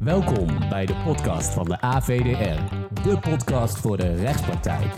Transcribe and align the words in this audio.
Welkom 0.00 0.68
bij 0.68 0.86
de 0.86 0.94
podcast 1.04 1.52
van 1.52 1.64
de 1.64 1.80
AVDR, 1.80 2.74
de 3.02 3.18
podcast 3.18 3.78
voor 3.78 3.96
de 3.96 4.14
rechtspraktijk. 4.14 4.92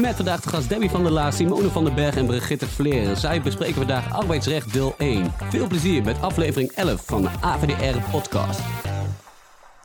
Met 0.00 0.14
vandaag 0.14 0.40
de 0.40 0.48
gast 0.48 0.68
Debbie 0.68 0.90
van 0.90 1.02
der 1.02 1.12
Laar, 1.12 1.32
Simone 1.32 1.68
van 1.68 1.84
den 1.84 1.94
Berg 1.94 2.16
en 2.16 2.26
Brigitte 2.26 2.66
Vleren. 2.66 3.16
Zij 3.16 3.42
bespreken 3.42 3.74
vandaag 3.74 4.12
arbeidsrecht 4.12 4.72
deel 4.72 4.94
1. 4.98 5.30
Veel 5.30 5.66
plezier 5.66 6.04
met 6.04 6.22
aflevering 6.22 6.70
11 6.70 7.06
van 7.06 7.22
de 7.22 7.30
AVDR 7.40 8.10
podcast. 8.10 8.60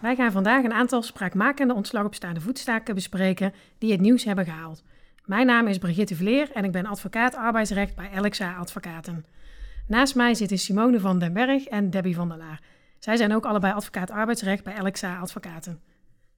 Wij 0.01 0.15
gaan 0.15 0.31
vandaag 0.31 0.63
een 0.63 0.73
aantal 0.73 1.01
spraakmakende 1.01 1.73
ontslag 1.73 2.05
op 2.05 2.15
staande 2.15 2.41
voetstaken 2.41 2.95
bespreken 2.95 3.53
die 3.77 3.91
het 3.91 4.01
nieuws 4.01 4.23
hebben 4.23 4.45
gehaald. 4.45 4.83
Mijn 5.25 5.45
naam 5.45 5.67
is 5.67 5.77
Brigitte 5.77 6.15
Vleer 6.15 6.51
en 6.53 6.63
ik 6.63 6.71
ben 6.71 6.85
advocaat 6.85 7.35
arbeidsrecht 7.35 7.95
bij 7.95 8.09
LXA 8.15 8.55
Advocaten. 8.55 9.25
Naast 9.87 10.15
mij 10.15 10.33
zitten 10.33 10.57
Simone 10.57 10.99
van 10.99 11.19
den 11.19 11.33
Berg 11.33 11.65
en 11.65 11.89
Debbie 11.89 12.15
van 12.15 12.29
der 12.29 12.37
Laar. 12.37 12.61
Zij 12.99 13.17
zijn 13.17 13.33
ook 13.33 13.45
allebei 13.45 13.73
advocaat 13.73 14.11
arbeidsrecht 14.11 14.63
bij 14.63 14.77
LXA 14.79 15.19
Advocaten. 15.19 15.81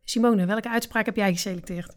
Simone, 0.03 0.45
welke 0.45 0.69
uitspraak 0.69 1.05
heb 1.05 1.15
jij 1.15 1.31
geselecteerd? 1.31 1.93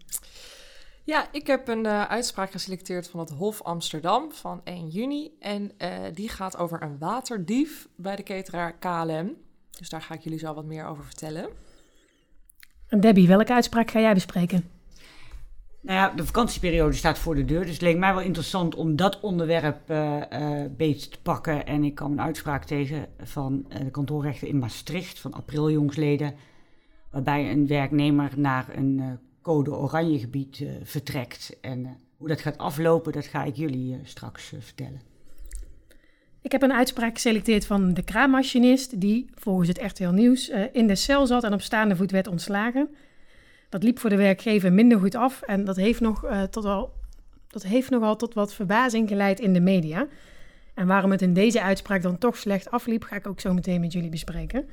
Ja, 1.04 1.28
ik 1.32 1.46
heb 1.46 1.68
een 1.68 1.84
uh, 1.84 2.04
uitspraak 2.04 2.50
geselecteerd 2.50 3.08
van 3.08 3.20
het 3.20 3.30
Hof 3.30 3.62
Amsterdam 3.62 4.32
van 4.32 4.60
1 4.64 4.88
juni. 4.88 5.30
En 5.40 5.72
uh, 5.78 5.90
die 6.14 6.28
gaat 6.28 6.56
over 6.56 6.82
een 6.82 6.98
waterdief 6.98 7.88
bij 7.96 8.16
de 8.16 8.22
cateraar 8.22 8.78
KLM. 8.78 9.36
Dus 9.78 9.88
daar 9.88 10.02
ga 10.02 10.14
ik 10.14 10.20
jullie 10.20 10.38
zo 10.38 10.54
wat 10.54 10.64
meer 10.64 10.86
over 10.86 11.04
vertellen. 11.04 11.48
En 12.88 13.00
Debbie, 13.00 13.28
welke 13.28 13.52
uitspraak 13.52 13.90
ga 13.90 14.00
jij 14.00 14.14
bespreken? 14.14 14.77
Nou 15.88 16.00
ja, 16.00 16.16
de 16.16 16.24
vakantieperiode 16.24 16.94
staat 16.94 17.18
voor 17.18 17.34
de 17.34 17.44
deur. 17.44 17.60
Dus 17.60 17.72
het 17.72 17.80
leek 17.80 17.96
mij 17.96 18.14
wel 18.14 18.22
interessant 18.22 18.74
om 18.74 18.96
dat 18.96 19.20
onderwerp 19.20 19.90
uh, 19.90 20.22
beter 20.76 21.08
te 21.08 21.20
pakken. 21.22 21.66
En 21.66 21.84
ik 21.84 21.94
kwam 21.94 22.12
een 22.12 22.20
uitspraak 22.20 22.64
tegen 22.64 23.06
van 23.22 23.66
uh, 23.68 23.78
de 23.78 23.90
kantoorrechter 23.90 24.48
in 24.48 24.58
Maastricht 24.58 25.18
van 25.18 25.32
april 25.32 25.70
jongsleden. 25.70 26.34
Waarbij 27.10 27.50
een 27.50 27.66
werknemer 27.66 28.32
naar 28.36 28.66
een 28.76 29.18
code 29.42 29.76
oranje 29.76 30.18
gebied 30.18 30.64
vertrekt. 30.82 31.56
En 31.60 31.96
hoe 32.16 32.28
dat 32.28 32.40
gaat 32.40 32.58
aflopen, 32.58 33.12
dat 33.12 33.26
ga 33.26 33.44
ik 33.44 33.56
jullie 33.56 34.00
straks 34.02 34.52
vertellen. 34.58 35.00
Ik 36.42 36.52
heb 36.52 36.62
een 36.62 36.72
uitspraak 36.72 37.14
geselecteerd 37.14 37.66
van 37.66 37.94
de 37.94 38.02
kraammachinist, 38.02 39.00
die 39.00 39.30
volgens 39.34 39.68
het 39.68 39.82
RTL 39.82 40.08
Nieuws 40.08 40.50
in 40.72 40.86
de 40.86 40.94
cel 40.94 41.26
zat 41.26 41.44
en 41.44 41.52
op 41.52 41.60
staande 41.60 41.96
voet 41.96 42.10
werd 42.10 42.26
ontslagen. 42.26 42.88
Dat 43.68 43.82
liep 43.82 43.98
voor 43.98 44.10
de 44.10 44.16
werkgever 44.16 44.72
minder 44.72 44.98
goed 44.98 45.14
af 45.14 45.42
en 45.42 45.64
dat 45.64 45.76
heeft, 45.76 46.00
nog, 46.00 46.24
uh, 46.24 46.42
tot 46.42 46.88
dat 47.48 47.62
heeft 47.62 47.90
nogal 47.90 48.16
tot 48.16 48.34
wat 48.34 48.54
verbazing 48.54 49.08
geleid 49.08 49.40
in 49.40 49.52
de 49.52 49.60
media. 49.60 50.06
En 50.74 50.86
waarom 50.86 51.10
het 51.10 51.22
in 51.22 51.34
deze 51.34 51.62
uitspraak 51.62 52.02
dan 52.02 52.18
toch 52.18 52.36
slecht 52.36 52.70
afliep, 52.70 53.02
ga 53.02 53.16
ik 53.16 53.26
ook 53.26 53.40
zo 53.40 53.52
meteen 53.52 53.80
met 53.80 53.92
jullie 53.92 54.10
bespreken. 54.10 54.68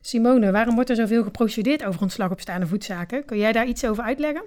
Simone, 0.00 0.50
waarom 0.52 0.74
wordt 0.74 0.90
er 0.90 0.96
zoveel 0.96 1.22
geprocedeerd 1.22 1.84
over 1.84 2.00
ontslag 2.00 2.30
op 2.30 2.40
staande 2.40 2.66
voetzaken? 2.66 3.24
Kun 3.24 3.38
jij 3.38 3.52
daar 3.52 3.66
iets 3.66 3.84
over 3.84 4.04
uitleggen? 4.04 4.44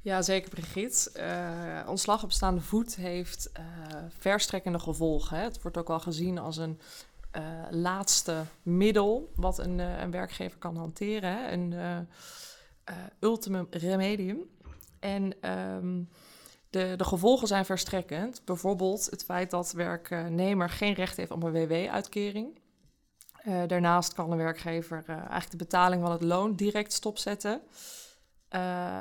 Ja, 0.00 0.22
zeker 0.22 0.50
Brigitte. 0.50 1.10
Uh, 1.16 1.88
ontslag 1.88 2.22
op 2.22 2.32
staande 2.32 2.60
voet 2.60 2.96
heeft 2.96 3.50
uh, 3.58 3.64
verstrekkende 4.18 4.78
gevolgen. 4.78 5.36
Hè. 5.36 5.42
Het 5.42 5.62
wordt 5.62 5.76
ook 5.76 5.88
wel 5.88 6.00
gezien 6.00 6.38
als 6.38 6.56
een 6.56 6.80
uh, 7.36 7.42
laatste 7.70 8.44
middel 8.62 9.32
wat 9.34 9.58
een, 9.58 9.78
uh, 9.78 10.00
een, 10.00 10.10
werkgever 10.10 10.58
kan 10.58 10.76
hanteren. 10.76 11.52
Een 11.52 11.72
uh, 11.72 12.94
ultimum 13.20 13.66
remedium. 13.70 14.38
En 15.00 15.50
um, 15.50 16.08
de, 16.70 16.94
de 16.96 17.04
gevolgen 17.04 17.48
zijn 17.48 17.64
verstrekkend. 17.64 18.42
Bijvoorbeeld 18.44 19.06
het 19.10 19.24
feit 19.24 19.50
dat 19.50 19.72
werknemer 19.72 20.70
geen 20.70 20.92
recht 20.92 21.16
heeft 21.16 21.30
op 21.30 21.42
een 21.42 21.52
WW-uitkering. 21.52 22.60
daarnaast 23.66 24.14
kan 24.14 24.30
een 24.32 24.38
werkgever 24.38 25.04
eigenlijk 25.06 25.50
de 25.50 25.56
betaling 25.56 26.02
van 26.02 26.12
het 26.12 26.22
loon 26.22 26.54
direct 26.54 26.92
stopzetten. 26.92 27.60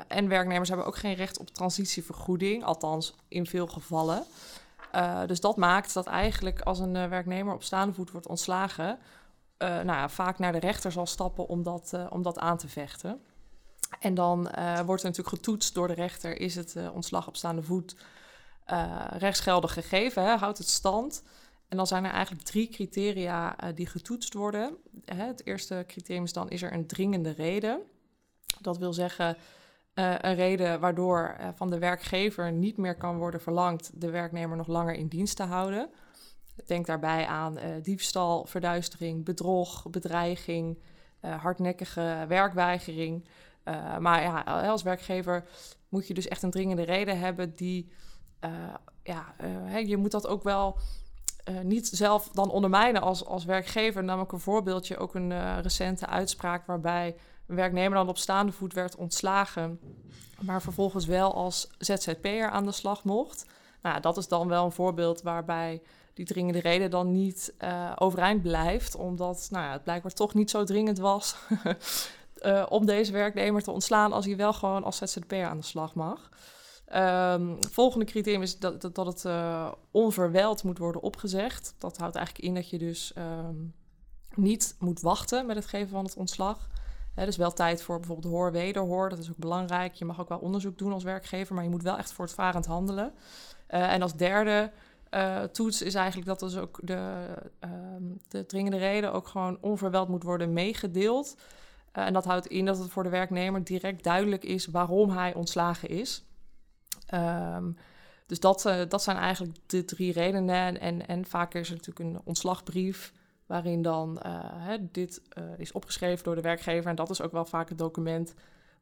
en 0.07 0.27
werknemers 0.27 0.69
hebben 0.69 0.87
ook 0.87 0.97
geen 0.97 1.15
recht 1.15 1.39
op 1.39 1.49
transitievergoeding, 1.49 2.63
althans 2.63 3.15
in 3.27 3.45
veel 3.45 3.67
gevallen. 3.67 4.25
Uh, 4.95 5.25
dus 5.25 5.39
dat 5.39 5.57
maakt 5.57 5.93
dat 5.93 6.05
eigenlijk 6.05 6.61
als 6.61 6.79
een 6.79 6.95
uh, 6.95 7.07
werknemer 7.07 7.53
op 7.53 7.63
staande 7.63 7.93
voet 7.93 8.11
wordt 8.11 8.27
ontslagen, 8.27 8.99
uh, 9.57 9.67
nou 9.67 9.85
ja, 9.85 10.09
vaak 10.09 10.39
naar 10.39 10.51
de 10.51 10.59
rechter 10.59 10.91
zal 10.91 11.05
stappen 11.05 11.47
om 11.47 11.63
dat, 11.63 11.93
om 12.09 12.21
dat 12.21 12.39
aan 12.39 12.57
te 12.57 12.67
vechten. 12.67 13.21
En 13.99 14.13
dan 14.13 14.41
wordt 14.85 15.03
er 15.03 15.09
natuurlijk 15.09 15.35
getoetst 15.35 15.73
door 15.73 15.87
de 15.87 15.93
rechter, 15.93 16.39
is 16.39 16.55
het 16.55 16.75
ontslag 16.93 17.27
op 17.27 17.35
staande 17.35 17.63
voet 17.63 17.95
rechtsgeldig 19.09 19.73
gegeven, 19.73 20.23
hè, 20.23 20.35
houdt 20.35 20.57
het 20.57 20.67
stand. 20.67 21.23
En 21.67 21.77
dan 21.77 21.87
zijn 21.87 22.05
er 22.05 22.11
eigenlijk 22.11 22.45
drie 22.45 22.69
criteria 22.69 23.55
die 23.75 23.87
getoetst 23.87 24.33
worden. 24.33 24.77
Hè, 25.05 25.25
het 25.25 25.45
eerste 25.45 25.83
criterium 25.87 26.23
is 26.23 26.33
dan, 26.33 26.49
is 26.49 26.61
er 26.61 26.73
een 26.73 26.87
dringende 26.87 27.31
reden? 27.31 27.81
Dat 28.61 28.77
wil 28.77 28.93
zeggen, 28.93 29.37
uh, 29.99 30.15
een 30.17 30.35
reden 30.35 30.79
waardoor 30.79 31.37
uh, 31.39 31.47
van 31.55 31.69
de 31.69 31.79
werkgever 31.79 32.51
niet 32.51 32.77
meer 32.77 32.95
kan 32.95 33.17
worden 33.17 33.41
verlangd 33.41 33.91
de 33.93 34.09
werknemer 34.09 34.57
nog 34.57 34.67
langer 34.67 34.93
in 34.93 35.07
dienst 35.07 35.35
te 35.35 35.43
houden. 35.43 35.89
Denk 36.65 36.85
daarbij 36.85 37.25
aan 37.25 37.57
uh, 37.57 37.63
diefstal, 37.81 38.45
verduistering, 38.45 39.25
bedrog, 39.25 39.89
bedreiging, 39.89 40.79
hardnekkige 41.19 42.25
werkweigering. 42.27 43.27
maar 43.99 44.21
ja, 44.21 44.41
als 44.41 44.83
werkgever 44.83 45.43
moet 45.89 46.07
je 46.07 46.13
dus 46.13 46.27
echt 46.27 46.43
een 46.43 46.51
dringende 46.51 46.83
reden 46.83 47.19
hebben 47.19 47.55
die, 47.55 47.91
ja, 49.03 49.33
je 49.85 49.97
moet 49.97 50.11
dat 50.11 50.27
ook 50.27 50.43
wel 50.43 50.77
niet 51.63 51.87
zelf 51.87 52.29
dan 52.29 52.49
ondermijnen 52.49 53.01
als, 53.01 53.25
als 53.25 53.45
werkgever. 53.45 54.03
Namelijk 54.03 54.31
een 54.31 54.39
voorbeeldje, 54.39 54.97
ook 54.97 55.15
een 55.15 55.61
recente 55.61 56.05
uitspraak 56.05 56.65
waarbij 56.65 57.15
een 57.47 57.55
werknemer 57.55 57.97
dan 57.97 58.09
op 58.09 58.17
staande 58.17 58.51
voet 58.51 58.73
werd 58.73 58.95
ontslagen, 58.95 59.79
maar 60.39 60.61
vervolgens 60.61 61.05
wel 61.05 61.33
als 61.33 61.69
ZZP'er 61.77 62.49
aan 62.49 62.65
de 62.65 62.71
slag 62.71 63.03
mocht. 63.03 63.45
Nou, 63.81 64.01
dat 64.01 64.17
is 64.17 64.27
dan 64.27 64.47
wel 64.47 64.65
een 64.65 64.71
voorbeeld 64.71 65.21
waarbij 65.21 65.81
die 66.13 66.25
dringende 66.25 66.59
reden 66.59 66.89
dan 66.89 67.11
niet 67.11 67.53
uh, 67.63 67.91
overeind 67.95 68.41
blijft, 68.41 68.95
omdat 68.95 69.47
nou 69.51 69.65
ja, 69.65 69.71
het 69.71 69.83
blijkbaar 69.83 70.13
toch 70.13 70.33
niet 70.33 70.49
zo 70.49 70.63
dringend 70.63 70.97
was 70.97 71.35
uh, 72.41 72.65
om 72.69 72.85
deze 72.85 73.11
werknemer 73.11 73.63
te 73.63 73.71
ontslaan 73.71 74.13
als 74.13 74.25
hij 74.25 74.35
wel 74.35 74.53
gewoon 74.53 74.83
als 74.83 74.97
ZZP'er 74.97 75.45
aan 75.45 75.57
de 75.57 75.65
slag 75.65 75.95
mag. 75.95 76.29
Um, 76.95 77.57
volgende 77.69 78.05
criterium 78.05 78.41
is 78.41 78.59
dat, 78.59 78.81
dat, 78.81 79.05
het 79.05 79.23
uh, 79.23 79.71
onverwijld 79.91 80.63
moet 80.63 80.77
worden 80.77 81.01
opgezegd. 81.01 81.75
Dat 81.77 81.97
houdt 81.97 82.15
eigenlijk 82.15 82.47
in 82.47 82.53
dat 82.53 82.69
je 82.69 82.77
dus 82.77 83.13
um, 83.17 83.73
niet 84.33 84.75
moet 84.79 85.01
wachten 85.01 85.45
met 85.45 85.55
het 85.55 85.65
geven 85.65 85.89
van 85.89 86.03
het 86.03 86.15
ontslag. 86.15 86.67
He, 87.17 87.25
dus 87.25 87.37
wel 87.37 87.53
tijd 87.53 87.81
voor 87.81 87.99
bijvoorbeeld 87.99 88.33
hoor, 88.33 88.51
wederhoor. 88.51 89.09
Dat 89.09 89.19
is 89.19 89.29
ook 89.29 89.37
belangrijk. 89.37 89.93
Je 89.93 90.05
mag 90.05 90.19
ook 90.19 90.29
wel 90.29 90.37
onderzoek 90.37 90.77
doen 90.77 90.93
als 90.93 91.03
werkgever, 91.03 91.55
maar 91.55 91.63
je 91.63 91.69
moet 91.69 91.83
wel 91.83 91.97
echt 91.97 92.11
voortvarend 92.11 92.65
handelen. 92.65 93.13
Uh, 93.69 93.93
en 93.93 94.01
als 94.01 94.13
derde 94.13 94.71
uh, 95.11 95.43
toets 95.43 95.81
is 95.81 95.95
eigenlijk 95.95 96.27
dat 96.27 96.39
dus 96.39 96.57
ook 96.57 96.79
de, 96.83 97.25
uh, 97.65 97.69
de 98.27 98.45
dringende 98.45 98.77
reden 98.77 99.13
ook 99.13 99.27
gewoon 99.27 99.57
onverweld 99.61 100.09
moet 100.09 100.23
worden 100.23 100.53
meegedeeld. 100.53 101.37
Uh, 101.93 102.05
en 102.05 102.13
dat 102.13 102.25
houdt 102.25 102.47
in 102.47 102.65
dat 102.65 102.77
het 102.77 102.89
voor 102.89 103.03
de 103.03 103.09
werknemer 103.09 103.63
direct 103.63 104.03
duidelijk 104.03 104.43
is 104.43 104.65
waarom 104.65 105.09
hij 105.09 105.33
ontslagen 105.33 105.89
is. 105.89 106.25
Um, 107.13 107.77
dus 108.25 108.39
dat, 108.39 108.61
dat 108.87 109.03
zijn 109.03 109.17
eigenlijk 109.17 109.57
de 109.65 109.85
drie 109.85 110.11
redenen. 110.11 110.79
En, 110.79 111.07
en 111.07 111.25
vaak 111.25 111.53
is 111.53 111.69
er 111.69 111.75
natuurlijk 111.75 112.09
een 112.09 112.21
ontslagbrief 112.23 113.13
waarin 113.47 113.81
dan 113.81 114.19
uh, 114.25 114.39
hè, 114.43 114.91
dit 114.91 115.21
uh, 115.37 115.43
is 115.57 115.71
opgeschreven 115.71 116.23
door 116.23 116.35
de 116.35 116.41
werkgever. 116.41 116.89
En 116.89 116.95
dat 116.95 117.09
is 117.09 117.21
ook 117.21 117.31
wel 117.31 117.45
vaak 117.45 117.69
het 117.69 117.77
document 117.77 118.33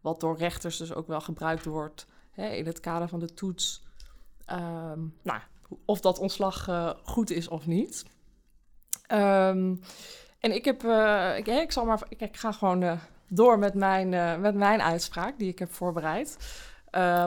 wat 0.02 0.20
door 0.20 0.38
rechters 0.38 0.78
dus 0.78 0.94
ook 0.94 1.08
wel 1.08 1.22
gebruikt 1.22 1.66
wordt 1.66 2.08
hè, 2.32 2.48
in 2.48 2.66
het 2.66 2.80
kader 2.80 3.08
van 3.08 3.20
de 3.20 3.34
toets. 3.34 3.84
Um, 4.52 5.18
nou, 5.22 5.40
of 5.86 6.02
dat 6.02 6.20
ontslag 6.20 6.68
uh, 6.68 6.90
goed 7.04 7.30
is 7.30 7.48
of 7.48 7.66
niet. 7.66 8.06
Um, 9.12 9.82
en 10.40 10.56
ik 10.56 10.66
heb, 10.66 10.84
ik, 11.38 11.48
ik, 11.48 11.72
zal 11.72 11.86
maar, 11.86 12.02
ik, 12.10 12.22
ik 12.22 12.38
ga 12.38 12.52
gewoon 12.52 13.00
door 13.28 13.60
met 13.60 13.74
mijn, 13.74 14.42
met 14.42 14.56
mijn 14.56 14.82
uitspraak 14.82 15.40
die 15.40 15.50
ik 15.50 15.60
heb 15.60 15.74
voorbereid. 15.74 16.38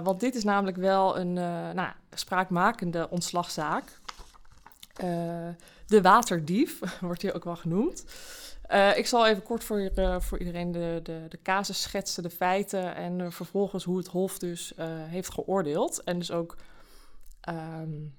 want 0.02 0.20
dit 0.20 0.34
is 0.34 0.44
namelijk 0.44 0.76
wel 0.76 1.18
een 1.18 1.32
nou, 1.74 1.88
spraakmakende 2.10 3.10
ontslagzaak. 3.10 3.97
Uh, 5.04 5.48
de 5.86 6.02
waterdief 6.02 6.80
wordt 7.00 7.22
hier 7.22 7.34
ook 7.34 7.44
wel 7.44 7.56
genoemd. 7.56 8.04
Uh, 8.70 8.96
ik 8.96 9.06
zal 9.06 9.26
even 9.26 9.42
kort 9.42 9.64
voor, 9.64 9.90
uh, 9.94 10.20
voor 10.20 10.38
iedereen 10.38 10.72
de, 10.72 11.00
de, 11.02 11.26
de 11.28 11.42
casus 11.42 11.82
schetsen, 11.82 12.22
de 12.22 12.30
feiten 12.30 12.94
en 12.94 13.32
vervolgens 13.32 13.84
hoe 13.84 13.96
het 13.96 14.06
Hof 14.06 14.38
dus 14.38 14.72
heeft 15.08 15.32
geoordeeld. 15.32 16.02
En 16.04 16.18
dus 16.18 16.30
ook 16.30 16.56
um, 17.48 18.14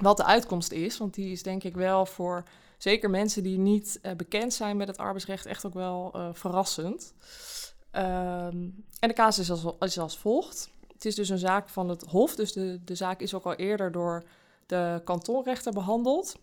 wat 0.00 0.16
de 0.16 0.24
uitkomst 0.24 0.72
is, 0.72 0.98
want 0.98 1.14
die 1.14 1.32
is 1.32 1.42
denk 1.42 1.64
ik 1.64 1.74
wel 1.74 2.06
voor 2.06 2.42
zeker 2.78 3.10
mensen 3.10 3.42
die 3.42 3.58
niet 3.58 4.00
bekend 4.16 4.54
zijn 4.54 4.76
met 4.76 4.88
het 4.88 4.98
arbeidsrecht 4.98 5.46
echt 5.46 5.66
ook 5.66 5.74
wel 5.74 6.14
verrassend. 6.32 7.14
Um, 7.92 8.84
en 8.98 9.08
de 9.08 9.12
casus 9.12 9.50
is 9.50 9.64
als, 9.64 9.74
is 9.78 9.98
als 9.98 10.18
volgt. 10.18 10.70
Het 10.92 11.04
is 11.04 11.14
dus 11.14 11.28
een 11.28 11.38
zaak 11.38 11.68
van 11.68 11.88
het 11.88 12.02
Hof, 12.02 12.34
dus 12.34 12.52
de, 12.52 12.80
de 12.84 12.94
zaak 12.94 13.20
is 13.20 13.34
ook 13.34 13.44
al 13.44 13.54
eerder 13.54 13.92
door 13.92 14.24
de 14.68 15.00
kantonrechter 15.04 15.72
behandeld. 15.72 16.36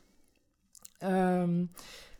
Ehm, 0.98 1.66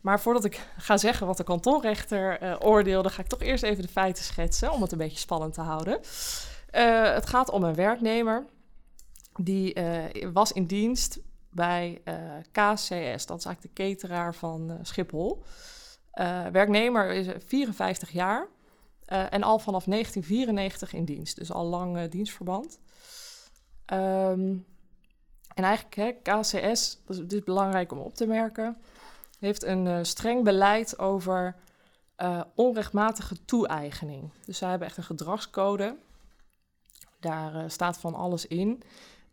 maar 0.00 0.20
voordat 0.20 0.44
ik 0.44 0.68
ga 0.76 0.96
zeggen 0.96 1.26
wat 1.26 1.36
de 1.36 1.44
kantonrechter 1.44 2.42
uh, 2.42 2.56
oordeelde, 2.60 3.10
ga 3.10 3.22
ik 3.22 3.28
toch 3.28 3.40
eerst 3.40 3.62
even 3.62 3.82
de 3.82 3.88
feiten 3.88 4.24
schetsen 4.24 4.72
om 4.72 4.82
het 4.82 4.92
een 4.92 4.98
beetje 4.98 5.18
spannend 5.18 5.54
te 5.54 5.60
houden. 5.60 6.00
Uh, 6.74 7.14
het 7.14 7.26
gaat 7.26 7.50
om 7.50 7.62
een 7.62 7.74
werknemer 7.74 8.46
die 9.40 9.80
uh, 9.80 10.32
was 10.32 10.52
in 10.52 10.66
dienst 10.66 11.18
bij 11.50 12.02
KCS, 12.52 13.26
dat 13.26 13.38
is 13.38 13.44
eigenlijk 13.44 13.60
de 13.60 13.72
cateraar 13.72 14.34
van 14.34 14.78
Schiphol. 14.82 15.42
werknemer 16.52 17.12
is 17.12 17.26
54 17.46 18.10
jaar 18.10 18.48
en 19.06 19.42
al 19.42 19.58
vanaf 19.58 19.84
1994 19.84 20.92
in 20.92 21.04
dienst, 21.04 21.36
dus 21.36 21.52
al 21.52 21.64
lang 21.64 22.08
dienstverband. 22.08 22.78
Um, 23.92 24.66
en 25.56 25.64
eigenlijk, 25.64 25.94
hè, 25.94 26.12
KCS, 26.12 26.98
dit 27.06 27.32
is 27.32 27.44
belangrijk 27.44 27.92
om 27.92 27.98
op 27.98 28.14
te 28.14 28.26
merken, 28.26 28.76
heeft 29.38 29.62
een 29.62 29.86
uh, 29.86 29.98
streng 30.02 30.44
beleid 30.44 30.98
over 30.98 31.56
uh, 32.18 32.40
onrechtmatige 32.54 33.44
toe-eigening. 33.44 34.30
Dus 34.44 34.58
zij 34.58 34.70
hebben 34.70 34.88
echt 34.88 34.96
een 34.96 35.04
gedragscode. 35.04 35.96
Daar 37.20 37.54
uh, 37.54 37.64
staat 37.66 37.98
van 37.98 38.14
alles 38.14 38.46
in. 38.46 38.82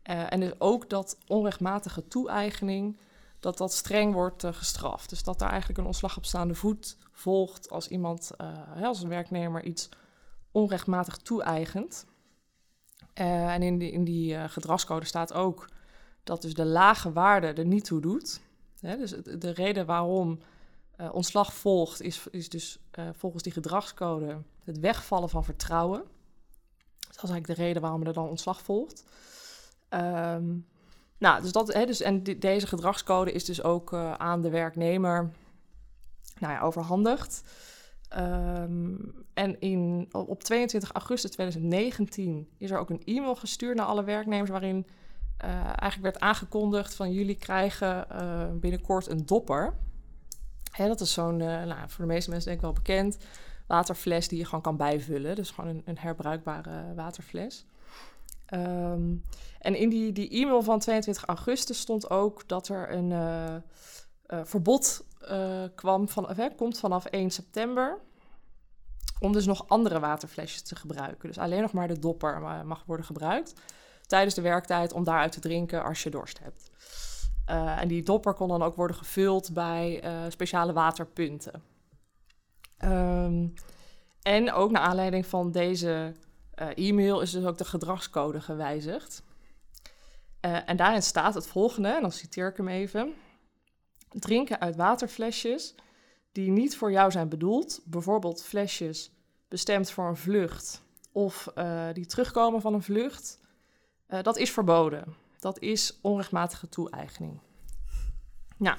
en 0.04 0.40
dus 0.40 0.52
ook 0.58 0.90
dat 0.90 1.18
onrechtmatige 1.28 2.08
toe-eigening, 2.08 3.00
dat 3.40 3.58
dat 3.58 3.74
streng 3.74 4.14
wordt 4.14 4.46
gestraft. 4.46 5.10
Dus 5.10 5.24
dat 5.24 5.40
daar 5.40 5.50
eigenlijk 5.50 5.80
een 5.80 5.86
ontslag 5.86 6.18
op 6.18 6.26
staande 6.26 6.56
voet 6.56 6.98
volgt 7.12 7.70
als 7.70 7.88
iemand, 7.88 8.32
als 8.84 9.04
een 9.04 9.10
werknemer 9.10 9.64
iets 9.64 9.90
onrechtmatig 10.52 11.18
toe-eigent. 11.18 12.06
en 13.14 13.62
in 13.62 13.78
die, 13.78 13.92
in 13.92 14.04
die 14.04 14.50
gedragscode 14.50 15.06
staat 15.06 15.34
ook 15.34 15.68
dat 16.24 16.42
dus 16.42 16.54
de 16.54 16.66
lage 16.66 17.12
waarde 17.12 17.48
er 17.48 17.66
niet 17.66 17.86
toe 17.86 18.02
doet. 18.02 18.42
Hè, 18.80 18.98
dus 18.98 19.12
de 19.40 19.52
reden 19.52 19.86
waarom 19.86 20.40
uh, 20.98 21.14
ontslag 21.14 21.54
volgt, 21.54 22.02
is, 22.02 22.28
is 22.32 22.50
dus 22.50 22.80
uh, 23.00 23.10
volgens 23.14 23.44
die 23.44 23.52
gedragscode 23.52 24.42
het 24.64 24.80
wegvallen 24.80 25.30
van 25.30 25.44
vertrouwen. 25.44 26.00
Dat 27.00 27.24
is 27.24 27.30
eigenlijk 27.30 27.48
de 27.48 27.66
reden 27.66 27.82
waarom 27.82 28.04
er 28.04 28.14
dan 28.14 28.30
ontslag 28.30 28.62
volgt. 28.62 29.04
Um, 29.90 30.68
nou, 31.18 31.42
dus 31.42 31.52
dat, 31.52 31.74
hè, 31.74 31.86
dus, 31.86 32.02
en 32.02 32.24
deze 32.24 32.68
gedragscode 32.68 33.32
is 33.32 33.46
dus 33.46 33.64
ook 33.64 33.94
uh, 33.94 34.14
aan 34.14 34.42
de 34.42 34.50
werknemer 34.50 35.32
nou 36.40 36.54
ja, 36.54 36.62
overhandigd. 36.62 37.44
Um, 38.18 39.26
en 39.34 39.60
in, 39.60 40.10
op 40.12 40.44
22 40.44 40.92
augustus 40.92 41.32
2019 41.32 42.50
is 42.58 42.72
er 42.72 42.78
ook 42.78 42.90
een 42.90 43.04
e-mail 43.06 43.36
gestuurd 43.36 43.76
naar 43.76 43.86
alle 43.86 44.04
werknemers 44.04 44.50
waarin 44.50 44.88
uh, 45.42 45.50
eigenlijk 45.66 46.02
werd 46.02 46.20
aangekondigd 46.20 46.96
van 46.96 47.12
jullie 47.12 47.36
krijgen 47.36 48.08
uh, 48.12 48.46
binnenkort 48.54 49.08
een 49.10 49.26
dopper. 49.26 49.74
Hè, 50.72 50.88
dat 50.88 51.02
is 51.02 51.14
zo'n, 51.14 51.40
uh, 51.40 51.64
nou, 51.64 51.80
voor 51.88 52.06
de 52.06 52.12
meeste 52.12 52.30
mensen 52.30 52.50
denk 52.50 52.62
ik 52.62 52.66
wel 52.66 52.84
bekend, 52.84 53.18
waterfles 53.68 54.28
die 54.28 54.38
je 54.38 54.46
gewoon 54.46 54.62
kan 54.62 54.78
bijvullen. 54.78 55.36
Dus 55.36 55.52
gewoon 55.52 55.70
een, 55.70 55.82
een 55.86 55.98
herbruikbare 55.98 56.94
waterfles. 56.96 57.66
Um, 58.54 59.24
en 59.60 59.76
in 59.76 59.90
die, 59.90 60.12
die 60.12 60.30
e-mail 60.30 60.62
van 60.62 60.80
22 60.80 61.26
augustus 61.26 61.80
stond 61.80 62.10
ook 62.10 62.48
dat 62.48 62.68
er 62.68 62.92
een 62.92 63.64
verbod 64.28 65.06
kwam 65.76 66.10
van, 66.10 66.52
komt 66.56 66.80
vanaf 66.80 67.06
1 67.06 67.32
september 67.32 68.00
om 69.20 69.32
dus 69.32 69.46
nog 69.46 69.68
andere 69.68 70.00
waterflesjes 70.00 70.62
te 70.62 70.76
gebruiken. 70.76 71.28
Dus 71.28 71.38
alleen 71.38 71.62
nog 71.62 71.74
maar 71.74 71.88
de 71.88 72.00
dopper 72.00 72.42
mag 72.66 72.84
worden 72.86 73.06
gebruikt 73.06 73.54
tijdens 74.14 74.36
de 74.36 74.42
werktijd 74.42 74.94
om 74.94 75.04
daaruit 75.04 75.32
te 75.32 75.40
drinken 75.40 75.84
als 75.84 76.04
je 76.04 76.10
dorst 76.10 76.40
hebt. 76.40 76.70
Uh, 77.50 77.82
en 77.82 77.88
die 77.88 78.04
dopper 78.04 78.34
kon 78.34 78.48
dan 78.48 78.64
ook 78.64 78.76
worden 78.76 78.96
gevuld 78.96 79.54
bij 79.54 80.04
uh, 80.04 80.22
speciale 80.30 80.74
waterpunten. 80.74 81.64
Um, 82.84 83.54
en 84.22 84.52
ook 84.52 84.72
naar 84.72 84.82
aanleiding 84.82 85.26
van 85.26 85.52
deze 85.52 86.14
uh, 86.56 86.68
e-mail 86.90 87.22
is 87.22 87.32
dus 87.32 87.46
ook 87.46 87.58
de 87.58 87.66
gedragscode 87.66 88.42
gewijzigd. 88.42 89.24
en 90.40 90.78
daarin 90.78 91.04
staat 91.04 91.34
het 91.34 91.48
volgende, 91.48 91.90
en 91.90 92.02
dan 92.02 92.12
citeer 92.12 92.48
ik 92.48 92.58
hem 92.58 92.68
even. 92.68 93.14
Drinken 94.10 94.62
uit 94.62 94.76
waterflesjes 94.76 95.76
die 96.32 96.52
niet 96.52 96.78
voor 96.78 96.92
jou 96.92 97.12
zijn 97.12 97.30
bedoeld, 97.30 97.82
bijvoorbeeld 97.86 98.44
flesjes 98.44 99.12
bestemd 99.48 99.92
voor 99.92 100.08
een 100.08 100.18
vlucht 100.18 100.84
of 101.12 101.54
die 101.94 102.06
terugkomen 102.06 102.62
van 102.62 102.74
een 102.74 102.84
vlucht, 102.84 103.42
uh, 104.14 104.22
dat 104.22 104.38
is 104.38 104.52
verboden. 104.52 105.16
Dat 105.40 105.60
is 105.60 106.00
onrechtmatige 106.02 106.70
toe-eigening. 106.70 107.40
Nou, 108.58 108.78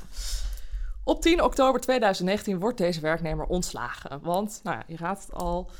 op 1.04 1.20
10 1.20 1.42
oktober 1.42 1.80
2019 1.80 2.58
wordt 2.58 2.78
deze 2.78 3.00
werknemer 3.00 3.46
ontslagen. 3.46 4.20
Want, 4.20 4.60
nou 4.62 4.76
ja, 4.76 4.84
je 4.86 4.96
raadt 4.96 5.22
het 5.22 5.32
al, 5.32 5.70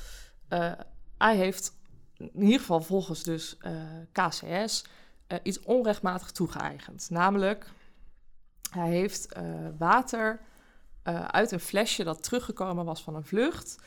uh, 0.49 0.73
hij 1.19 1.37
heeft 1.37 1.77
in 2.17 2.43
ieder 2.43 2.61
geval 2.61 2.81
volgens 2.81 3.23
dus 3.23 3.57
uh, 3.63 3.73
KCS 4.13 4.85
iets 5.43 5.61
onrechtmatig 5.61 6.31
toegeëigend. 6.31 7.11
Namelijk, 7.11 7.67
hij 8.71 8.91
heeft 8.91 9.29
water 9.79 10.41
uit 11.27 11.51
een 11.51 11.61
flesje 11.61 12.05
dat 12.05 12.23
teruggekomen 12.23 12.85
was 12.85 13.03
van 13.03 13.15
een 13.15 13.25
vlucht 13.25 13.79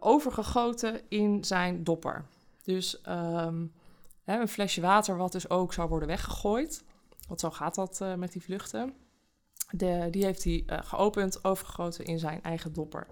overgegoten 0.00 1.00
in 1.08 1.44
zijn 1.44 1.84
dopper. 1.84 2.24
Dus 2.62 3.00
um, 3.08 3.72
Hè, 4.28 4.40
een 4.40 4.48
flesje 4.48 4.80
water 4.80 5.16
wat 5.16 5.32
dus 5.32 5.50
ook 5.50 5.72
zou 5.72 5.88
worden 5.88 6.08
weggegooid. 6.08 6.84
Want 7.28 7.40
zo 7.40 7.50
gaat 7.50 7.74
dat 7.74 7.98
uh, 8.02 8.14
met 8.14 8.32
die 8.32 8.42
vluchten. 8.42 8.94
De, 9.70 10.08
die 10.10 10.24
heeft 10.24 10.44
hij 10.44 10.62
uh, 10.66 10.78
geopend, 10.82 11.44
overgegoten 11.44 12.04
in 12.04 12.18
zijn 12.18 12.42
eigen 12.42 12.72
dopper. 12.72 13.06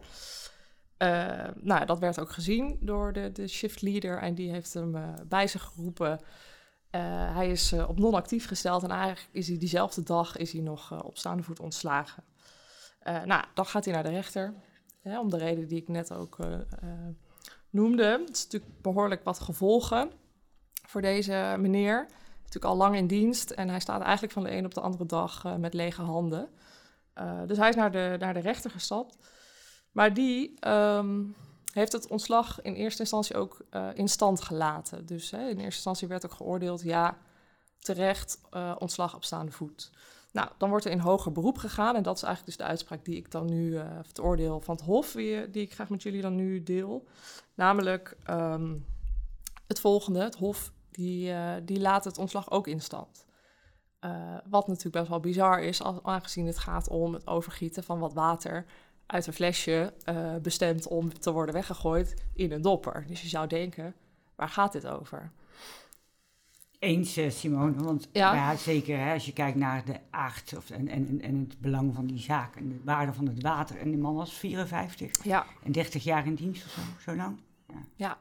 Uh, 0.98 1.44
nou, 1.54 1.86
dat 1.86 1.98
werd 1.98 2.20
ook 2.20 2.30
gezien 2.30 2.78
door 2.80 3.12
de, 3.12 3.32
de 3.32 3.48
shift 3.48 3.82
leader 3.82 4.18
en 4.18 4.34
die 4.34 4.50
heeft 4.50 4.74
hem 4.74 5.14
bij 5.28 5.46
zich 5.46 5.62
geroepen. 5.62 6.20
hij 7.34 7.50
is 7.50 7.72
op 7.72 7.98
non-actief 7.98 8.46
gesteld 8.46 8.82
en 8.82 8.90
eigenlijk 8.90 9.28
is 9.32 9.48
hij 9.48 9.58
diezelfde 9.58 10.02
dag 10.02 10.36
is 10.36 10.52
hij 10.52 10.62
nog 10.62 11.04
op 11.04 11.18
staande 11.18 11.42
voet 11.42 11.60
ontslagen. 11.60 12.24
nou, 13.04 13.44
dan 13.54 13.66
gaat 13.66 13.84
hij 13.84 13.94
naar 13.94 14.02
de 14.02 14.10
rechter. 14.10 14.54
Hè, 15.00 15.18
om 15.18 15.30
de 15.30 15.38
reden 15.38 15.68
die 15.68 15.80
ik 15.80 15.88
net 15.88 16.12
ook 16.12 16.38
noemde. 17.70 18.24
Het 18.26 18.36
is 18.36 18.44
natuurlijk 18.44 18.82
behoorlijk 18.82 19.24
wat 19.24 19.40
gevolgen 19.40 20.10
voor 20.86 21.00
deze 21.00 21.56
meneer. 21.58 22.06
Natuurlijk 22.36 22.64
al 22.64 22.76
lang 22.76 22.96
in 22.96 23.06
dienst 23.06 23.50
en 23.50 23.68
hij 23.68 23.80
staat 23.80 24.02
eigenlijk 24.02 24.32
van 24.32 24.42
de 24.42 24.50
een 24.50 24.64
op 24.64 24.74
de 24.74 24.80
andere 24.80 25.06
dag 25.06 25.44
uh, 25.44 25.54
met 25.54 25.74
lege 25.74 26.02
handen. 26.02 26.48
Uh, 27.18 27.40
dus 27.46 27.56
hij 27.56 27.68
is 27.68 27.74
naar 27.74 27.92
de, 27.92 28.16
naar 28.18 28.34
de 28.34 28.40
rechter 28.40 28.70
gestapt. 28.70 29.18
Maar 29.92 30.14
die 30.14 30.68
um, 30.68 31.34
heeft 31.72 31.92
het 31.92 32.08
ontslag 32.08 32.62
in 32.62 32.74
eerste 32.74 33.00
instantie 33.00 33.36
ook 33.36 33.64
uh, 33.70 33.88
in 33.94 34.08
stand 34.08 34.40
gelaten. 34.40 35.06
Dus 35.06 35.30
hè, 35.30 35.38
in 35.38 35.46
eerste 35.46 35.64
instantie 35.64 36.08
werd 36.08 36.24
ook 36.24 36.32
geoordeeld, 36.32 36.82
ja, 36.82 37.18
terecht 37.78 38.40
ontslag 38.78 39.14
op 39.14 39.24
staande 39.24 39.52
voet. 39.52 39.90
Nou, 40.32 40.48
dan 40.58 40.68
wordt 40.68 40.84
er 40.84 40.90
in 40.90 40.98
hoger 40.98 41.32
beroep 41.32 41.58
gegaan. 41.58 41.96
En 41.96 42.02
dat 42.02 42.16
is 42.16 42.22
eigenlijk 42.22 42.56
dus 42.56 42.66
de 42.66 42.72
uitspraak 42.72 43.04
die 43.04 43.16
ik 43.16 43.30
dan 43.30 43.46
nu, 43.46 43.76
het 43.76 44.20
oordeel 44.20 44.60
van 44.60 44.74
het 44.74 44.84
Hof, 44.84 45.12
die, 45.12 45.50
die 45.50 45.62
ik 45.62 45.74
graag 45.74 45.88
met 45.88 46.02
jullie 46.02 46.22
dan 46.22 46.34
nu 46.34 46.62
deel. 46.62 47.06
Namelijk 47.54 48.16
um, 48.30 48.86
het 49.66 49.80
volgende: 49.80 50.22
het 50.22 50.34
Hof 50.34 50.72
die, 50.96 51.30
uh, 51.30 51.52
die 51.62 51.80
laat 51.80 52.04
het 52.04 52.18
ontslag 52.18 52.50
ook 52.50 52.66
in 52.66 52.80
stand. 52.80 53.24
Uh, 54.00 54.34
wat 54.48 54.66
natuurlijk 54.66 54.96
best 54.96 55.08
wel 55.08 55.20
bizar 55.20 55.62
is, 55.62 55.82
aangezien 56.02 56.46
het 56.46 56.58
gaat 56.58 56.88
om 56.88 57.12
het 57.12 57.26
overgieten 57.26 57.84
van 57.84 57.98
wat 57.98 58.12
water 58.12 58.64
uit 59.06 59.26
een 59.26 59.32
flesje 59.32 59.92
uh, 60.08 60.36
bestemd 60.36 60.86
om 60.86 61.18
te 61.18 61.32
worden 61.32 61.54
weggegooid 61.54 62.14
in 62.34 62.52
een 62.52 62.62
dopper. 62.62 63.04
Dus 63.06 63.22
je 63.22 63.28
zou 63.28 63.46
denken, 63.46 63.94
waar 64.34 64.48
gaat 64.48 64.72
dit 64.72 64.86
over? 64.86 65.32
Eens, 66.78 67.18
Simone, 67.28 67.74
want 67.84 68.08
ja. 68.12 68.34
ja 68.34 68.56
zeker 68.56 68.98
hè, 68.98 69.12
als 69.12 69.26
je 69.26 69.32
kijkt 69.32 69.56
naar 69.56 69.84
de 69.84 70.00
aard 70.10 70.56
of, 70.56 70.70
en, 70.70 70.88
en, 70.88 71.20
en 71.20 71.46
het 71.48 71.60
belang 71.60 71.94
van 71.94 72.06
die 72.06 72.18
zaak 72.18 72.56
en 72.56 72.68
de 72.68 72.80
waarde 72.84 73.12
van 73.12 73.26
het 73.26 73.42
water. 73.42 73.78
En 73.78 73.90
die 73.90 73.98
man 73.98 74.14
was 74.14 74.32
54 74.32 75.24
ja. 75.24 75.46
en 75.62 75.72
30 75.72 76.04
jaar 76.04 76.26
in 76.26 76.34
dienst 76.34 76.64
of 76.64 76.70
zo, 76.70 76.80
zo 77.10 77.16
lang. 77.16 77.38
Ja. 77.68 77.84
ja. 77.94 78.18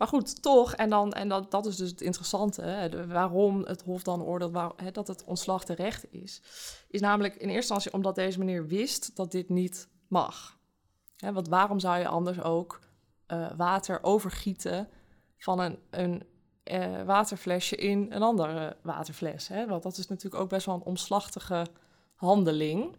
Maar 0.00 0.08
goed, 0.08 0.42
toch, 0.42 0.74
en, 0.74 0.90
dan, 0.90 1.12
en 1.12 1.28
dat, 1.28 1.50
dat 1.50 1.66
is 1.66 1.76
dus 1.76 1.90
het 1.90 2.00
interessante, 2.00 2.62
hè, 2.62 3.06
waarom 3.06 3.62
het 3.62 3.82
Hof 3.82 4.02
dan 4.02 4.22
oordeelt 4.22 4.72
hè, 4.76 4.90
dat 4.90 5.08
het 5.08 5.24
ontslag 5.24 5.64
terecht 5.64 6.12
is, 6.12 6.42
is 6.88 7.00
namelijk 7.00 7.34
in 7.34 7.40
eerste 7.40 7.54
instantie 7.56 7.92
omdat 7.92 8.14
deze 8.14 8.38
meneer 8.38 8.66
wist 8.66 9.16
dat 9.16 9.30
dit 9.30 9.48
niet 9.48 9.88
mag. 10.08 10.58
Hè, 11.16 11.32
want 11.32 11.48
waarom 11.48 11.80
zou 11.80 11.98
je 11.98 12.08
anders 12.08 12.42
ook 12.42 12.80
uh, 13.28 13.50
water 13.56 13.98
overgieten 14.02 14.88
van 15.38 15.58
een, 15.60 15.78
een 15.90 16.22
uh, 16.64 17.02
waterflesje 17.02 17.76
in 17.76 18.06
een 18.10 18.22
andere 18.22 18.76
waterfles? 18.82 19.48
Hè? 19.48 19.66
Want 19.66 19.82
dat 19.82 19.96
is 19.96 20.08
natuurlijk 20.08 20.42
ook 20.42 20.48
best 20.48 20.66
wel 20.66 20.74
een 20.74 20.82
omslachtige 20.82 21.66
handeling. 22.14 22.96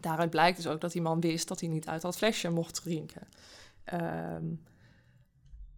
Daaruit 0.00 0.30
blijkt 0.30 0.56
dus 0.56 0.66
ook 0.66 0.80
dat 0.80 0.92
die 0.92 1.02
man 1.02 1.20
wist 1.20 1.48
dat 1.48 1.60
hij 1.60 1.68
niet 1.68 1.88
uit 1.88 2.02
dat 2.02 2.16
flesje 2.16 2.50
mocht 2.50 2.74
drinken. 2.74 3.28
Um, 3.92 4.66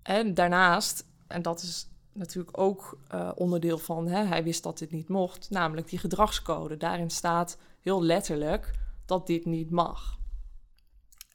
en 0.03 0.35
daarnaast, 0.35 1.07
en 1.27 1.43
dat 1.43 1.63
is 1.63 1.91
natuurlijk 2.13 2.59
ook 2.59 2.99
uh, 3.15 3.31
onderdeel 3.35 3.79
van, 3.79 4.09
hè, 4.09 4.25
hij 4.25 4.45
wist 4.45 4.63
dat 4.63 4.79
dit 4.79 4.91
niet 4.91 5.09
mocht, 5.09 5.51
namelijk 5.51 5.89
die 5.89 5.99
gedragscode. 5.99 6.77
Daarin 6.77 7.11
staat 7.11 7.59
heel 7.81 8.03
letterlijk 8.03 8.73
dat 9.07 9.27
dit 9.27 9.45
niet 9.45 9.71
mag. 9.71 10.19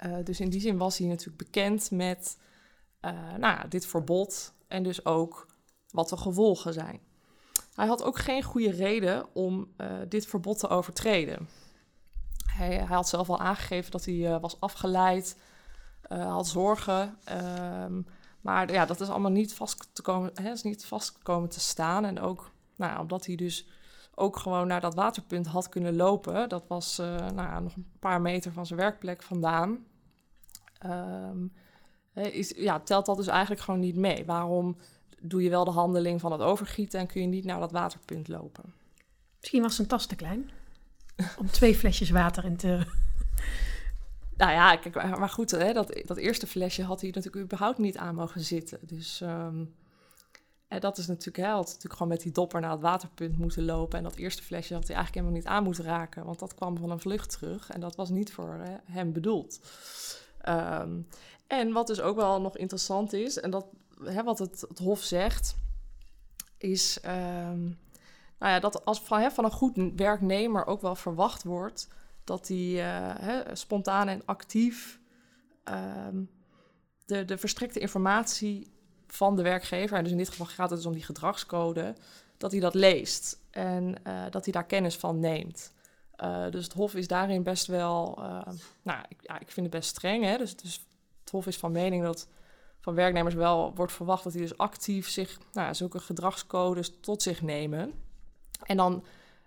Uh, 0.05 0.17
dus 0.23 0.39
in 0.39 0.49
die 0.49 0.61
zin 0.61 0.77
was 0.77 0.97
hij 0.97 1.07
natuurlijk 1.07 1.37
bekend 1.37 1.91
met 1.91 2.37
uh, 3.01 3.11
nou 3.11 3.39
ja, 3.39 3.65
dit 3.69 3.85
verbod 3.85 4.53
en 4.67 4.83
dus 4.83 5.05
ook 5.05 5.47
wat 5.89 6.09
de 6.09 6.17
gevolgen 6.17 6.73
zijn. 6.73 6.99
Hij 7.73 7.87
had 7.87 8.03
ook 8.03 8.19
geen 8.19 8.43
goede 8.43 8.71
reden 8.71 9.35
om 9.35 9.73
dit 10.07 10.25
verbod 10.25 10.59
te 10.59 10.67
overtreden. 10.67 11.49
Hij, 12.45 12.67
hij, 12.69 12.95
had 12.95 13.09
zelf 13.09 13.29
al 13.29 13.39
aangegeven 13.39 13.91
dat 13.91 14.05
hij 14.05 14.39
was 14.39 14.59
afgeleid, 14.59 15.37
had 16.07 16.47
zorgen. 16.47 17.17
Ehm, 17.23 18.01
maar 18.45 18.71
ja, 18.71 18.85
dat 18.85 19.01
is 19.01 19.09
allemaal 19.09 19.31
niet 19.31 19.53
vast 19.53 19.89
te 19.93 20.01
komen, 20.01 20.31
hè, 20.33 20.51
is 20.51 20.63
niet 20.63 20.85
vast 20.85 21.17
komen 21.23 21.49
te 21.49 21.59
staan. 21.59 22.05
En 22.05 22.19
ook, 22.19 22.51
nou 22.75 22.91
ja, 22.91 22.99
omdat 22.99 23.25
hij 23.25 23.35
dus 23.35 23.67
ook 24.15 24.37
gewoon 24.37 24.67
naar 24.67 24.81
dat 24.81 24.95
waterpunt 24.95 25.47
had 25.47 25.69
kunnen 25.69 25.95
lopen. 25.95 26.49
Dat 26.49 26.63
was 26.67 26.99
uh, 26.99 27.05
nou 27.15 27.35
ja, 27.35 27.59
nog 27.59 27.75
een 27.75 27.87
paar 27.99 28.21
meter 28.21 28.51
van 28.51 28.65
zijn 28.65 28.79
werkplek 28.79 29.23
vandaan. 29.23 29.85
Um, 30.85 31.53
is, 32.13 32.53
ja, 32.55 32.79
telt 32.79 33.05
dat 33.05 33.17
dus 33.17 33.27
eigenlijk 33.27 33.61
gewoon 33.61 33.79
niet 33.79 33.95
mee. 33.95 34.25
Waarom 34.25 34.77
doe 35.19 35.43
je 35.43 35.49
wel 35.49 35.65
de 35.65 35.71
handeling 35.71 36.21
van 36.21 36.31
het 36.31 36.41
overgieten 36.41 36.99
en 36.99 37.07
kun 37.07 37.21
je 37.21 37.27
niet 37.27 37.45
naar 37.45 37.59
dat 37.59 37.71
waterpunt 37.71 38.27
lopen? 38.27 38.73
Misschien 39.39 39.61
was 39.61 39.75
zijn 39.75 39.87
tas 39.87 40.05
te 40.05 40.15
klein 40.15 40.51
om 41.39 41.47
twee 41.47 41.75
flesjes 41.75 42.09
water 42.09 42.45
in 42.45 42.57
te 42.57 42.85
nou 44.37 44.51
ja, 44.51 44.75
kijk, 44.75 44.95
maar 44.95 45.29
goed, 45.29 45.51
hè, 45.51 45.73
dat, 45.73 46.01
dat 46.05 46.17
eerste 46.17 46.47
flesje 46.47 46.83
had 46.83 47.01
hij 47.01 47.11
natuurlijk 47.13 47.45
überhaupt 47.45 47.77
niet 47.77 47.97
aan 47.97 48.15
mogen 48.15 48.41
zitten. 48.41 48.79
Dus 48.81 49.21
en 50.67 50.79
dat 50.79 50.97
is 50.97 51.07
natuurlijk, 51.07 51.37
hij 51.37 51.55
had 51.55 51.65
natuurlijk 51.65 51.93
gewoon 51.93 52.07
met 52.07 52.21
die 52.21 52.31
dopper 52.31 52.61
naar 52.61 52.71
het 52.71 52.81
waterpunt 52.81 53.37
moeten 53.37 53.65
lopen. 53.65 53.97
En 53.97 54.03
dat 54.03 54.15
eerste 54.15 54.43
flesje 54.43 54.73
had 54.73 54.87
hij 54.87 54.95
eigenlijk 54.95 55.25
helemaal 55.25 55.43
niet 55.43 55.57
aan 55.57 55.63
moeten 55.63 55.83
raken, 55.83 56.25
want 56.25 56.39
dat 56.39 56.55
kwam 56.55 56.77
van 56.77 56.91
een 56.91 56.99
vlucht 56.99 57.29
terug. 57.29 57.69
En 57.69 57.79
dat 57.79 57.95
was 57.95 58.09
niet 58.09 58.33
voor 58.33 58.53
hè, 58.53 58.75
hem 58.85 59.13
bedoeld. 59.13 59.59
Um, 60.49 61.07
en 61.47 61.71
wat 61.71 61.87
dus 61.87 62.01
ook 62.01 62.15
wel 62.15 62.41
nog 62.41 62.57
interessant 62.57 63.13
is, 63.13 63.39
en 63.39 63.51
dat, 63.51 63.65
hè, 64.03 64.23
wat 64.23 64.39
het, 64.39 64.65
het 64.67 64.79
Hof 64.79 65.01
zegt, 65.01 65.55
is 66.57 66.99
um, 67.05 67.77
nou 68.39 68.51
ja, 68.51 68.59
dat 68.59 68.85
als 68.85 68.99
van, 68.99 69.19
hè, 69.19 69.31
van 69.31 69.43
een 69.43 69.51
goed 69.51 69.91
werknemer 69.95 70.65
ook 70.65 70.81
wel 70.81 70.95
verwacht 70.95 71.43
wordt 71.43 71.87
dat 72.25 72.47
hij 72.47 72.57
uh, 72.57 73.13
hè, 73.19 73.55
spontaan 73.55 74.07
en 74.07 74.21
actief 74.25 74.99
um, 76.09 76.29
de, 77.05 77.25
de 77.25 77.37
verstrekte 77.37 77.79
informatie 77.79 78.73
van 79.07 79.35
de 79.35 79.41
werkgever, 79.41 79.97
en 79.97 80.03
dus 80.03 80.11
in 80.11 80.17
dit 80.17 80.29
geval 80.29 80.45
gaat 80.45 80.69
het 80.69 80.77
dus 80.77 80.87
om 80.87 80.93
die 80.93 81.03
gedragscode, 81.03 81.95
dat 82.37 82.51
hij 82.51 82.59
dat 82.59 82.73
leest 82.73 83.39
en 83.51 83.95
uh, 84.07 84.23
dat 84.29 84.43
hij 84.43 84.53
daar 84.53 84.65
kennis 84.65 84.95
van 84.95 85.19
neemt. 85.19 85.73
Uh, 86.23 86.49
dus 86.49 86.63
het 86.63 86.73
Hof 86.73 86.95
is 86.95 87.07
daarin 87.07 87.43
best 87.43 87.67
wel, 87.67 88.19
nou, 88.81 89.05
ik, 89.09 89.17
ja, 89.21 89.39
ik 89.39 89.51
vind 89.51 89.65
het 89.65 89.75
best 89.75 89.89
streng. 89.89 90.23
Hè? 90.23 90.37
Dus, 90.37 90.55
dus 90.55 90.85
het 91.19 91.29
Hof 91.29 91.47
is 91.47 91.57
van 91.57 91.71
mening 91.71 92.03
dat 92.03 92.27
van 92.79 92.95
werknemers 92.95 93.35
wel 93.35 93.75
wordt 93.75 93.91
verwacht 93.91 94.23
dat 94.23 94.33
die 94.33 94.41
dus 94.41 94.57
actief 94.57 95.09
zich, 95.09 95.39
nou, 95.51 95.75
zulke 95.75 95.99
gedragscodes 95.99 96.99
tot 97.01 97.21
zich 97.21 97.41
nemen. 97.41 97.93
En 98.63 98.77
dan 98.77 99.03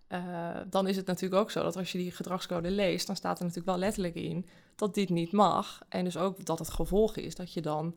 uh, 0.09 0.57
dan 0.67 0.87
is 0.87 0.97
het 0.97 1.07
natuurlijk 1.07 1.43
ook 1.43 1.51
zo 1.51 1.63
dat 1.63 1.77
als 1.77 1.93
je 1.93 1.99
die 1.99 2.11
gedragscode 2.11 2.71
leest, 2.71 3.07
dan 3.07 3.17
staat 3.17 3.39
er 3.39 3.45
natuurlijk 3.45 3.71
wel 3.71 3.79
letterlijk 3.79 4.15
in 4.15 4.47
dat 4.77 4.95
dit 4.95 5.09
niet 5.09 5.33
mag. 5.33 5.83
En 5.89 6.05
dus 6.05 6.17
ook 6.17 6.45
dat 6.45 6.59
het 6.59 6.71
gevolg 6.71 7.17
is 7.17 7.35
dat 7.35 7.53
je 7.53 7.61
dan 7.61 7.95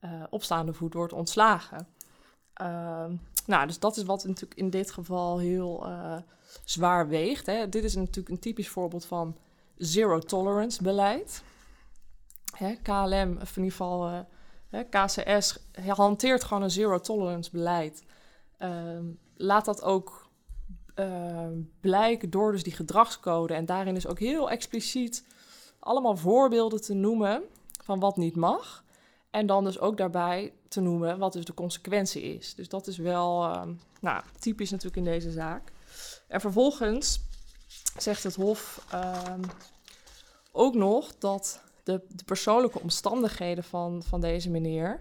uh, 0.00 0.22
opstaande 0.30 0.72
voet 0.72 0.94
wordt 0.94 1.12
ontslagen. 1.12 1.86
Uh, 2.62 3.04
nou, 3.46 3.66
dus 3.66 3.78
dat 3.78 3.96
is 3.96 4.02
wat 4.02 4.24
natuurlijk 4.24 4.60
in 4.60 4.70
dit 4.70 4.90
geval 4.90 5.38
heel 5.38 5.86
uh, 5.88 6.16
zwaar 6.64 7.08
weegt. 7.08 7.46
Hè. 7.46 7.68
Dit 7.68 7.84
is 7.84 7.94
natuurlijk 7.94 8.28
een 8.28 8.38
typisch 8.38 8.68
voorbeeld 8.68 9.04
van 9.04 9.36
zero 9.76 10.18
tolerance 10.18 10.82
beleid. 10.82 11.42
Hè, 12.56 12.74
KLM, 12.82 13.38
of 13.40 13.56
in 13.56 13.62
ieder 13.62 13.76
geval 13.76 14.26
KCS, 14.90 15.58
hanteert 15.86 16.44
gewoon 16.44 16.62
een 16.62 16.70
zero 16.70 16.98
tolerance 16.98 17.50
beleid. 17.50 18.04
Ehm, 18.56 19.04
laat 19.36 19.64
dat 19.64 19.82
ook 19.82 20.21
blijken 21.80 22.30
door 22.30 22.52
dus 22.52 22.62
die 22.62 22.72
gedragscode. 22.72 23.54
En 23.54 23.66
daarin 23.66 23.96
is 23.96 24.06
ook 24.06 24.18
heel 24.18 24.50
expliciet 24.50 25.24
allemaal 25.78 26.16
voorbeelden 26.16 26.82
te 26.82 26.94
noemen 26.94 27.42
van 27.84 28.00
wat 28.00 28.16
niet 28.16 28.36
mag. 28.36 28.84
En 29.30 29.46
dan 29.46 29.64
dus 29.64 29.78
ook 29.78 29.96
daarbij 29.96 30.52
te 30.68 30.80
noemen 30.80 31.18
wat 31.18 31.32
dus 31.32 31.44
de 31.44 31.54
consequentie 31.54 32.22
is. 32.22 32.54
Dus 32.54 32.68
dat 32.68 32.86
is 32.86 32.96
wel 32.96 33.44
uh, 33.44 33.62
nou, 34.00 34.22
typisch 34.38 34.70
natuurlijk 34.70 34.96
in 34.96 35.12
deze 35.12 35.30
zaak. 35.30 35.72
En 36.28 36.40
vervolgens 36.40 37.20
zegt 37.96 38.22
het 38.22 38.34
Hof 38.34 38.86
uh, 38.94 39.34
ook 40.52 40.74
nog 40.74 41.18
dat 41.18 41.60
de, 41.82 42.00
de, 42.08 42.24
persoonlijke 42.24 42.80
omstandigheden 42.80 43.64
van, 43.64 44.02
van 44.02 44.20
deze 44.20 44.50
meneer 44.50 45.00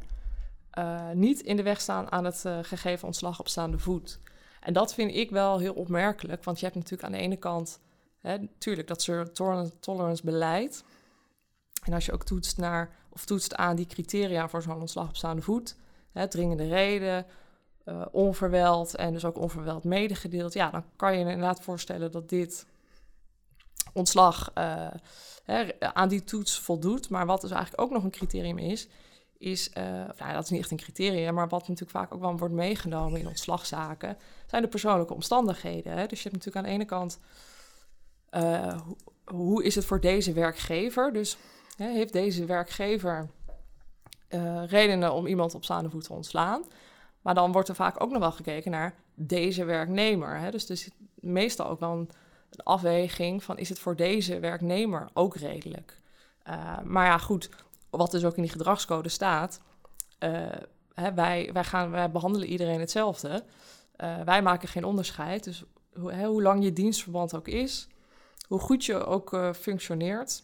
uh, 0.78 1.12
niet 1.12 1.42
in 1.42 1.56
de 1.56 1.64
weg 1.64 1.82
staan 1.82 2.12
aan 2.12 2.26
het 2.26 2.44
uh, 2.46 2.58
gegeven 2.62 3.08
ontslag 3.08 3.40
op 3.40 3.48
staande 3.48 3.80
voet. 3.80 4.20
En 4.62 4.74
dat 4.74 4.94
vind 4.94 5.16
ik 5.16 5.30
wel 5.30 5.60
heel 5.60 5.74
opmerkelijk, 5.74 6.44
want 6.44 6.60
je 6.60 6.66
hebt 6.66 6.78
natuurlijk 6.78 7.04
aan 7.04 7.12
de 7.12 7.18
ene 7.18 7.38
kant, 7.38 7.80
hè, 8.20 8.38
dat 8.86 9.02
zero 9.02 9.26
tolerance 9.80 10.24
beleid. 10.24 10.84
En 11.84 11.94
als 11.94 12.06
je 12.06 12.12
ook 12.12 12.24
toetst 12.24 12.58
naar, 12.58 12.96
of 13.10 13.26
toetst 13.26 13.56
aan 13.56 13.76
die 13.76 13.86
criteria 13.86 14.50
voor 14.50 14.62
zo'n 14.62 14.80
ontslag 14.80 15.08
op 15.08 15.16
staande 15.16 15.42
voet, 15.42 15.76
hè, 16.12 16.28
dringende 16.28 16.68
reden, 16.68 17.26
uh, 17.86 18.06
onverweld 18.12 18.96
en 18.96 19.14
dus 19.14 19.26
ook 19.26 19.38
onverweld 19.38 19.84
medegedeeld, 19.84 20.54
ja, 20.54 20.70
dan 20.70 20.84
kan 20.96 21.12
je 21.12 21.20
je 21.20 21.26
inderdaad 21.26 21.62
voorstellen 21.62 22.12
dat 22.12 22.30
dit 22.30 22.66
ontslag 23.94 24.52
uh, 24.58 24.88
hè, 25.44 25.80
aan 25.80 26.10
die 26.10 26.24
toets 26.24 26.60
voldoet. 26.60 27.10
Maar 27.10 27.26
wat 27.26 27.42
dus 27.42 27.52
eigenlijk 27.52 27.82
ook 27.82 27.92
nog 27.92 28.04
een 28.04 28.12
criterium 28.12 28.58
is, 28.58 28.88
is, 29.42 29.70
uh, 29.78 29.84
nou, 30.18 30.34
dat 30.34 30.44
is 30.44 30.50
niet 30.50 30.60
echt 30.60 30.72
een 30.72 30.78
criterium, 30.78 31.34
maar 31.34 31.48
wat 31.48 31.68
natuurlijk 31.68 31.98
vaak 31.98 32.14
ook 32.14 32.22
wel 32.22 32.38
wordt 32.38 32.54
meegenomen 32.54 33.20
in 33.20 33.28
ontslagzaken, 33.28 34.18
zijn 34.46 34.62
de 34.62 34.68
persoonlijke 34.68 35.14
omstandigheden. 35.14 35.94
Hè? 35.94 36.06
Dus 36.08 36.24
je 36.24 36.30
hebt 36.30 36.46
natuurlijk 36.46 36.56
aan 36.56 36.72
de 36.72 36.78
ene 36.78 36.86
kant, 36.86 37.20
uh, 38.32 38.82
hoe 39.26 39.64
is 39.64 39.76
het 39.76 39.86
voor 39.86 40.00
deze 40.00 40.34
werkgever? 40.34 41.14
Dus 41.14 41.38
hè, 41.76 41.92
heeft 41.92 42.14
deze 42.14 42.46
werkgever 42.46 43.30
uh, 44.30 44.64
redenen 44.66 45.14
om 45.14 45.28
iemand 45.28 45.56
op 45.56 45.64
staande 45.64 45.90
voet 45.90 46.04
te 46.04 46.14
ontslaan? 46.14 46.64
Maar 47.22 47.34
dan 47.34 47.52
wordt 47.52 47.70
er 47.70 47.76
vaak 47.76 48.04
ook 48.04 48.12
nog 48.12 48.20
wel 48.20 48.32
gekeken 48.32 48.72
naar 48.72 48.96
deze 49.14 49.64
werknemer. 49.64 50.40
Hè? 50.40 50.52
Dus 50.52 50.90
meestal 51.16 51.68
ook 51.68 51.80
wel 51.80 51.92
een, 51.92 52.10
een 52.50 52.64
afweging 52.64 53.44
van, 53.44 53.58
is 53.58 53.70
het 53.70 53.80
voor 53.80 53.96
deze 53.96 54.40
werknemer 54.40 55.10
ook 55.14 55.36
redelijk? 55.36 56.00
maar 56.84 57.06
ja, 57.06 57.18
goed, 57.18 57.50
wat 57.92 58.12
dus 58.12 58.26
ook 58.26 58.36
in 58.36 58.42
die 58.42 58.52
gedragscode 58.52 59.10
staat, 59.10 59.62
uh, 60.20 60.50
hè, 60.94 61.14
wij, 61.14 61.50
wij, 61.54 61.64
gaan, 61.64 61.92
wij 61.92 62.12
behandelen 62.12 62.48
iedereen 62.48 62.80
hetzelfde. 62.80 63.44
Uh, 63.98 64.22
wij 64.22 64.42
maken 64.42 64.68
geen 64.68 64.84
onderscheid. 64.84 65.44
Dus 65.44 65.64
hoe, 65.94 66.26
hoe 66.26 66.42
lang 66.42 66.64
je 66.64 66.74
dienstverband 66.74 67.36
ook 67.36 67.48
is, 67.48 67.88
hoe 68.48 68.60
goed 68.60 68.86
je 68.86 69.06
ook 69.06 69.34
uh, 69.34 69.54
functioneert. 69.54 70.44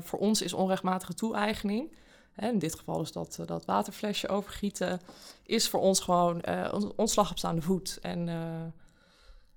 voor 0.00 0.18
ons 0.18 0.42
is 0.42 0.52
onrechtmatige 0.52 1.14
toe-eigening, 1.14 1.96
in 2.36 2.58
dit 2.58 2.74
geval 2.74 3.00
is 3.00 3.12
dat, 3.12 3.38
dat 3.46 3.64
waterflesje 3.64 4.28
overgieten, 4.28 5.00
is 5.42 5.68
voor 5.68 5.80
ons 5.80 6.00
gewoon 6.00 6.42
ontslag 6.96 7.30
op 7.30 7.38
staande 7.38 7.62
voet. 7.62 7.98
En 8.02 8.26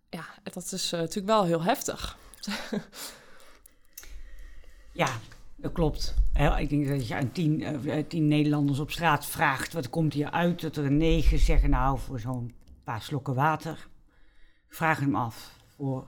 ja, 0.10 0.26
dat 0.44 0.72
is 0.72 0.92
natuurlijk 0.92 1.26
wel 1.26 1.44
heel 1.44 1.64
heftig. 1.64 2.18
ja, 5.04 5.10
dat 5.62 5.72
klopt. 5.72 6.16
ik 6.58 6.70
denk 6.70 6.88
dat 6.88 7.08
je 7.08 7.16
aan 7.16 7.32
tien, 7.32 7.62
uh, 7.62 8.04
tien 8.08 8.28
Nederlanders 8.28 8.80
op 8.80 8.92
straat 8.92 9.26
vraagt 9.26 9.74
wat 9.74 9.90
komt 9.90 10.14
hier 10.14 10.32
uit, 10.32 10.62
dat 10.62 10.78
er 10.78 10.92
negen 10.92 11.40
zeggen 11.40 11.70
nou 11.70 12.00
voor 12.00 12.20
zo'n 12.20 12.54
paar 12.84 13.02
slokken 13.02 13.36
water. 13.36 13.88
Vraag 14.68 15.00
hem 15.00 15.16
af. 15.16 15.58
Voor 15.76 16.08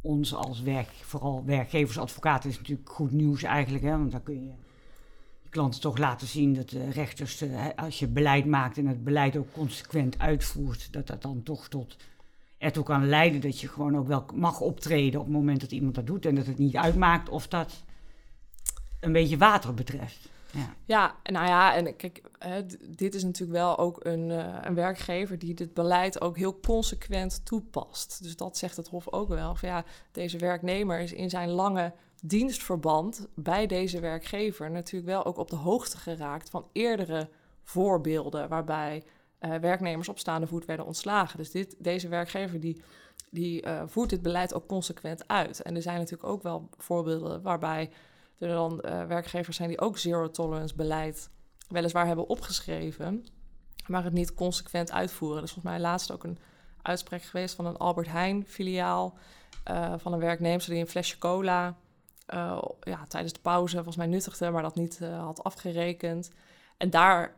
ons 0.00 0.34
als 0.34 0.62
werk, 0.62 0.88
vooral 0.88 1.44
werkgeversadvocaten 1.44 2.50
is 2.50 2.58
natuurlijk 2.58 2.90
goed 2.90 3.12
nieuws 3.12 3.42
eigenlijk, 3.42 3.84
hè, 3.84 3.90
want 3.90 4.12
dan 4.12 4.22
kun 4.22 4.34
je 4.34 4.52
je 5.42 5.48
klanten 5.50 5.80
toch 5.80 5.98
laten 5.98 6.26
zien 6.26 6.54
dat 6.54 6.68
de 6.68 6.90
rechters, 6.90 7.42
uh, 7.42 7.66
als 7.76 7.98
je 7.98 8.06
beleid 8.06 8.46
maakt 8.46 8.78
en 8.78 8.86
het 8.86 9.04
beleid 9.04 9.36
ook 9.36 9.52
consequent 9.52 10.18
uitvoert, 10.18 10.92
dat 10.92 11.06
dat 11.06 11.22
dan 11.22 11.42
toch 11.42 11.68
tot 11.68 11.96
ertoe 12.58 12.84
kan 12.84 13.08
leiden 13.08 13.40
dat 13.40 13.60
je 13.60 13.68
gewoon 13.68 13.96
ook 13.96 14.06
wel 14.06 14.24
mag 14.34 14.60
optreden 14.60 15.20
op 15.20 15.26
het 15.26 15.34
moment 15.34 15.60
dat 15.60 15.72
iemand 15.72 15.94
dat 15.94 16.06
doet 16.06 16.26
en 16.26 16.34
dat 16.34 16.46
het 16.46 16.58
niet 16.58 16.76
uitmaakt 16.76 17.28
of 17.28 17.48
dat 17.48 17.84
een 19.00 19.12
beetje 19.12 19.38
water 19.38 19.74
betreft. 19.74 20.28
Ja. 20.50 20.74
ja, 20.84 21.16
nou 21.22 21.46
ja, 21.46 21.74
en 21.74 21.96
kijk, 21.96 22.22
dit 22.96 23.14
is 23.14 23.24
natuurlijk 23.24 23.58
wel 23.58 23.78
ook 23.78 24.04
een, 24.04 24.30
uh, 24.30 24.58
een 24.62 24.74
werkgever 24.74 25.38
die 25.38 25.54
dit 25.54 25.74
beleid 25.74 26.20
ook 26.20 26.36
heel 26.36 26.60
consequent 26.60 27.44
toepast. 27.44 28.22
Dus 28.22 28.36
dat 28.36 28.56
zegt 28.56 28.76
het 28.76 28.88
Hof 28.88 29.12
ook 29.12 29.28
wel. 29.28 29.54
Van 29.54 29.68
ja, 29.68 29.84
deze 30.12 30.38
werknemer 30.38 31.00
is 31.00 31.12
in 31.12 31.30
zijn 31.30 31.48
lange 31.48 31.92
dienstverband 32.22 33.26
bij 33.34 33.66
deze 33.66 34.00
werkgever 34.00 34.70
natuurlijk 34.70 35.12
wel 35.12 35.24
ook 35.24 35.38
op 35.38 35.50
de 35.50 35.56
hoogte 35.56 35.96
geraakt 35.96 36.50
van 36.50 36.68
eerdere 36.72 37.28
voorbeelden 37.62 38.48
waarbij 38.48 39.04
werknemers 39.38 40.08
op 40.08 40.18
staande 40.18 40.46
voet 40.46 40.64
werden 40.64 40.86
ontslagen. 40.86 41.38
Dus 41.38 41.50
dit, 41.50 41.74
deze 41.78 42.08
werkgever 42.08 42.60
die, 42.60 42.82
die 43.30 43.64
voert 43.86 44.10
dit 44.10 44.22
beleid 44.22 44.54
ook 44.54 44.66
consequent 44.66 45.28
uit. 45.28 45.62
En 45.62 45.74
er 45.74 45.82
zijn 45.82 45.98
natuurlijk 45.98 46.28
ook 46.28 46.42
wel 46.42 46.68
voorbeelden 46.76 47.42
waarbij 47.42 47.90
er 48.38 48.48
dan 48.48 48.76
werkgevers 49.08 49.56
zijn 49.56 49.68
die 49.68 49.80
ook 49.80 49.98
zero 49.98 50.30
tolerance 50.30 50.74
beleid 50.74 51.30
weliswaar 51.68 52.06
hebben 52.06 52.28
opgeschreven, 52.28 53.26
maar 53.86 54.04
het 54.04 54.12
niet 54.12 54.34
consequent 54.34 54.92
uitvoeren. 54.92 55.40
Dus 55.40 55.52
volgens 55.52 55.74
mij 55.74 55.82
laatst 55.82 56.12
ook 56.12 56.24
een 56.24 56.38
uitspraak 56.82 57.22
geweest 57.22 57.54
van 57.54 57.66
een 57.66 57.76
Albert 57.76 58.08
Heijn 58.08 58.46
filiaal 58.46 59.18
uh, 59.70 59.94
van 59.96 60.12
een 60.12 60.18
werknemer 60.18 60.64
die 60.66 60.80
een 60.80 60.86
flesje 60.86 61.18
cola 61.18 61.76
uh, 62.34 62.62
ja, 62.80 63.04
tijdens 63.08 63.32
de 63.32 63.40
pauze 63.40 63.74
volgens 63.74 63.96
mij 63.96 64.06
nuttigde, 64.06 64.50
maar 64.50 64.62
dat 64.62 64.74
niet 64.74 64.98
had 64.98 65.44
afgerekend. 65.44 66.30
En 66.76 66.90
daar 66.90 67.34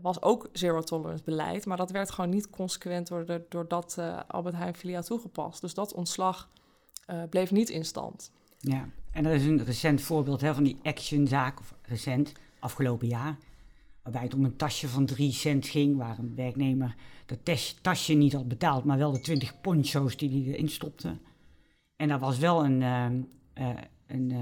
was 0.00 0.22
ook 0.22 0.48
zero 0.52 0.80
tolerance 0.80 1.24
beleid, 1.24 1.66
maar 1.66 1.76
dat 1.76 1.90
werd 1.90 2.10
gewoon 2.10 2.30
niet 2.30 2.50
consequent 2.50 3.06
door, 3.08 3.26
de, 3.26 3.44
door 3.48 3.68
dat 3.68 3.98
Albert 4.26 4.54
Heijn 4.54 4.74
filiaal 4.74 5.02
toegepast. 5.02 5.60
Dus 5.60 5.74
dat 5.74 5.94
ontslag 5.94 6.48
bleef 7.30 7.50
niet 7.50 7.68
in 7.68 7.84
stand. 7.84 8.32
Ja, 8.58 8.88
en 9.14 9.24
er 9.24 9.34
is 9.34 9.46
een 9.46 9.64
recent 9.64 10.00
voorbeeld 10.00 10.40
hè, 10.40 10.54
van 10.54 10.64
die 10.64 10.78
actionzaak, 10.82 11.60
of 11.60 11.74
recent, 11.82 12.32
afgelopen 12.58 13.08
jaar. 13.08 13.36
Waarbij 14.02 14.22
het 14.22 14.34
om 14.34 14.44
een 14.44 14.56
tasje 14.56 14.88
van 14.88 15.06
3 15.06 15.32
cent 15.32 15.66
ging, 15.66 15.96
waar 15.96 16.18
een 16.18 16.34
werknemer 16.34 16.94
dat 17.26 17.66
tasje 17.82 18.12
niet 18.12 18.32
had 18.32 18.48
betaald, 18.48 18.84
maar 18.84 18.98
wel 18.98 19.12
de 19.12 19.20
20 19.20 19.60
poncho's 19.60 20.16
die 20.16 20.30
hij 20.30 20.52
erin 20.52 20.68
stopte. 20.68 21.16
En 21.96 22.08
dat 22.08 22.20
was 22.20 22.38
wel 22.38 22.64
een, 22.64 22.80
uh, 22.80 23.06
uh, 23.66 23.80
een 24.06 24.30
uh, 24.30 24.38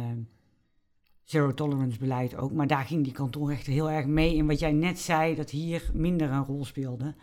zero 1.23 1.55
tolerance 1.55 1.99
beleid 1.99 2.37
ook. 2.37 2.53
Maar 2.53 2.67
daar 2.67 2.85
ging 2.85 3.05
die 3.05 3.13
kantoorrechter 3.13 3.73
heel 3.73 3.91
erg 3.91 4.07
mee 4.07 4.35
in 4.35 4.47
wat 4.47 4.59
jij 4.59 4.73
net 4.73 4.99
zei, 4.99 5.35
dat 5.35 5.51
hier 5.51 5.91
minder 5.93 6.31
een 6.31 6.45
rol 6.45 6.65
speelde. 6.65 7.15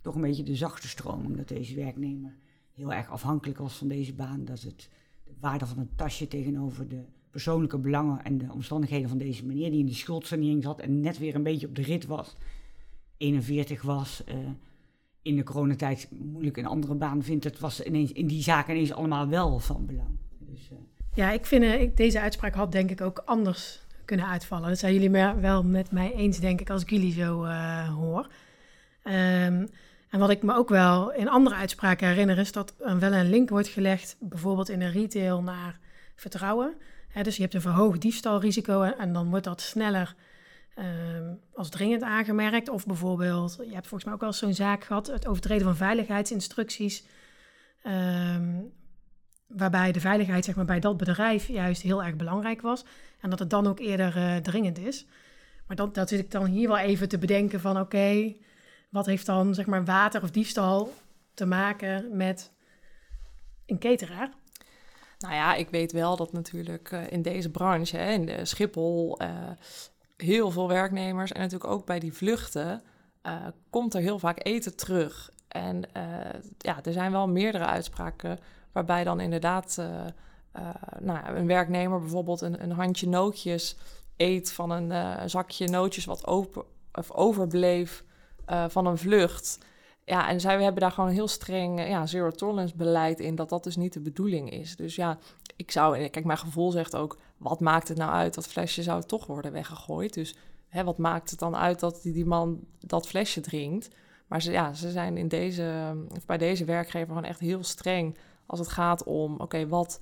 Toch 0.00 0.14
een 0.14 0.20
beetje 0.20 0.42
de 0.42 0.56
zachte 0.56 0.88
stroming, 0.88 1.36
dat 1.36 1.48
deze 1.48 1.74
werknemer 1.74 2.34
heel 2.72 2.92
erg 2.92 3.10
afhankelijk 3.10 3.58
was 3.58 3.74
van 3.74 3.88
deze 3.88 4.14
baan. 4.14 4.44
Dat 4.44 4.60
het 4.60 4.88
de 5.26 5.34
waarde 5.40 5.66
van 5.66 5.78
een 5.78 5.94
tasje 5.96 6.28
tegenover 6.28 6.88
de 6.88 7.04
persoonlijke 7.30 7.78
belangen 7.78 8.24
en 8.24 8.38
de 8.38 8.52
omstandigheden 8.52 9.08
van 9.08 9.18
deze 9.18 9.46
meneer, 9.46 9.70
die 9.70 9.80
in 9.80 9.86
de 9.86 9.94
schuldsanering 9.94 10.62
zat 10.62 10.80
en 10.80 11.00
net 11.00 11.18
weer 11.18 11.34
een 11.34 11.42
beetje 11.42 11.66
op 11.66 11.74
de 11.74 11.82
rit 11.82 12.06
was, 12.06 12.36
41 13.16 13.82
was, 13.82 14.22
uh, 14.28 14.34
in 15.22 15.36
de 15.36 15.42
coronatijd 15.42 16.08
moeilijk 16.10 16.56
een 16.56 16.66
andere 16.66 16.94
baan 16.94 17.22
vindt, 17.22 17.44
het 17.44 17.58
was 17.58 17.82
ineens 17.82 18.12
in 18.12 18.26
die 18.26 18.42
zaken 18.42 18.74
ineens 18.74 18.92
allemaal 18.92 19.28
wel 19.28 19.58
van 19.58 19.86
belang. 19.86 20.18
Dus, 20.38 20.68
uh... 20.72 20.78
Ja, 21.14 21.30
ik 21.30 21.46
vind 21.46 21.64
uh, 21.64 21.90
deze 21.94 22.20
uitspraak 22.20 22.54
had 22.54 22.72
denk 22.72 22.90
ik 22.90 23.00
ook 23.00 23.22
anders 23.24 23.86
kunnen 24.04 24.26
uitvallen. 24.26 24.68
Dat 24.68 24.78
zijn 24.78 24.92
jullie 24.92 25.10
wel 25.40 25.64
met 25.64 25.90
mij 25.90 26.14
eens, 26.14 26.40
denk 26.40 26.60
ik, 26.60 26.70
als 26.70 26.82
ik 26.82 26.90
jullie 26.90 27.12
zo 27.12 27.44
hoor. 27.86 28.30
Um, 29.04 29.68
en 30.10 30.18
wat 30.18 30.30
ik 30.30 30.42
me 30.42 30.54
ook 30.54 30.68
wel 30.68 31.12
in 31.12 31.28
andere 31.28 31.56
uitspraken 31.56 32.08
herinner, 32.08 32.38
is 32.38 32.52
dat 32.52 32.74
er 32.78 32.98
wel 32.98 33.12
een 33.12 33.30
link 33.30 33.48
wordt 33.48 33.68
gelegd, 33.68 34.16
bijvoorbeeld 34.20 34.68
in 34.68 34.78
de 34.78 34.88
retail, 34.88 35.42
naar 35.42 35.78
vertrouwen 36.14 36.76
dus 37.24 37.36
je 37.36 37.42
hebt 37.42 37.54
een 37.54 37.60
verhoogd 37.60 38.00
diefstalrisico 38.00 38.82
en, 38.82 39.12
dan 39.12 39.30
wordt 39.30 39.44
dat 39.44 39.60
sneller 39.60 40.14
ehm, 40.74 41.34
als 41.54 41.68
dringend 41.68 42.02
aangemerkt. 42.02 42.68
Of 42.68 42.86
bijvoorbeeld, 42.86 43.56
je 43.56 43.74
hebt 43.74 43.86
volgens 43.86 44.04
mij 44.04 44.12
ook 44.12 44.20
wel 44.20 44.32
zo'n 44.32 44.54
zaak 44.54 44.84
gehad, 44.84 45.06
het 45.06 45.26
overtreden 45.26 45.64
van 45.66 45.76
veiligheidsinstructies. 45.76 47.04
Ehm, 47.82 48.60
waarbij 49.46 49.92
de 49.92 50.00
veiligheid 50.00 50.44
zeg 50.44 50.54
maar, 50.54 50.64
bij 50.64 50.80
dat 50.80 50.96
bedrijf 50.96 51.48
juist 51.48 51.82
heel 51.82 52.04
erg 52.04 52.16
belangrijk 52.16 52.60
was. 52.60 52.84
En 53.20 53.30
dat 53.30 53.38
het 53.38 53.50
dan 53.50 53.66
ook 53.66 53.78
eerder 53.78 54.16
uh, 54.16 54.36
dringend 54.36 54.78
is. 54.78 55.06
Maar 55.66 55.76
dat, 55.76 55.94
dat 55.94 56.08
zit 56.08 56.18
ik 56.18 56.30
dan 56.30 56.44
hier 56.44 56.68
wel 56.68 56.78
even 56.78 57.08
te 57.08 57.18
bedenken 57.18 57.60
van 57.60 57.80
oké, 57.80 58.34
wat 58.88 59.06
heeft 59.06 59.26
dan 59.26 59.54
zeg 59.54 59.66
maar 59.66 59.84
water 59.84 60.22
of 60.22 60.30
diefstal 60.30 60.92
te 61.34 61.46
maken 61.46 62.16
met 62.16 62.52
een 63.66 63.78
cateraar? 63.78 64.30
Nou 65.18 65.34
ja, 65.34 65.54
ik 65.54 65.70
weet 65.70 65.92
wel 65.92 66.16
dat 66.16 66.32
natuurlijk 66.32 66.90
uh, 66.90 67.10
in 67.10 67.22
deze 67.22 67.50
branche, 67.50 67.96
hè, 67.96 68.12
in 68.12 68.26
de 68.26 68.44
Schiphol, 68.44 69.22
uh, 69.22 69.28
heel 70.16 70.50
veel 70.50 70.68
werknemers 70.68 71.32
en 71.32 71.40
natuurlijk 71.40 71.70
ook 71.70 71.86
bij 71.86 71.98
die 71.98 72.12
vluchten, 72.12 72.82
uh, 73.22 73.46
komt 73.70 73.94
er 73.94 74.00
heel 74.00 74.18
vaak 74.18 74.44
eten 74.44 74.76
terug. 74.76 75.30
En 75.48 75.82
ja, 76.58 76.84
er 76.84 76.92
zijn 76.92 77.12
wel 77.12 77.28
meerdere 77.28 77.66
uitspraken 77.66 78.38
waarbij 78.72 79.04
dan 79.04 79.20
inderdaad 79.20 79.82
nou, 81.00 81.36
een 81.36 81.46
werknemer 81.46 82.00
bijvoorbeeld 82.00 82.40
een, 82.40 82.62
een, 82.62 82.70
handje 82.70 83.08
nootjes 83.08 83.76
eet 84.16 84.52
van 84.52 84.70
een 84.70 85.30
zakje 85.30 85.68
nootjes 85.68 86.04
wat 86.04 86.26
open, 86.26 86.64
of 86.92 87.10
overbleef 87.10 88.04
van 88.68 88.86
een 88.86 88.98
vlucht. 88.98 89.58
Ja, 90.06 90.28
en 90.28 90.40
zij 90.40 90.62
hebben 90.62 90.80
daar 90.80 90.92
gewoon 90.92 91.10
heel 91.10 91.28
streng 91.28 91.78
eh, 91.78 91.88
ja, 91.88 92.06
zero 92.06 92.30
tolerance 92.30 92.76
beleid 92.76 93.20
in, 93.20 93.34
dat 93.34 93.48
dat 93.48 93.64
dus 93.64 93.76
niet 93.76 93.92
de 93.92 94.00
bedoeling 94.00 94.50
is. 94.50 94.76
Dus 94.76 94.94
ja, 94.94 95.18
ik 95.56 95.70
zou, 95.70 96.08
kijk, 96.08 96.24
mijn 96.24 96.38
gevoel 96.38 96.70
zegt 96.70 96.96
ook, 96.96 97.18
wat 97.36 97.60
maakt 97.60 97.88
het 97.88 97.98
nou 97.98 98.12
uit? 98.12 98.34
Dat 98.34 98.46
flesje 98.46 98.82
zou 98.82 99.02
toch 99.02 99.26
worden 99.26 99.52
weggegooid. 99.52 100.14
Dus 100.14 100.36
hè, 100.68 100.84
wat 100.84 100.98
maakt 100.98 101.30
het 101.30 101.38
dan 101.38 101.56
uit 101.56 101.80
dat 101.80 102.02
die, 102.02 102.12
die 102.12 102.26
man 102.26 102.60
dat 102.80 103.06
flesje 103.06 103.40
drinkt? 103.40 103.90
Maar 104.26 104.42
ze, 104.42 104.52
ja, 104.52 104.72
ze 104.72 104.90
zijn 104.90 105.16
in 105.16 105.28
deze, 105.28 105.96
of 106.16 106.26
bij 106.26 106.38
deze 106.38 106.64
werkgever 106.64 107.08
gewoon 107.08 107.24
echt 107.24 107.40
heel 107.40 107.64
streng 107.64 108.16
als 108.46 108.58
het 108.58 108.68
gaat 108.68 109.04
om, 109.04 109.40
oké, 109.40 109.68
wat 109.68 110.00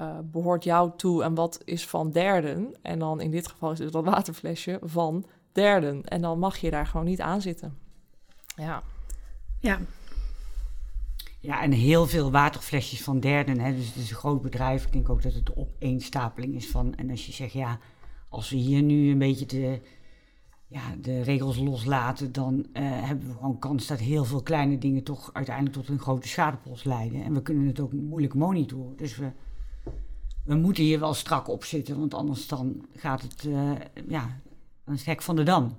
uh, 0.00 0.18
behoort 0.24 0.64
jou 0.64 0.90
toe 0.96 1.22
en 1.22 1.34
wat 1.34 1.60
is 1.64 1.86
van 1.86 2.10
derden? 2.10 2.74
En 2.82 2.98
dan 2.98 3.20
in 3.20 3.30
dit 3.30 3.48
geval 3.48 3.72
is 3.72 3.78
het 3.78 3.92
dat 3.92 4.04
waterflesje 4.04 4.78
van 4.82 5.26
derden. 5.52 6.04
En 6.04 6.20
dan 6.20 6.38
mag 6.38 6.56
je 6.56 6.70
daar 6.70 6.86
gewoon 6.86 7.06
niet 7.06 7.20
aan 7.20 7.40
zitten. 7.40 7.78
Ja. 8.56 8.82
Ja. 9.60 9.80
Ja, 11.40 11.62
en 11.62 11.72
heel 11.72 12.06
veel 12.06 12.30
waterflesjes 12.30 13.02
van 13.02 13.20
derden. 13.20 13.60
Hè. 13.60 13.74
Dus 13.76 13.86
het 13.86 13.96
is 13.96 14.10
een 14.10 14.16
groot 14.16 14.42
bedrijf. 14.42 14.84
Ik 14.84 14.92
denk 14.92 15.08
ook 15.08 15.22
dat 15.22 15.34
het 15.34 15.46
de 15.46 15.56
opeenstapeling 15.56 16.54
is 16.54 16.68
van. 16.68 16.94
En 16.94 17.10
als 17.10 17.26
je 17.26 17.32
zegt, 17.32 17.52
ja, 17.52 17.78
als 18.28 18.50
we 18.50 18.56
hier 18.56 18.82
nu 18.82 19.10
een 19.10 19.18
beetje 19.18 19.46
de, 19.46 19.80
ja, 20.66 20.82
de 21.00 21.22
regels 21.22 21.58
loslaten, 21.58 22.32
dan 22.32 22.54
uh, 22.54 22.62
hebben 22.82 23.28
we 23.28 23.34
gewoon 23.34 23.58
kans 23.58 23.86
dat 23.86 23.98
heel 23.98 24.24
veel 24.24 24.42
kleine 24.42 24.78
dingen 24.78 25.02
toch 25.02 25.30
uiteindelijk 25.32 25.76
tot 25.76 25.88
een 25.88 25.98
grote 25.98 26.28
schadepost 26.28 26.84
leiden. 26.84 27.24
En 27.24 27.34
we 27.34 27.42
kunnen 27.42 27.66
het 27.66 27.80
ook 27.80 27.92
moeilijk 27.92 28.34
monitoren. 28.34 28.96
Dus 28.96 29.16
we, 29.16 29.30
we 30.44 30.54
moeten 30.54 30.84
hier 30.84 31.00
wel 31.00 31.14
strak 31.14 31.48
op 31.48 31.64
zitten, 31.64 31.98
want 31.98 32.14
anders 32.14 32.46
dan 32.46 32.86
gaat 32.96 33.22
het, 33.22 33.44
uh, 33.44 33.72
ja, 34.08 34.40
een 34.84 34.98
hek 35.04 35.22
van 35.22 35.36
de 35.36 35.42
dam. 35.42 35.78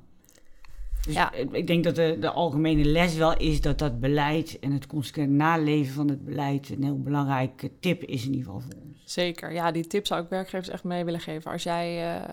Dus 1.06 1.13
ja. 1.13 1.32
ik 1.34 1.68
denk 1.68 1.84
dat 1.84 1.96
de, 1.96 2.18
de 2.20 2.30
algemene 2.30 2.86
les 2.86 3.16
wel 3.16 3.38
is 3.38 3.62
dat 3.62 3.80
dat 3.80 4.00
beleid 4.00 4.60
en 4.60 4.72
het 4.72 4.88
consequent 4.88 5.32
naleven 5.32 5.94
van 5.94 6.10
het 6.10 6.26
beleid 6.26 6.70
een 6.70 6.84
heel 6.84 7.02
belangrijke 7.02 7.72
tip 7.80 8.04
is 8.04 8.26
in 8.26 8.34
ieder 8.34 8.46
geval 8.46 8.60
voor 8.60 8.82
ons. 8.86 9.02
Zeker, 9.06 9.54
ja, 9.54 9.72
die 9.72 9.88
tip 9.88 10.06
zou 10.06 10.24
ik 10.24 10.30
werkgevers 10.30 10.70
echt 10.70 10.84
mee 10.84 11.06
willen 11.06 11.20
geven. 11.20 11.52
Als 11.52 11.63
jij 11.63 12.18
uh, 12.18 12.24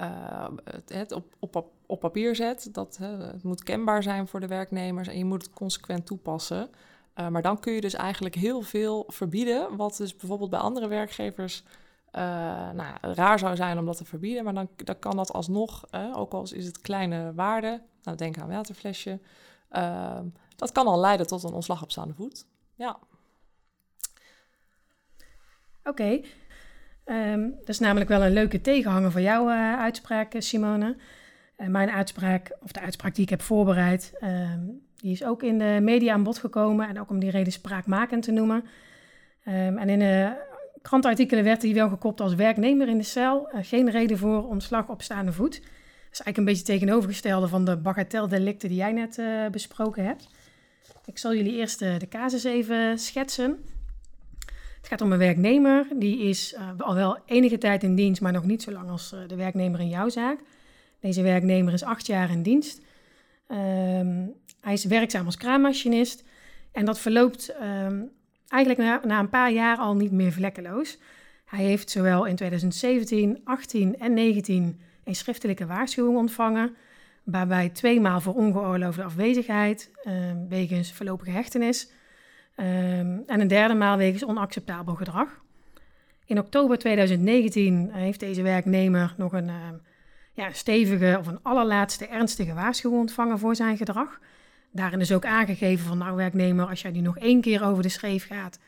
uh, 0.00 0.46
het 0.86 1.12
op, 1.12 1.34
op, 1.38 1.70
op 1.86 2.00
papier 2.00 2.36
zet, 2.36 2.68
dat 2.72 2.98
uh, 3.02 3.08
het 3.18 3.42
moet 3.42 3.62
kenbaar 3.62 4.02
zijn 4.02 4.28
voor 4.28 4.40
de 4.40 4.46
werknemers 4.46 5.08
en 5.08 5.18
je 5.18 5.24
moet 5.24 5.42
het 5.42 5.52
consequent 5.54 6.06
toepassen. 6.06 6.70
maar 7.30 7.42
dan 7.42 7.60
kun 7.60 7.72
je 7.72 7.80
dus 7.80 7.94
eigenlijk 7.94 8.34
heel 8.34 8.62
veel 8.62 9.04
verbieden, 9.08 9.76
wat 9.76 9.96
dus 9.96 10.16
bijvoorbeeld 10.16 10.50
bij 10.50 10.60
andere 10.60 10.88
werkgevers 10.88 11.62
uh, 12.12 12.22
nou, 12.70 12.94
raar 13.00 13.38
zou 13.38 13.56
zijn 13.56 13.78
om 13.78 13.86
dat 13.86 13.96
te 13.96 14.04
verbieden, 14.04 14.44
maar 14.44 14.54
dan, 14.54 14.68
dan 14.76 14.98
kan 14.98 15.16
dat 15.16 15.32
alsnog, 15.32 15.84
ook 16.14 16.32
al 16.32 16.42
is 16.42 16.66
het 16.66 16.80
kleine 16.80 17.32
waarde, 17.34 17.82
nou, 18.02 18.16
denk 18.16 18.38
aan 18.38 18.48
waterflesje, 18.48 19.20
uh, 19.72 20.18
dat 20.56 20.72
kan 20.72 20.86
al 20.86 21.00
leiden 21.00 21.26
tot 21.26 21.42
een 21.42 21.52
ontslag 21.52 21.82
op 21.82 21.90
staande 21.90 22.14
voet. 22.14 22.46
Ja. 22.74 22.98
Oké, 25.84 26.20
um, 27.04 27.50
dat 27.58 27.68
is 27.68 27.78
namelijk 27.78 28.10
wel 28.10 28.22
een 28.22 28.32
leuke 28.32 28.60
tegenhanger 28.60 29.10
van 29.10 29.22
jouw 29.22 29.48
uh, 29.50 29.78
uitspraak, 29.78 30.34
Simone. 30.38 30.96
mijn 31.56 31.90
uitspraak, 31.90 32.56
of 32.60 32.72
de 32.72 32.80
uitspraak 32.80 33.14
die 33.14 33.24
ik 33.24 33.30
heb 33.30 33.42
voorbereid, 33.42 34.12
ehm, 34.20 34.60
die 34.96 35.12
is 35.12 35.24
ook 35.24 35.42
in 35.42 35.58
de 35.58 35.78
media 35.82 36.12
aan 36.12 36.22
bod 36.22 36.38
gekomen 36.38 36.88
en 36.88 37.00
ook 37.00 37.10
om 37.10 37.18
die 37.18 37.30
reden 37.30 37.52
spraakmakend 37.52 38.22
te 38.22 38.32
noemen. 38.32 38.64
En 39.44 39.88
in 39.88 39.98
de 39.98 40.48
krantartikelen 40.82 41.44
werd 41.44 41.62
hij 41.62 41.74
wel 41.74 41.88
gekopt 41.88 42.20
als 42.20 42.34
werknemer 42.34 42.88
in 42.88 42.98
de 42.98 43.04
cel. 43.04 43.48
Uh, 43.54 43.60
geen 43.62 43.90
reden 43.90 44.18
voor 44.18 44.48
ontslag 44.48 44.88
op 44.88 45.02
staande 45.02 45.32
voet. 45.32 45.52
Dat 45.52 46.18
is 46.18 46.20
eigenlijk 46.20 46.36
een 46.36 46.44
beetje 46.44 46.62
tegenovergestelde 46.62 47.48
van 47.48 47.64
de 47.64 47.76
bagatelle-delicten 47.76 48.68
die 48.68 48.78
jij 48.78 48.92
net 48.92 49.18
uh, 49.18 49.46
besproken 49.48 50.04
hebt. 50.04 50.28
Ik 51.04 51.18
zal 51.18 51.34
jullie 51.34 51.56
eerst 51.56 51.82
uh, 51.82 51.98
de 51.98 52.08
casus 52.08 52.44
even 52.44 52.98
schetsen. 52.98 53.58
Het 54.76 54.88
gaat 54.88 55.00
om 55.00 55.12
een 55.12 55.18
werknemer, 55.18 55.86
die 55.94 56.18
is 56.18 56.56
al 56.78 56.94
wel 56.94 57.18
enige 57.26 57.58
tijd 57.58 57.82
in 57.82 57.94
dienst, 57.94 58.20
maar 58.20 58.32
nog 58.32 58.44
niet 58.44 58.62
zo 58.62 58.72
lang 58.72 58.90
als 58.90 59.14
de 59.26 59.34
werknemer 59.36 59.80
in 59.80 59.88
jouw 59.88 60.08
zaak. 60.08 60.38
Deze 61.00 61.22
werknemer 61.22 61.72
is 61.72 61.82
acht 61.82 62.06
jaar 62.06 62.30
in 62.30 62.42
dienst. 62.42 62.80
Um, 63.48 64.34
hij 64.60 64.72
is 64.72 64.84
werkzaam 64.84 65.26
als 65.26 65.36
kraammachinist 65.36 66.24
en 66.72 66.84
dat 66.84 66.98
verloopt 66.98 67.54
um, 67.62 68.10
eigenlijk 68.50 68.82
na, 68.88 69.08
na, 69.08 69.18
een 69.18 69.28
paar 69.28 69.52
jaar 69.52 69.76
al 69.76 69.94
niet 69.94 70.12
meer 70.12 70.32
vlekkeloos. 70.32 70.98
Hij 71.44 71.64
heeft 71.64 71.90
zowel 71.90 72.24
in 72.24 72.36
2017, 72.36 73.40
18 73.44 73.98
en 73.98 74.14
19 74.14 74.80
een 75.04 75.14
schriftelijke 75.14 75.66
waarschuwing 75.66 76.16
ontvangen, 76.16 76.76
waarbij 77.24 77.68
tweemaal 77.68 78.20
voor 78.20 78.34
ongeoorloofde 78.34 79.02
afwezigheid, 79.02 79.90
um, 80.04 80.48
wegens 80.48 80.92
voorlopige 80.92 81.30
hechtenis, 81.30 81.90
um, 82.56 83.22
en 83.26 83.40
een 83.40 83.48
derde 83.48 83.74
maal 83.74 83.96
wegens 83.96 84.24
onacceptabel 84.24 84.94
gedrag. 84.94 85.40
In 86.24 86.38
oktober 86.38 86.78
2019 86.78 87.90
heeft 87.92 88.20
deze 88.20 88.42
werknemer 88.42 89.14
nog 89.16 89.32
een 89.32 89.50
ja, 90.32 90.52
stevige 90.52 91.16
of 91.18 91.26
een 91.26 91.42
allerlaatste 91.42 92.06
ernstige 92.06 92.54
waarschuwing 92.54 93.00
ontvangen 93.00 93.38
voor 93.38 93.56
zijn 93.56 93.76
gedrag. 93.76 94.20
Daarin 94.72 95.00
is 95.00 95.12
ook 95.12 95.24
aangegeven 95.24 95.86
van 95.86 95.98
nou 95.98 96.16
werknemer, 96.16 96.66
als 96.66 96.82
jij 96.82 96.90
nu 96.90 97.00
nog 97.00 97.18
één 97.18 97.40
keer 97.40 97.64
over 97.64 97.82
de 97.82 97.88
schreef 97.88 98.26
gaat, 98.26 98.58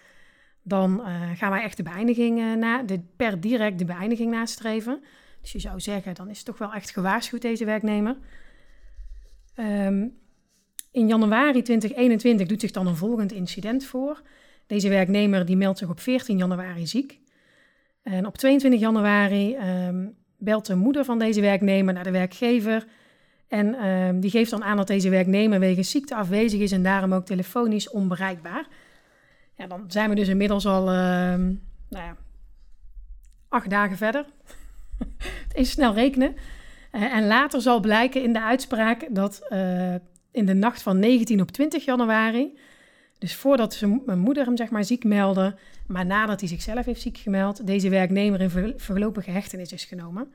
dan 0.62 1.00
uh, 1.00 1.30
gaan 1.34 1.50
wij 1.50 1.62
echt 1.62 1.76
de 1.76 1.82
beëindiging 1.82 2.38
uh, 2.38 2.54
na, 2.54 2.82
de, 2.82 3.00
per 3.16 3.40
direct 3.40 3.78
de 3.78 3.84
beëindiging 3.84 4.30
nastreven. 4.30 5.02
Dus 5.40 5.52
je 5.52 5.58
zou 5.58 5.80
zeggen, 5.80 6.14
dan 6.14 6.28
is 6.28 6.36
het 6.36 6.46
toch 6.46 6.58
wel 6.58 6.72
echt 6.72 6.90
gewaarschuwd 6.90 7.42
deze 7.42 7.64
werknemer. 7.64 8.16
Um, 9.56 10.20
in 10.90 11.08
januari 11.08 11.62
2021 11.62 12.46
doet 12.46 12.60
zich 12.60 12.70
dan 12.70 12.86
een 12.86 12.96
volgend 12.96 13.32
incident 13.32 13.84
voor. 13.84 14.22
Deze 14.66 14.88
werknemer 14.88 15.46
die 15.46 15.56
meldt 15.56 15.78
zich 15.78 15.88
op 15.88 16.00
14 16.00 16.38
januari 16.38 16.86
ziek. 16.86 17.20
En 18.02 18.26
op 18.26 18.36
22 18.36 18.80
januari 18.80 19.56
um, 19.56 20.16
belt 20.38 20.66
de 20.66 20.74
moeder 20.74 21.04
van 21.04 21.18
deze 21.18 21.40
werknemer 21.40 21.94
naar 21.94 22.04
de 22.04 22.10
werkgever. 22.10 22.86
En 23.52 23.86
um, 23.86 24.20
die 24.20 24.30
geeft 24.30 24.50
dan 24.50 24.64
aan 24.64 24.76
dat 24.76 24.86
deze 24.86 25.08
werknemer 25.08 25.60
wegens 25.60 25.90
ziekte 25.90 26.14
afwezig 26.14 26.60
is 26.60 26.72
en 26.72 26.82
daarom 26.82 27.14
ook 27.14 27.24
telefonisch 27.24 27.90
onbereikbaar. 27.90 28.66
Ja, 29.56 29.66
dan 29.66 29.84
zijn 29.88 30.08
we 30.08 30.14
dus 30.14 30.28
inmiddels 30.28 30.66
al 30.66 30.88
uh, 30.88 30.94
nou 31.88 32.04
ja, 32.04 32.16
acht 33.48 33.70
dagen 33.70 33.96
verder. 33.96 34.26
het 35.48 35.54
is 35.54 35.70
snel 35.70 35.94
rekenen. 35.94 36.34
Uh, 36.92 37.14
en 37.14 37.26
later 37.26 37.60
zal 37.60 37.80
blijken 37.80 38.22
in 38.22 38.32
de 38.32 38.42
uitspraak 38.42 39.06
dat 39.10 39.46
uh, 39.50 39.94
in 40.30 40.46
de 40.46 40.54
nacht 40.54 40.82
van 40.82 40.98
19 40.98 41.40
op 41.40 41.50
20 41.50 41.84
januari, 41.84 42.58
dus 43.18 43.34
voordat 43.34 43.74
zijn 43.74 44.02
moeder 44.18 44.44
hem 44.44 44.56
zeg 44.56 44.70
maar 44.70 44.84
ziek 44.84 45.04
meldde, 45.04 45.54
maar 45.86 46.06
nadat 46.06 46.40
hij 46.40 46.48
zichzelf 46.48 46.84
heeft 46.84 47.00
ziek 47.00 47.18
gemeld, 47.18 47.66
deze 47.66 47.88
werknemer 47.88 48.40
in 48.40 48.74
voorlopige 48.76 49.30
hechtenis 49.30 49.72
is 49.72 49.84
genomen. 49.84 50.32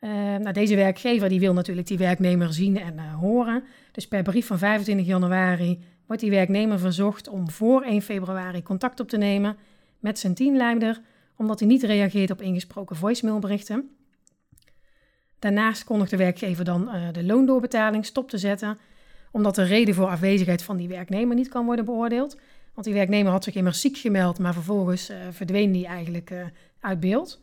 Uh, 0.00 0.10
nou, 0.10 0.52
deze 0.52 0.76
werkgever 0.76 1.28
die 1.28 1.40
wil 1.40 1.52
natuurlijk 1.52 1.86
die 1.86 1.98
werknemer 1.98 2.52
zien 2.52 2.80
en 2.80 2.94
uh, 2.94 3.14
horen. 3.14 3.64
Dus 3.92 4.08
per 4.08 4.22
brief 4.22 4.46
van 4.46 4.58
25 4.58 5.06
januari 5.06 5.78
wordt 6.06 6.22
die 6.22 6.30
werknemer 6.30 6.78
verzocht 6.78 7.28
om 7.28 7.50
voor 7.50 7.82
1 7.82 8.02
februari 8.02 8.62
contact 8.62 9.00
op 9.00 9.08
te 9.08 9.16
nemen 9.16 9.56
met 9.98 10.18
zijn 10.18 10.34
teamleider, 10.34 11.00
omdat 11.36 11.58
hij 11.58 11.68
niet 11.68 11.82
reageert 11.82 12.30
op 12.30 12.42
ingesproken 12.42 12.96
voicemailberichten. 12.96 13.90
Daarnaast 15.38 15.84
kondigt 15.84 16.10
de 16.10 16.16
werkgever 16.16 16.64
dan 16.64 16.82
uh, 16.82 17.12
de 17.12 17.24
loondoorbetaling 17.24 18.04
stop 18.04 18.30
te 18.30 18.38
zetten, 18.38 18.78
omdat 19.32 19.54
de 19.54 19.62
reden 19.62 19.94
voor 19.94 20.08
afwezigheid 20.08 20.62
van 20.62 20.76
die 20.76 20.88
werknemer 20.88 21.36
niet 21.36 21.48
kan 21.48 21.64
worden 21.64 21.84
beoordeeld. 21.84 22.38
Want 22.74 22.86
die 22.86 22.96
werknemer 22.96 23.32
had 23.32 23.44
zich 23.44 23.54
immers 23.54 23.80
ziek 23.80 23.96
gemeld, 23.96 24.38
maar 24.38 24.54
vervolgens 24.54 25.12
verdween 25.30 25.72
die 25.72 25.86
eigenlijk 25.86 26.32
uit 26.80 27.00
beeld. 27.00 27.40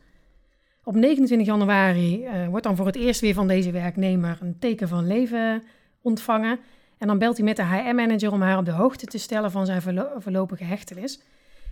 Op 0.88 0.96
29 0.96 1.48
januari 1.48 2.28
wordt 2.50 2.66
dan 2.66 2.76
voor 2.76 2.86
het 2.86 2.96
eerst 2.96 3.22
weer 3.22 3.34
van 3.34 3.48
deze 3.48 3.72
werknemer 3.72 4.38
een 4.42 4.60
teken 4.60 4.88
van 4.88 5.08
leven 5.08 5.64
ontvangen. 6.02 6.60
En 6.98 7.08
dan 7.08 7.18
belt 7.18 7.38
hij 7.38 7.46
met 7.46 7.56
de 7.56 7.66
HR-manager 7.66 8.32
om 8.32 8.42
haar 8.42 8.58
op 8.58 8.66
de 8.66 8.72
hoogte 8.72 9.06
te 9.06 9.18
stellen 9.18 9.52
van 9.52 9.66
zijn 9.66 9.82
voorlopige 10.18 10.64
hechtenis. 10.64 11.22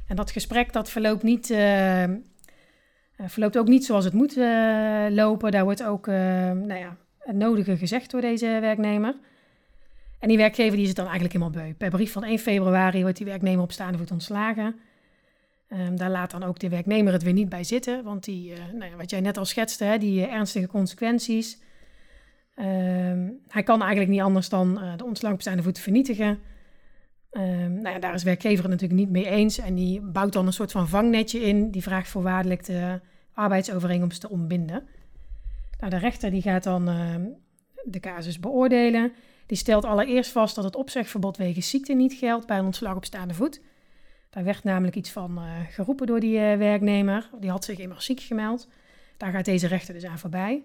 En 0.08 0.16
dat 0.16 0.32
gesprek 0.32 0.74
dat 0.74 0.90
verloopt, 0.90 1.24
niet, 1.24 1.50
uh, 1.50 2.04
verloopt 3.18 3.58
ook 3.58 3.68
niet 3.68 3.86
zoals 3.86 4.06
het 4.06 4.14
moet 4.14 4.36
lopen. 5.10 5.52
Daar 5.52 5.64
wordt 5.64 5.84
ook 5.84 6.08
nou 6.08 6.76
ja, 6.76 6.98
het 7.20 7.36
nodige 7.36 7.78
gezegd 7.78 8.12
door 8.12 8.22
deze 8.22 8.58
werknemer. 8.62 9.16
En 10.20 10.28
die 10.28 10.38
werkgever 10.38 10.78
die 10.78 10.88
is 10.88 10.94
dan 10.94 11.06
eigenlijk 11.06 11.34
helemaal 11.34 11.64
beu. 11.64 11.74
Per 11.74 11.90
brief 11.90 12.12
van 12.12 12.24
1 12.24 12.40
februari 12.40 13.02
wordt 13.02 13.18
die 13.18 13.26
werknemer 13.26 13.64
op 13.64 13.72
staande 13.72 13.98
voet 13.98 14.12
ontslagen. 14.12 14.76
Um, 15.70 15.98
daar 15.98 16.10
laat 16.10 16.32
dan 16.32 16.44
ook 16.44 16.60
de 16.60 16.70
werknemer 16.70 17.14
het 17.14 17.24
weer 17.24 17.34
niet 17.34 17.50
bij 17.50 17.64
zitten. 17.64 18.04
Want 18.04 18.24
die, 18.24 18.54
nou 18.74 18.92
ja, 18.92 18.96
wat 18.96 19.10
jij 19.10 19.22
net 19.22 19.38
al 19.38 19.46
schetste, 19.46 19.84
hè, 19.84 19.98
die 19.98 20.28
ernstige 20.28 20.68
consequenties 20.68 21.62
Um, 22.56 23.42
hij 23.48 23.64
kan 23.64 23.80
eigenlijk 23.80 24.12
niet 24.12 24.22
anders 24.22 24.50
dan 24.50 24.80
uh, 24.84 24.98
de 24.98 25.06
ontslag 25.06 25.34
op 25.34 25.42
staande 25.42 25.64
voet 25.64 25.80
vernietigen. 25.80 26.40
Um, 27.32 27.74
nou 27.74 27.90
ja, 27.90 28.00
daar 28.00 28.14
is 28.14 28.24
werkgever 28.24 28.62
het 28.62 28.72
natuurlijk 28.72 29.00
niet 29.00 29.10
mee 29.10 29.28
eens. 29.28 29.58
En 29.58 29.76
die 29.76 30.02
bouwt 30.02 30.34
dan 30.34 30.46
een 30.46 30.54
soort 30.54 30.72
van 30.72 30.88
vangnetje 30.88 31.42
in. 31.42 31.72
Die 31.72 31.82
vraagt 31.82 32.08
voorwaardelijk 32.08 32.66
de 32.66 33.00
arbeidsovereenkomst 33.34 34.22
te 34.22 34.30
ontbinden. 34.30 34.88
Nou, 35.80 35.90
de 35.90 35.98
rechter 35.98 36.32
die 36.32 36.42
gaat 36.42 36.64
dan 36.64 36.86
de 37.84 38.00
casus 38.00 38.40
beoordelen. 38.40 39.14
Die 39.46 39.58
stelt 39.58 39.86
allereerst 39.86 40.32
vast 40.32 40.56
dat 40.56 40.64
het 40.64 40.76
opzegverbod 40.76 41.38
wegens 41.38 41.70
ziekte 41.70 41.94
niet 41.94 42.14
geldt 42.14 42.48
bij 42.48 42.58
een 42.58 42.66
ontslag 42.66 42.96
op 42.96 43.06
staande 43.06 43.34
voet. 43.34 43.62
Daar 44.34 44.44
werd 44.44 44.64
namelijk 44.64 44.96
iets 44.96 45.12
van 45.12 45.38
uh, 45.38 45.44
geroepen 45.70 46.08
door 46.08 46.20
die 46.20 46.40
werknemer. 46.40 47.30
Die 47.40 47.50
had 47.50 47.66
zich 47.66 47.80
immers 47.80 48.06
ziek 48.06 48.20
gemeld. 48.20 48.68
Daar 49.18 49.32
gaat 49.32 49.46
deze 49.46 49.68
rechter 49.68 49.94
dus 49.94 50.06
aan 50.06 50.20
voorbij. 50.20 50.64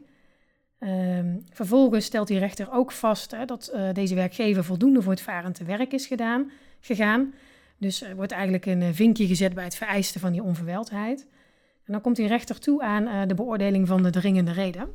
Um, 0.79 1.45
vervolgens 1.53 2.05
stelt 2.05 2.29
die 2.29 2.39
rechter 2.39 2.73
ook 2.73 2.93
vast 2.93 3.31
hè, 3.31 3.45
dat 3.45 3.71
uh, 3.75 3.93
deze 3.93 4.15
werkgever 4.15 4.65
voldoende 4.65 5.03
voor 5.03 5.13
het 5.13 5.21
varen 5.21 5.53
te 5.53 5.65
werk 5.65 5.93
is 5.93 6.07
gedaan, 6.07 6.51
gegaan. 6.81 7.35
Dus 7.79 8.03
er 8.03 8.17
wordt 8.17 8.33
eigenlijk 8.33 8.67
een 8.67 8.95
vinkje 8.95 9.27
gezet 9.27 9.55
bij 9.55 9.65
het 9.65 9.75
vereisten 9.75 10.21
van 10.21 10.33
die 10.33 10.43
onverweldheid. 10.43 11.27
En 11.85 11.93
dan 11.93 12.01
komt 12.01 12.17
die 12.17 12.27
rechter 12.27 12.61
toe 12.61 12.83
aan 12.83 13.29
de 13.29 13.35
beoordeling 13.35 13.87
van 13.89 14.03
de 14.03 14.11
dringende 14.11 14.53
reden. 14.53 14.89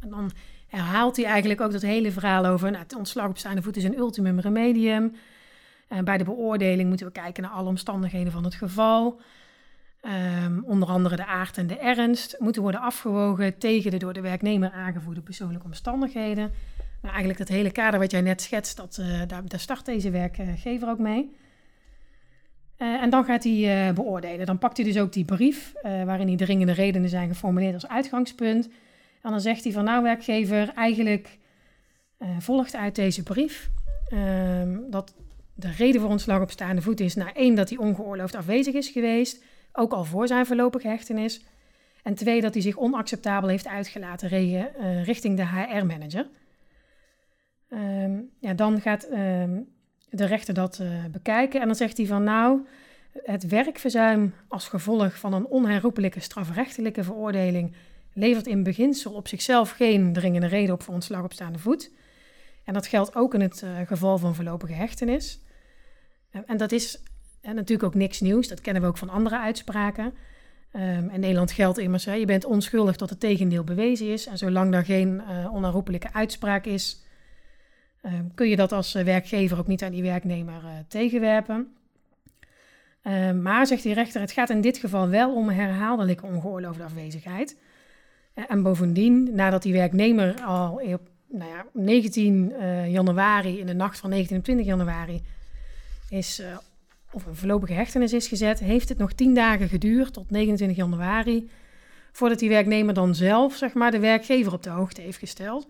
En 0.00 0.08
dan 0.08 0.30
herhaalt 0.66 1.16
hij 1.16 1.24
eigenlijk 1.24 1.60
ook 1.60 1.72
dat 1.72 1.82
hele 1.82 2.10
verhaal 2.10 2.46
over 2.46 2.70
nou, 2.70 2.82
het 2.82 2.96
ontslag 2.96 3.28
op 3.28 3.38
staande 3.38 3.62
voet 3.62 3.76
is 3.76 3.84
een 3.84 3.98
ultimum 3.98 4.40
remedium. 4.40 5.12
Bij 6.04 6.18
de 6.18 6.24
beoordeling 6.24 6.88
moeten 6.88 7.06
we 7.06 7.12
kijken 7.12 7.42
naar 7.42 7.52
alle 7.52 7.68
omstandigheden 7.68 8.32
van 8.32 8.44
het 8.44 8.54
geval. 8.54 9.20
Um, 10.46 10.64
onder 10.64 10.88
andere 10.88 11.16
de 11.16 11.26
aard 11.26 11.58
en 11.58 11.66
de 11.66 11.78
ernst 11.78 12.36
moeten 12.38 12.62
worden 12.62 12.80
afgewogen 12.80 13.58
tegen 13.58 13.90
de 13.90 13.96
door 13.96 14.12
de 14.12 14.20
werknemer 14.20 14.70
aangevoerde 14.70 15.20
persoonlijke 15.20 15.66
omstandigheden. 15.66 16.52
Nou, 17.00 17.08
eigenlijk 17.08 17.38
dat 17.38 17.48
hele 17.48 17.70
kader 17.70 18.00
wat 18.00 18.10
jij 18.10 18.20
net 18.20 18.42
schetst, 18.42 18.76
dat, 18.76 18.98
uh, 19.00 19.22
daar, 19.26 19.48
daar, 19.48 19.60
start 19.60 19.84
deze 19.84 20.10
werkgever 20.10 20.88
ook 20.88 20.98
mee. 20.98 21.36
Uh, 22.78 23.02
en 23.02 23.10
dan 23.10 23.24
gaat 23.24 23.44
hij 23.44 23.92
beoordelen. 23.94 24.46
Dan 24.46 24.58
pakt 24.58 24.76
hij 24.76 24.86
dus 24.86 24.98
ook 24.98 25.12
die 25.12 25.24
brief 25.24 25.72
waarin 25.82 26.26
die 26.26 26.36
dringende 26.36 26.72
redenen 26.72 27.08
zijn 27.08 27.28
geformuleerd 27.28 27.74
als 27.74 27.88
uitgangspunt. 27.88 28.68
En 29.22 29.30
dan 29.30 29.40
zegt 29.40 29.64
hij 29.64 29.72
van 29.72 29.84
nou 29.84 30.02
werkgever, 30.02 30.72
eigenlijk 30.74 31.38
volgt 32.38 32.76
uit 32.76 32.94
deze 32.94 33.22
brief 33.22 33.70
ehm, 34.08 34.78
dat 34.90 35.14
de 35.60 35.70
reden 35.70 36.00
voor 36.00 36.10
ontslag 36.10 36.40
op 36.40 36.50
staande 36.50 36.82
voet 36.82 37.00
is, 37.00 37.14
nou 37.14 37.30
één, 37.34 37.54
dat 37.54 37.68
hij 37.68 37.78
ongeoorloofd 37.78 38.34
afwezig 38.34 38.74
is 38.74 38.88
geweest 38.88 39.42
ook 39.72 39.92
al 39.92 40.04
voor 40.04 40.26
zijn 40.26 40.46
voorlopige 40.46 40.88
hechtenis. 40.88 41.44
En 42.02 42.14
twee, 42.14 42.40
dat 42.40 42.54
hij 42.54 42.62
zich 42.62 42.76
onacceptabel 42.76 43.48
heeft 43.48 43.66
uitgelaten 43.66 44.32
uh, 44.32 45.04
richting 45.04 45.36
de 45.36 45.46
HR-manager. 45.46 46.28
Ehm, 47.68 48.20
ja, 48.40 48.54
dan 48.54 48.80
gaat 48.80 49.08
um, 49.12 49.68
de 50.10 50.24
rechter 50.24 50.54
dat 50.54 50.78
uh, 50.82 51.04
bekijken 51.10 51.60
en 51.60 51.66
dan 51.66 51.76
zegt 51.76 51.96
hij 51.96 52.06
van 52.06 52.24
nou, 52.24 52.66
het 53.24 53.46
werkverzuim 53.46 54.34
als 54.48 54.68
gevolg 54.68 55.18
van 55.18 55.32
een 55.32 55.46
onherroepelijke 55.46 56.20
strafrechtelijke 56.20 57.04
veroordeling 57.04 57.74
levert 58.12 58.46
in 58.46 58.62
beginsel 58.62 59.12
op 59.12 59.28
zichzelf 59.28 59.70
geen 59.70 60.12
dringende 60.12 60.46
reden 60.46 60.74
op 60.74 60.82
voor 60.82 60.94
ontslag 60.94 61.24
op 61.24 61.32
staande 61.32 61.58
voet. 61.58 61.90
En 62.64 62.74
dat 62.74 62.86
geldt 62.86 63.14
ook 63.14 63.34
in 63.34 63.40
het 63.40 63.62
uh, 63.62 63.70
geval 63.86 64.18
van 64.18 64.34
voorlopige 64.34 64.72
hechtenis. 64.72 65.40
En 66.30 66.56
dat 66.56 66.72
is 66.72 67.02
natuurlijk 67.42 67.82
ook 67.82 67.94
niks 67.94 68.20
nieuws, 68.20 68.48
dat 68.48 68.60
kennen 68.60 68.82
we 68.82 68.88
ook 68.88 68.98
van 68.98 69.10
andere 69.10 69.38
uitspraken. 69.38 70.14
Um, 70.72 71.10
in 71.10 71.20
Nederland 71.20 71.52
geldt 71.52 71.78
immers, 71.78 72.04
hè, 72.04 72.12
je 72.12 72.24
bent 72.24 72.44
onschuldig 72.44 72.96
tot 72.96 73.10
het 73.10 73.20
tegendeel 73.20 73.64
bewezen 73.64 74.12
is. 74.12 74.26
En 74.26 74.38
zolang 74.38 74.74
er 74.74 74.84
geen 74.84 75.22
uh, 75.28 75.52
onherroepelijke 75.52 76.12
uitspraak 76.12 76.64
is, 76.64 77.02
um, 78.02 78.34
kun 78.34 78.48
je 78.48 78.56
dat 78.56 78.72
als 78.72 78.94
uh, 78.94 79.02
werkgever 79.02 79.58
ook 79.58 79.66
niet 79.66 79.82
aan 79.82 79.92
die 79.92 80.02
werknemer 80.02 80.62
uh, 80.64 80.70
tegenwerpen. 80.88 81.72
Um, 83.02 83.42
maar, 83.42 83.66
zegt 83.66 83.82
die 83.82 83.94
rechter, 83.94 84.20
het 84.20 84.32
gaat 84.32 84.50
in 84.50 84.60
dit 84.60 84.78
geval 84.78 85.08
wel 85.08 85.34
om 85.34 85.48
herhaaldelijke 85.48 86.26
ongeoorloofde 86.26 86.82
afwezigheid. 86.82 87.56
en 88.34 88.62
bovendien, 88.62 89.34
nadat 89.34 89.62
die 89.62 89.72
werknemer 89.72 90.40
al 90.40 90.72
op 90.72 91.08
nou 91.26 91.50
ja, 91.50 91.66
19 91.72 92.52
januari, 92.90 93.58
in 93.58 93.66
de 93.66 93.74
nacht 93.74 93.98
van 93.98 94.10
19 94.10 94.36
en 94.36 94.42
20 94.42 94.66
januari, 94.66 95.22
is 96.08 96.42
of 97.12 97.26
een 97.26 97.36
voorlopige 97.36 97.72
hechtenis 97.72 98.12
is 98.12 98.28
gezet, 98.28 98.58
heeft 98.58 98.88
het 98.88 98.98
nog 98.98 99.12
tien 99.12 99.34
dagen 99.34 99.68
geduurd 99.68 100.12
tot 100.12 100.30
29 100.30 100.76
januari 100.76 101.50
voordat 102.12 102.38
die 102.38 102.48
werknemer 102.48 102.94
dan 102.94 103.14
zelf 103.14 103.54
zeg 103.54 103.74
maar, 103.74 103.90
de 103.90 103.98
werkgever 103.98 104.52
op 104.52 104.62
de 104.62 104.70
hoogte 104.70 105.00
heeft 105.00 105.18
gesteld. 105.18 105.68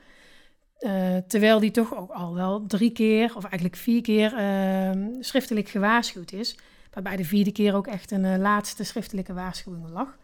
Uh, 0.80 1.16
terwijl 1.26 1.60
die 1.60 1.70
toch 1.70 1.96
ook 1.96 2.10
al 2.10 2.34
wel 2.34 2.66
drie 2.66 2.92
keer, 2.92 3.36
of 3.36 3.44
eigenlijk 3.44 3.76
vier 3.76 4.02
keer, 4.02 4.32
uh, 4.38 5.04
schriftelijk 5.20 5.68
gewaarschuwd 5.68 6.32
is. 6.32 6.58
Waarbij 6.92 7.16
de 7.16 7.24
vierde 7.24 7.52
keer 7.52 7.74
ook 7.74 7.86
echt 7.86 8.10
een 8.10 8.38
laatste 8.38 8.84
schriftelijke 8.84 9.32
waarschuwing 9.32 9.88
lag. 9.88 10.18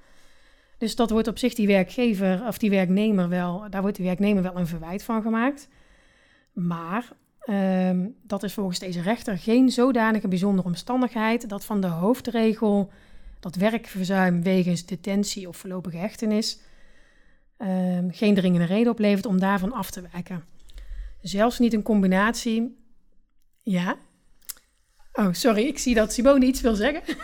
Dus 0.78 0.96
dat 0.96 1.10
wordt 1.10 1.28
op 1.28 1.38
zich 1.38 1.54
die 1.54 1.66
werkgever 1.66 2.46
of 2.46 2.58
die 2.58 2.70
werknemer 2.70 3.28
wel, 3.28 3.66
daar 3.70 3.82
wordt 3.82 3.96
die 3.96 4.06
werknemer 4.06 4.42
wel 4.42 4.56
een 4.56 4.66
verwijt 4.66 5.02
van 5.02 5.22
gemaakt. 5.22 5.68
Maar 6.52 7.08
ehm, 7.44 8.08
dat 8.22 8.42
is 8.42 8.52
volgens 8.52 8.78
deze 8.78 9.00
rechter 9.00 9.38
geen 9.38 9.70
zodanige 9.70 10.28
bijzondere 10.28 10.68
omstandigheid 10.68 11.48
dat 11.48 11.64
van 11.64 11.80
de 11.80 11.86
hoofdregel 11.86 12.90
dat 13.40 13.54
werkverzuim 13.54 14.42
wegens 14.42 14.86
detentie 14.86 15.48
of 15.48 15.56
voorlopige 15.56 15.96
hechtenis 15.96 16.58
ehm, 17.56 18.10
geen 18.10 18.34
dringende 18.34 18.66
reden 18.66 18.92
oplevert 18.92 19.26
om 19.26 19.40
daarvan 19.40 19.72
af 19.72 19.90
te 19.90 20.02
wijken. 20.12 20.44
Zelfs 21.20 21.58
niet 21.58 21.72
een 21.72 21.82
combinatie. 21.82 22.78
Ja. 23.62 23.96
Oh, 25.12 25.32
sorry, 25.32 25.66
ik 25.66 25.78
zie 25.78 25.94
dat 25.94 26.12
Simone 26.12 26.46
iets 26.46 26.60
wil 26.60 26.74
zeggen. 26.74 27.16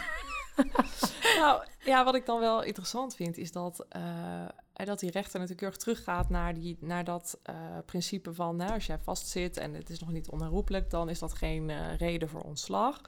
nou, 1.38 1.64
ja, 1.84 2.04
wat 2.04 2.14
ik 2.14 2.26
dan 2.26 2.40
wel 2.40 2.62
interessant 2.62 3.16
vind, 3.16 3.38
is 3.38 3.52
dat, 3.52 3.86
uh, 3.96 4.48
dat 4.84 5.00
die 5.00 5.10
rechter 5.10 5.32
natuurlijk 5.32 5.60
heel 5.60 5.68
erg 5.68 5.78
teruggaat 5.78 6.28
naar, 6.28 6.54
die, 6.54 6.76
naar 6.80 7.04
dat 7.04 7.40
uh, 7.50 7.54
principe 7.86 8.34
van, 8.34 8.60
als 8.60 8.86
jij 8.86 8.98
vastzit 8.98 9.56
en 9.56 9.74
het 9.74 9.90
is 9.90 10.00
nog 10.00 10.12
niet 10.12 10.28
onherroepelijk, 10.28 10.90
dan 10.90 11.08
is 11.08 11.18
dat 11.18 11.34
geen 11.34 11.68
uh, 11.68 11.96
reden 11.96 12.28
voor 12.28 12.40
ontslag. 12.40 13.00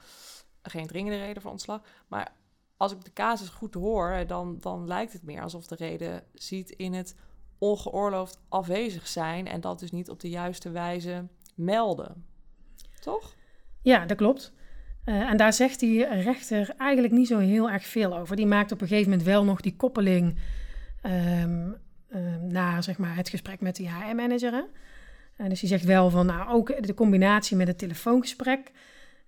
Geen 0.61 0.87
dringende 0.87 1.17
reden 1.17 1.41
voor 1.41 1.51
ontslag. 1.51 1.81
Maar 2.07 2.31
als 2.77 2.91
ik 2.91 3.03
de 3.03 3.13
casus 3.13 3.49
goed 3.49 3.73
hoor, 3.73 4.23
dan, 4.27 4.57
dan 4.59 4.87
lijkt 4.87 5.13
het 5.13 5.23
meer 5.23 5.41
alsof 5.41 5.67
de 5.67 5.75
reden 5.75 6.23
ziet 6.33 6.69
in 6.69 6.93
het 6.93 7.15
ongeoorloofd 7.57 8.39
afwezig 8.49 9.07
zijn 9.07 9.47
en 9.47 9.61
dat 9.61 9.79
dus 9.79 9.91
niet 9.91 10.09
op 10.09 10.19
de 10.19 10.29
juiste 10.29 10.69
wijze 10.71 11.27
melden. 11.55 12.25
Toch? 12.99 13.35
Ja, 13.81 14.05
dat 14.05 14.17
klopt. 14.17 14.53
Uh, 15.05 15.29
en 15.29 15.37
daar 15.37 15.53
zegt 15.53 15.79
die 15.79 16.05
rechter 16.05 16.73
eigenlijk 16.77 17.13
niet 17.13 17.27
zo 17.27 17.37
heel 17.37 17.69
erg 17.69 17.85
veel 17.85 18.17
over. 18.17 18.35
Die 18.35 18.45
maakt 18.45 18.71
op 18.71 18.81
een 18.81 18.87
gegeven 18.87 19.09
moment 19.09 19.27
wel 19.27 19.43
nog 19.43 19.61
die 19.61 19.75
koppeling 19.75 20.37
um, 21.03 21.75
naar 22.41 22.83
zeg 22.83 22.97
maar, 22.97 23.15
het 23.15 23.29
gesprek 23.29 23.61
met 23.61 23.75
de 23.75 23.89
HR-manager. 23.89 24.53
Uh, 25.37 25.49
dus 25.49 25.59
die 25.59 25.69
zegt 25.69 25.83
wel 25.83 26.09
van, 26.09 26.25
nou, 26.25 26.49
ook 26.49 26.83
de 26.85 26.93
combinatie 26.93 27.57
met 27.57 27.67
het 27.67 27.77
telefoongesprek 27.77 28.71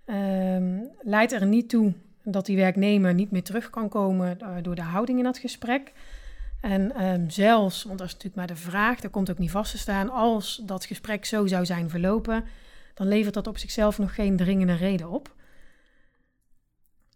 um, 0.06 0.90
leidt 1.02 1.32
er 1.32 1.46
niet 1.46 1.70
toe 1.70 1.94
dat 2.24 2.46
die 2.46 2.58
werknemer 2.58 3.14
niet 3.14 3.32
meer 3.32 3.44
terug 3.44 3.70
kan 3.70 3.90
komen 3.90 4.38
uh, 4.42 4.50
door 4.62 4.76
de 4.76 4.82
houding 4.82 5.18
in 5.18 5.24
dat 5.24 5.38
gesprek. 5.38 5.92
En 6.62 7.26
zelfs, 7.32 7.84
want 7.84 7.98
dat 7.98 8.08
is 8.08 8.14
natuurlijk 8.14 8.36
maar 8.36 8.56
de 8.56 8.62
vraag, 8.62 9.00
daar 9.00 9.12
komt 9.12 9.32
ook 9.32 9.38
niet 9.38 9.52
vast 9.52 9.72
te 9.72 9.78
staan, 9.78 10.10
als 10.10 10.62
dat 10.64 10.86
gesprek 10.86 11.26
zo 11.26 11.48
zou 11.48 11.66
zijn 11.66 11.90
verlopen, 11.90 12.44
dan 12.94 13.08
levert 13.08 13.34
dat 13.34 13.48
op 13.48 13.58
zichzelf 13.58 13.98
nog 13.98 14.16
geen 14.16 14.38
dringende 14.38 14.76
reden 14.76 15.10
op. 15.10 15.36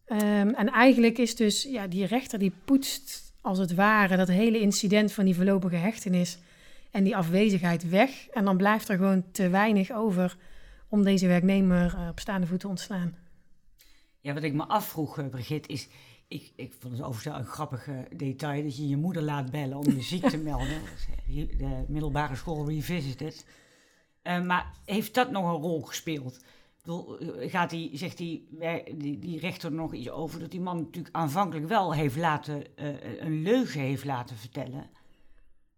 En 0.06 0.70
eigenlijk 0.70 1.18
is 1.18 1.36
dus 1.36 1.64
ja, 1.64 1.88
die 1.88 2.06
rechter 2.06 2.40
die 2.40 2.54
poetst 2.66 3.29
als 3.42 3.58
het 3.58 3.76
ware 3.76 4.18
dat 4.18 4.28
hele 4.28 4.60
incident 4.60 5.12
van 5.12 5.26
die 5.26 5.36
voorlopige 5.36 5.76
hechtenis 5.76 6.40
en 6.92 7.04
die 7.04 7.16
afwezigheid 7.16 7.90
weg. 7.90 8.28
En 8.28 8.46
dan 8.46 8.58
blijft 8.58 8.90
er 8.90 8.98
gewoon 8.98 9.32
te 9.32 9.50
weinig 9.50 9.92
over 9.92 10.38
om 10.90 11.04
deze 11.04 11.28
werknemer 11.28 11.96
uh, 11.96 12.08
op 12.08 12.20
staande 12.20 12.48
voet 12.48 12.60
te 12.60 12.68
ontslaan. 12.68 13.16
Ja, 14.20 14.34
wat 14.34 14.44
ik 14.44 14.54
me 14.54 14.66
afvroeg, 14.66 15.20
uh, 15.20 15.28
Brigitte, 15.28 15.70
is. 15.70 15.88
Ik, 16.28 16.52
ik 16.56 16.74
vond 16.80 16.98
het 16.98 17.06
overigens 17.06 17.38
een 17.38 17.52
grappig 17.52 17.88
uh, 17.88 18.00
detail 18.16 18.64
dat 18.64 18.78
je 18.78 18.88
je 18.88 18.98
moeder 18.98 19.22
laat 19.22 19.52
bellen 19.52 19.78
om 19.78 19.92
je 19.92 20.02
ziek 20.02 20.30
te 20.30 20.38
melden. 20.50 20.82
De 21.58 21.86
middelbare 21.88 22.36
school 22.36 22.68
revisited. 22.68 23.46
maar 24.24 24.74
heeft 24.86 25.14
dat 25.14 25.32
nog 25.32 25.44
een 25.44 25.62
rol 25.62 25.82
gespeeld? 25.82 26.40
Eh, 26.86 27.52
gaat 27.52 27.70
die, 27.70 27.98
zegt 27.98 28.18
die, 28.18 28.48
die, 28.96 29.20
die 29.20 29.40
rechter 29.40 29.70
er 29.70 29.76
nog 29.76 29.94
iets 29.94 30.10
over 30.10 30.40
dat 30.40 30.52
die 30.52 30.62
man 30.62 30.78
natuurlijk 30.78 31.16
aanvankelijk 31.16 31.68
wel 31.68 31.94
heeft 31.94 32.18
laten, 32.18 32.64
uh, 32.76 32.88
een 33.20 33.42
leugen 33.42 33.82
heeft 33.82 34.06
laten 34.06 34.36
vertellen 34.36 34.90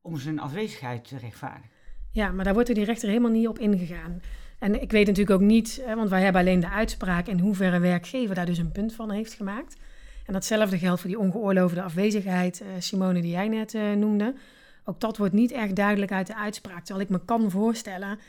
om 0.02 0.18
zijn 0.18 0.40
afwezigheid 0.40 1.08
te 1.08 1.18
rechtvaardigen. 1.18 1.70
Ja, 2.12 2.32
maar 2.32 2.44
daar 2.44 2.54
wordt 2.54 2.76
die 2.76 2.86
rechter 2.86 3.08
helemaal 3.08 3.32
niet 3.32 3.48
op 3.48 3.60
ingegaan. 3.60 4.22
En 4.60 4.82
ik 4.82 4.92
weet 4.92 5.08
natuurlijk 5.08 5.42
ook 5.42 5.48
niet, 5.48 5.84
want 5.96 6.10
wij 6.10 6.22
hebben 6.22 6.42
alleen 6.42 6.60
de 6.60 6.70
uitspraak 6.70 7.28
in 7.28 7.40
hoeverre 7.40 7.80
werkgever 7.80 8.36
daar 8.36 8.46
dus 8.46 8.58
een 8.58 8.72
punt 8.72 8.94
van 8.94 9.12
heeft 9.12 9.34
gemaakt. 9.34 9.76
En 10.26 10.34
datzelfde 10.34 10.78
geldt 10.78 11.02
voor 11.02 11.10
die 11.10 11.20
ongeoorloofde 11.20 11.82
afwezigheid, 11.82 12.64
Simone, 12.80 13.22
die 13.22 13.32
jij 13.32 13.48
net 13.48 13.74
noemde. 13.74 14.34
Ook 14.86 15.00
dat 15.00 15.18
wordt 15.18 15.34
niet 15.34 15.52
erg 15.52 15.74
duidelijk 15.74 16.12
uit 16.12 16.28
de 16.28 16.36
uitspraak. 16.36 16.84
Terwijl 16.86 17.06
ik 17.06 17.12
me 17.12 17.26
kan 17.26 17.52
voorstellen 17.52 18.20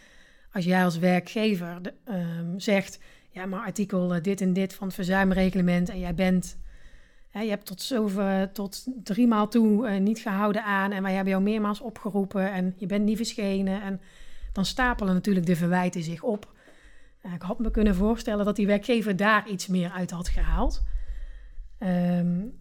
als 0.53 0.65
jij 0.65 0.85
als 0.85 0.99
werkgever 0.99 1.81
um, 2.09 2.61
zegt, 2.61 2.99
ja, 3.31 3.47
maar 3.47 3.61
artikel 3.61 4.15
uh, 4.15 4.23
dit 4.23 4.41
en 4.41 4.53
dit 4.53 4.75
van 4.75 4.87
het 4.87 4.97
verzuimreglement 4.97 5.89
en 5.89 5.99
jij 5.99 6.15
bent, 6.15 6.59
hè, 7.31 7.41
je 7.41 7.51
hebt 7.51 7.67
tot, 7.67 7.83
zoveel, 7.83 8.53
tot 8.53 8.87
drie 9.03 9.27
maal 9.27 9.49
toe 9.49 9.89
uh, 9.89 10.01
niet 10.01 10.19
gehouden 10.19 10.65
aan 10.65 10.93
en 10.93 11.03
wij 11.03 11.13
hebben 11.13 11.33
jou 11.33 11.45
meermaals 11.45 11.81
opgeroepen 11.81 12.53
en 12.53 12.75
je 12.77 12.87
bent 12.87 13.05
niet 13.05 13.17
verschenen 13.17 13.83
en 13.83 14.01
dan 14.53 14.65
stapelen 14.65 15.15
natuurlijk 15.15 15.47
de 15.47 15.57
verwijten 15.57 16.03
zich 16.03 16.23
op. 16.23 16.53
Uh, 17.23 17.35
ik 17.35 17.43
had 17.43 17.59
me 17.59 17.71
kunnen 17.71 17.95
voorstellen 17.95 18.45
dat 18.45 18.57
die 18.57 18.67
werkgever 18.67 19.17
daar 19.17 19.49
iets 19.49 19.67
meer 19.67 19.91
uit 19.91 20.11
had 20.11 20.29
gehaald. 20.29 20.83
Um, 21.79 22.61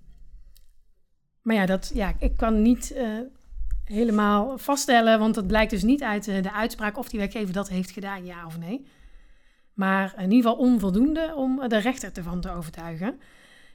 maar 1.42 1.56
ja, 1.56 1.66
dat, 1.66 1.92
ja, 1.94 2.14
ik 2.20 2.38
kan 2.38 2.62
niet 2.62 2.96
helemaal 3.92 4.58
vaststellen, 4.58 5.20
want 5.20 5.36
het 5.36 5.48
blijkt 5.48 5.72
dus 5.72 5.84
niet 5.84 6.04
uit 6.04 6.28
eh, 6.28 6.44
de 6.44 6.52
uitspraak 6.52 6.98
of 6.98 7.10
die 7.10 7.20
werkgever 7.20 7.54
dat 7.54 7.70
heeft 7.70 7.92
gedaan, 7.92 8.26
ja 8.26 8.46
of 8.46 8.58
nee. 8.58 8.86
Maar 9.74 10.14
in 10.18 10.32
ieder 10.32 10.50
geval 10.50 10.66
onvoldoende 10.66 11.34
om 11.36 11.68
de 11.70 11.78
rechter 11.78 12.12
ervan 12.14 12.42
te 12.42 12.52
overtuigen. 12.52 13.20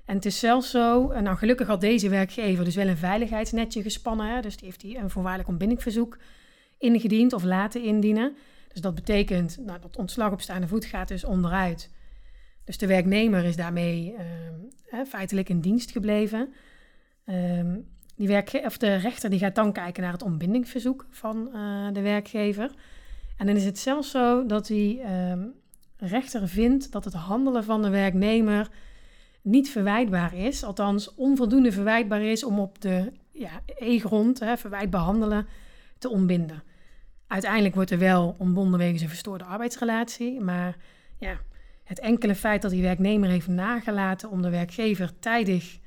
En 0.05 0.15
het 0.15 0.25
is 0.25 0.39
zelfs 0.39 0.71
zo, 0.71 1.11
eh, 1.11 1.23
nou 1.23 1.37
gelukkig 1.37 1.67
had 1.67 1.81
deze 1.81 2.09
werkgever 2.09 2.65
dus 2.65 2.75
wel 2.75 2.87
een 2.87 2.97
veiligheidsnetje 2.97 3.83
gespannen. 3.83 4.35
Hè, 4.35 4.41
dus 4.41 4.57
die 4.57 4.67
heeft 4.67 4.83
hij 4.83 4.97
een 4.97 5.11
voorwaardelijk 5.11 5.49
ontbindingverzoek 5.49 6.19
ingediend 6.79 7.33
of 7.33 7.43
laten 7.43 7.83
indienen. 7.83 8.37
Dus 8.73 8.81
dat 8.81 8.95
betekent, 8.95 9.59
nou, 9.65 9.81
dat 9.81 9.97
ontslag 9.97 10.33
op 10.33 10.41
staande 10.41 10.69
voet 10.69 10.85
gaat 10.85 11.09
dus 11.09 11.25
onderuit. 11.25 11.91
Dus 12.65 12.79
de 12.79 12.87
werknemer 12.87 13.45
is 13.45 13.57
daarmee 13.57 14.15
uh, 14.93 15.01
feitelijk 15.09 15.49
in 15.49 15.61
dienst 15.61 15.91
gebleven. 15.91 16.53
Um, 17.27 17.96
die 18.17 18.29
werk, 18.29 18.61
of 18.65 18.77
de 18.77 18.95
rechter 18.95 19.31
die 19.31 19.39
gaat 19.39 19.55
dan 19.55 19.73
kijken 19.73 20.03
naar 20.03 20.13
het 20.13 20.23
ontbindingsverzoek 20.23 21.07
van 21.11 21.49
uh, 21.55 21.87
de 21.93 22.01
werkgever. 22.01 22.71
En 23.37 23.47
dan 23.47 23.57
is 23.57 23.65
het 23.65 23.79
zelfs 23.79 24.11
zo 24.11 24.47
dat 24.47 24.67
die 24.67 25.01
uh, 25.01 25.33
rechter 25.97 26.49
vindt 26.49 26.93
dat 26.93 27.05
het 27.05 27.15
handelen 27.15 27.65
van 27.65 27.83
de 27.83 27.91
werknemer 27.91 28.69
niet 29.43 29.71
verwijtbaar 29.71 30.35
is. 30.35 30.65
Althans, 30.65 31.15
onvoldoende 31.15 31.73
verwijtbaar 31.73 32.23
is 32.23 32.45
om 32.45 32.59
op 32.59 32.81
de 32.81 33.13
ja, 33.33 33.61
E-grond, 33.79 34.39
verwijtbaar 34.57 35.01
handelen, 35.01 35.47
te 35.99 36.09
ontbinden. 36.09 36.63
Uiteindelijk 37.27 37.75
wordt 37.75 37.91
er 37.91 37.99
wel 37.99 38.35
ontbonden 38.39 38.79
wegens 38.79 39.03
een 39.03 39.09
verstoorde 39.09 39.45
arbeidsrelatie. 39.45 40.41
Maar 40.41 40.77
ja, 41.19 41.39
het 41.85 42.01
enkele 42.01 42.35
feit 42.35 42.63
dat 42.63 42.71
die 42.71 42.83
werknemer 42.83 43.29
heeft 43.29 43.49
nagelaten 43.49 44.31
om 44.31 44.43
de 44.43 44.51
werkgever 44.51 45.19
tijdig 45.19 45.79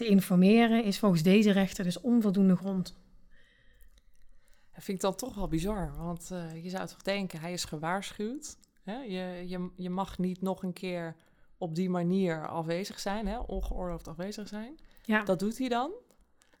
te 0.00 0.06
informeren 0.06 0.84
is 0.84 0.98
volgens 0.98 1.22
deze 1.22 1.50
rechter 1.52 1.84
dus 1.84 2.00
onvoldoende 2.00 2.56
grond. 2.56 2.96
Dat 4.72 4.84
vind 4.84 4.96
ik 4.96 5.02
dan 5.02 5.14
toch 5.14 5.34
wel 5.34 5.48
bizar, 5.48 5.96
want 5.96 6.30
uh, 6.32 6.64
je 6.64 6.70
zou 6.70 6.86
toch 6.86 7.02
denken, 7.02 7.40
hij 7.40 7.52
is 7.52 7.64
gewaarschuwd. 7.64 8.58
Hè? 8.82 8.96
Je, 8.96 9.48
je, 9.48 9.70
je 9.76 9.90
mag 9.90 10.18
niet 10.18 10.40
nog 10.40 10.62
een 10.62 10.72
keer 10.72 11.16
op 11.58 11.74
die 11.74 11.90
manier 11.90 12.48
afwezig 12.48 13.00
zijn, 13.00 13.26
hè? 13.26 13.38
ongeoorloofd 13.38 14.08
afwezig 14.08 14.48
zijn. 14.48 14.78
Ja. 15.04 15.24
Dat 15.24 15.38
doet 15.38 15.58
hij 15.58 15.68
dan. 15.68 15.92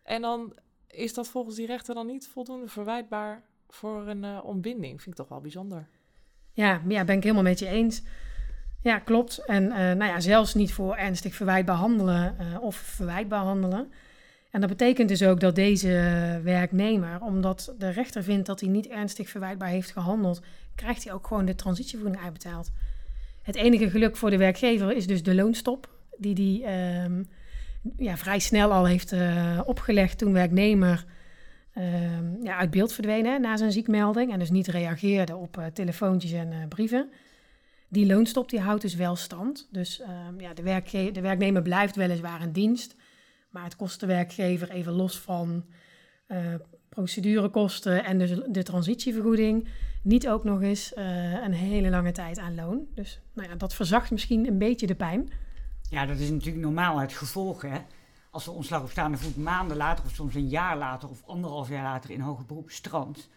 En 0.02 0.22
dan 0.22 0.54
is 0.86 1.14
dat 1.14 1.28
volgens 1.28 1.56
die 1.56 1.66
rechter 1.66 1.94
dan 1.94 2.06
niet 2.06 2.28
voldoende 2.28 2.68
verwijtbaar 2.68 3.44
voor 3.68 4.08
een 4.08 4.22
uh, 4.22 4.40
ontbinding. 4.42 5.02
Vind 5.02 5.14
ik 5.14 5.14
toch 5.14 5.28
wel 5.28 5.40
bijzonder. 5.40 5.88
Ja, 6.52 6.82
ja, 6.88 7.04
ben 7.04 7.16
ik 7.16 7.22
helemaal 7.22 7.42
met 7.42 7.58
je 7.58 7.66
eens. 7.66 8.02
Ja, 8.82 8.98
klopt. 8.98 9.38
En 9.38 9.64
uh, 9.64 9.70
nou 9.70 10.04
ja, 10.04 10.20
zelfs 10.20 10.54
niet 10.54 10.72
voor 10.72 10.96
ernstig 10.96 11.34
verwijtbaar 11.34 11.76
handelen 11.76 12.36
uh, 12.40 12.62
of 12.62 12.76
verwijtbaar 12.76 13.42
handelen. 13.42 13.92
En 14.50 14.60
dat 14.60 14.70
betekent 14.70 15.08
dus 15.08 15.22
ook 15.22 15.40
dat 15.40 15.54
deze 15.54 15.88
werknemer, 16.42 17.20
omdat 17.20 17.74
de 17.78 17.88
rechter 17.88 18.22
vindt 18.22 18.46
dat 18.46 18.60
hij 18.60 18.68
niet 18.68 18.88
ernstig 18.88 19.28
verwijtbaar 19.28 19.68
heeft 19.68 19.90
gehandeld, 19.90 20.42
krijgt 20.74 21.04
hij 21.04 21.12
ook 21.12 21.26
gewoon 21.26 21.44
de 21.44 21.54
transitievergoeding 21.54 22.24
uitbetaald. 22.24 22.70
Het 23.42 23.56
enige 23.56 23.90
geluk 23.90 24.16
voor 24.16 24.30
de 24.30 24.36
werkgever 24.36 24.96
is 24.96 25.06
dus 25.06 25.22
de 25.22 25.34
loonstop, 25.34 25.88
die 26.16 26.62
hij 26.62 27.04
um, 27.04 27.28
ja, 27.96 28.16
vrij 28.16 28.38
snel 28.38 28.72
al 28.72 28.86
heeft 28.86 29.12
uh, 29.12 29.60
opgelegd 29.64 30.18
toen 30.18 30.32
werknemer 30.32 31.04
um, 31.78 32.38
ja, 32.42 32.56
uit 32.56 32.70
beeld 32.70 32.92
verdwenen 32.92 33.40
na 33.40 33.56
zijn 33.56 33.72
ziekmelding 33.72 34.32
en 34.32 34.38
dus 34.38 34.50
niet 34.50 34.66
reageerde 34.66 35.36
op 35.36 35.70
telefoontjes 35.72 36.32
en 36.32 36.68
brieven. 36.68 37.10
Die 37.90 38.06
loonstop 38.06 38.50
die 38.50 38.60
houdt 38.60 38.82
dus 38.82 38.94
wel 38.94 39.16
stand. 39.16 39.68
Dus 39.70 40.00
um, 40.00 40.40
ja, 40.40 40.54
de, 40.54 41.20
werknemer 41.20 41.62
blijft 41.62 41.96
weliswaar 41.96 42.42
in 42.42 42.52
dienst. 42.52 42.94
Maar 43.50 43.64
het 43.64 43.76
kost 43.76 44.00
de 44.00 44.06
werkgever 44.06 44.70
even 44.70 44.92
los 44.92 45.18
van 45.18 45.64
uh, 46.28 46.54
procedurekosten 46.88 48.04
en 48.04 48.18
dus 48.18 48.40
de 48.48 48.62
transitievergoeding. 48.62 49.68
Niet 50.02 50.28
ook 50.28 50.44
nog 50.44 50.62
eens 50.62 50.92
uh, 50.96 51.42
een 51.42 51.52
hele 51.52 51.90
lange 51.90 52.12
tijd 52.12 52.38
aan 52.38 52.54
loon. 52.54 52.86
Dus 52.94 53.20
nou 53.32 53.48
ja, 53.48 53.54
dat 53.54 53.74
verzacht 53.74 54.10
misschien 54.10 54.46
een 54.46 54.58
beetje 54.58 54.86
de 54.86 54.94
pijn. 54.94 55.30
Ja, 55.90 56.06
dat 56.06 56.18
is 56.18 56.30
natuurlijk 56.30 56.64
normaal 56.64 56.98
het 56.98 57.12
gevolg. 57.12 57.62
Hè? 57.62 57.78
als 58.30 58.44
de 58.44 58.50
ontslag 58.50 58.82
op 58.82 58.90
staande 58.90 59.16
voet 59.16 59.36
maanden 59.36 59.76
later 59.76 60.04
of 60.04 60.14
soms 60.14 60.34
een 60.34 60.48
jaar 60.48 60.78
later 60.78 61.08
of 61.08 61.24
anderhalf 61.24 61.68
jaar 61.68 61.82
later 61.82 62.10
in 62.10 62.20
hoger 62.20 62.46
beroep 62.46 62.70
strandt, 62.70 63.28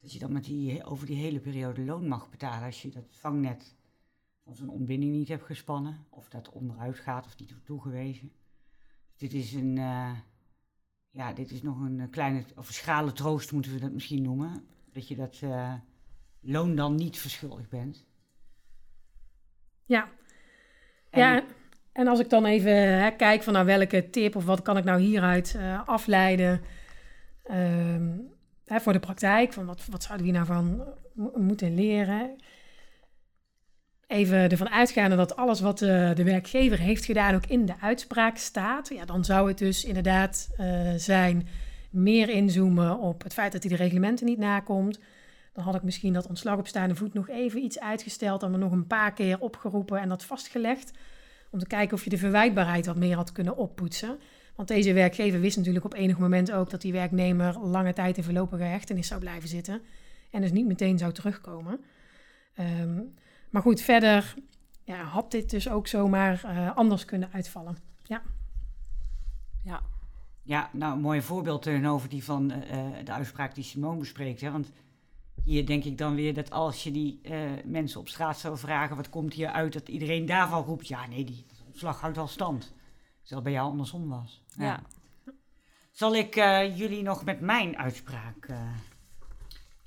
dat 0.00 0.12
je 0.12 0.18
dan 0.18 0.32
met 0.32 0.44
die, 0.44 0.84
over 0.84 1.06
die 1.06 1.16
hele 1.16 1.40
periode 1.40 1.84
loon 1.84 2.08
mag 2.08 2.30
betalen 2.30 2.66
als 2.66 2.82
je 2.82 2.88
dat 2.88 3.04
vangnet 3.10 3.74
van 4.44 4.54
zo'n 4.54 4.68
ontbinding 4.68 5.12
niet 5.12 5.28
hebt 5.28 5.44
gespannen, 5.44 6.06
of 6.10 6.28
dat 6.28 6.50
onderuit 6.50 6.98
gaat 6.98 7.26
of 7.26 7.38
niet 7.38 7.50
wordt 7.50 7.66
toegewezen. 7.66 8.32
Dit 9.16 9.32
is 9.32 9.52
een, 9.52 9.76
uh, 9.76 10.10
ja, 11.10 11.32
dit 11.32 11.50
is 11.50 11.62
nog 11.62 11.80
een 11.80 12.10
kleine, 12.10 12.44
of 12.56 12.68
een 12.68 12.74
schrale 12.74 13.12
troost 13.12 13.52
moeten 13.52 13.72
we 13.72 13.80
dat 13.80 13.92
misschien 13.92 14.22
noemen, 14.22 14.64
dat 14.92 15.08
je 15.08 15.16
dat 15.16 15.40
uh, 15.44 15.74
loon 16.40 16.76
dan 16.76 16.94
niet 16.94 17.18
verschuldigd 17.18 17.68
bent. 17.68 18.04
Ja. 19.84 20.08
En, 21.10 21.20
ja, 21.20 21.44
en 21.92 22.06
als 22.06 22.20
ik 22.20 22.30
dan 22.30 22.44
even 22.44 22.72
hè, 23.02 23.10
kijk 23.10 23.42
van 23.42 23.52
nou 23.52 23.66
welke 23.66 24.10
tip 24.10 24.36
of 24.36 24.44
wat 24.44 24.62
kan 24.62 24.76
ik 24.76 24.84
nou 24.84 25.00
hieruit 25.00 25.54
uh, 25.56 25.88
afleiden 25.88 26.60
um, 27.50 28.32
hè, 28.64 28.80
voor 28.80 28.92
de 28.92 29.00
praktijk, 29.00 29.52
van 29.52 29.66
wat, 29.66 29.86
wat 29.86 30.02
zouden 30.02 30.26
we 30.26 30.32
hier 30.32 30.42
nou 30.42 30.64
van 30.64 30.84
moeten 31.46 31.74
leren? 31.74 32.36
Even 34.06 34.50
ervan 34.50 34.70
uitgaande 34.70 35.16
dat 35.16 35.36
alles 35.36 35.60
wat 35.60 35.78
de, 35.78 36.12
de, 36.14 36.24
werkgever 36.24 36.78
heeft 36.78 37.04
gedaan 37.04 37.34
ook 37.34 37.46
in 37.46 37.66
de 37.66 37.74
uitspraak 37.80 38.36
staat, 38.36 38.88
ja, 38.88 39.04
dan 39.04 39.24
zou 39.24 39.48
het 39.48 39.58
dus 39.58 39.84
inderdaad 39.84 40.48
uh, 40.60 40.90
zijn 40.96 41.48
meer 41.90 42.28
inzoomen 42.28 42.98
op 42.98 43.22
het 43.22 43.32
feit 43.32 43.52
dat 43.52 43.62
hij 43.62 43.76
de 43.76 43.82
reglementen 43.82 44.26
niet 44.26 44.38
nakomt. 44.38 44.98
Dan 45.52 45.64
had 45.64 45.74
ik 45.74 45.82
misschien 45.82 46.12
dat 46.12 46.26
ontslag 46.26 46.58
op 46.58 46.66
staande 46.66 46.94
voet 46.94 47.14
nog 47.14 47.28
even 47.28 47.62
iets 47.62 47.80
uitgesteld, 47.80 48.40
dan 48.40 48.52
we 48.52 48.58
nog 48.58 48.72
een 48.72 48.86
paar 48.86 49.12
keer 49.12 49.40
opgeroepen 49.40 50.00
en 50.00 50.08
dat 50.08 50.24
vastgelegd. 50.24 50.92
Om 51.50 51.58
te 51.58 51.66
kijken 51.66 51.96
of 51.96 52.04
je 52.04 52.10
de 52.10 52.18
verwijtbaarheid 52.18 52.86
wat 52.86 52.96
meer 52.96 53.16
had 53.16 53.32
kunnen 53.32 53.56
oppoetsen. 53.56 54.18
Want 54.54 54.68
deze 54.68 54.92
werkgever 54.92 55.40
wist 55.40 55.56
natuurlijk 55.56 55.84
op 55.84 55.94
enig 55.94 56.18
moment 56.18 56.52
ook 56.52 56.70
dat 56.70 56.80
die 56.80 56.92
werknemer 56.92 57.58
lange 57.58 57.92
tijd 57.92 58.16
in 58.16 58.22
voorlopige 58.22 58.62
hechtenis 58.62 59.06
zou 59.06 59.20
blijven 59.20 59.48
zitten. 59.48 59.80
En 60.30 60.40
dus 60.40 60.52
niet 60.52 60.66
meteen 60.66 60.98
zou 60.98 61.12
terugkomen. 61.12 61.80
Um, 62.58 63.14
maar 63.54 63.62
goed, 63.62 63.80
verder 63.80 64.34
ja, 64.84 65.02
had 65.02 65.30
dit 65.30 65.50
dus 65.50 65.68
ook 65.68 65.86
zomaar 65.86 66.42
uh, 66.44 66.76
anders 66.76 67.04
kunnen 67.04 67.32
uitvallen. 67.32 67.76
Ja. 68.02 68.22
Ja. 69.62 69.82
Ja, 70.42 70.70
nou, 70.72 70.94
een 70.94 71.00
mooi 71.00 71.22
voorbeeld 71.22 71.68
over 71.68 72.08
die 72.08 72.24
van 72.24 72.52
uh, 72.52 72.58
de 73.04 73.12
uitspraak 73.12 73.54
die 73.54 73.64
Simone 73.64 73.98
bespreekt. 73.98 74.40
Hè? 74.40 74.50
Want 74.50 74.70
hier 75.44 75.66
denk 75.66 75.84
ik 75.84 75.98
dan 75.98 76.14
weer 76.14 76.34
dat 76.34 76.50
als 76.50 76.82
je 76.82 76.90
die 76.90 77.20
uh, 77.22 77.50
mensen 77.64 78.00
op 78.00 78.08
straat 78.08 78.38
zou 78.38 78.58
vragen, 78.58 78.96
wat 78.96 79.08
komt 79.08 79.32
hier 79.32 79.48
uit, 79.48 79.72
dat 79.72 79.88
iedereen 79.88 80.26
daarvan 80.26 80.62
roept, 80.62 80.88
ja 80.88 81.06
nee, 81.06 81.24
die 81.24 81.46
ontslag 81.66 82.00
houdt 82.00 82.18
al 82.18 82.28
stand. 82.28 82.74
Terwijl 83.22 83.42
bij 83.42 83.52
jou 83.52 83.70
andersom 83.70 84.08
was. 84.08 84.42
Ja. 84.56 84.64
ja. 84.64 84.82
Zal 85.90 86.14
ik 86.14 86.36
uh, 86.36 86.78
jullie 86.78 87.02
nog 87.02 87.24
met 87.24 87.40
mijn 87.40 87.78
uitspraak, 87.78 88.48
uh, 88.50 88.56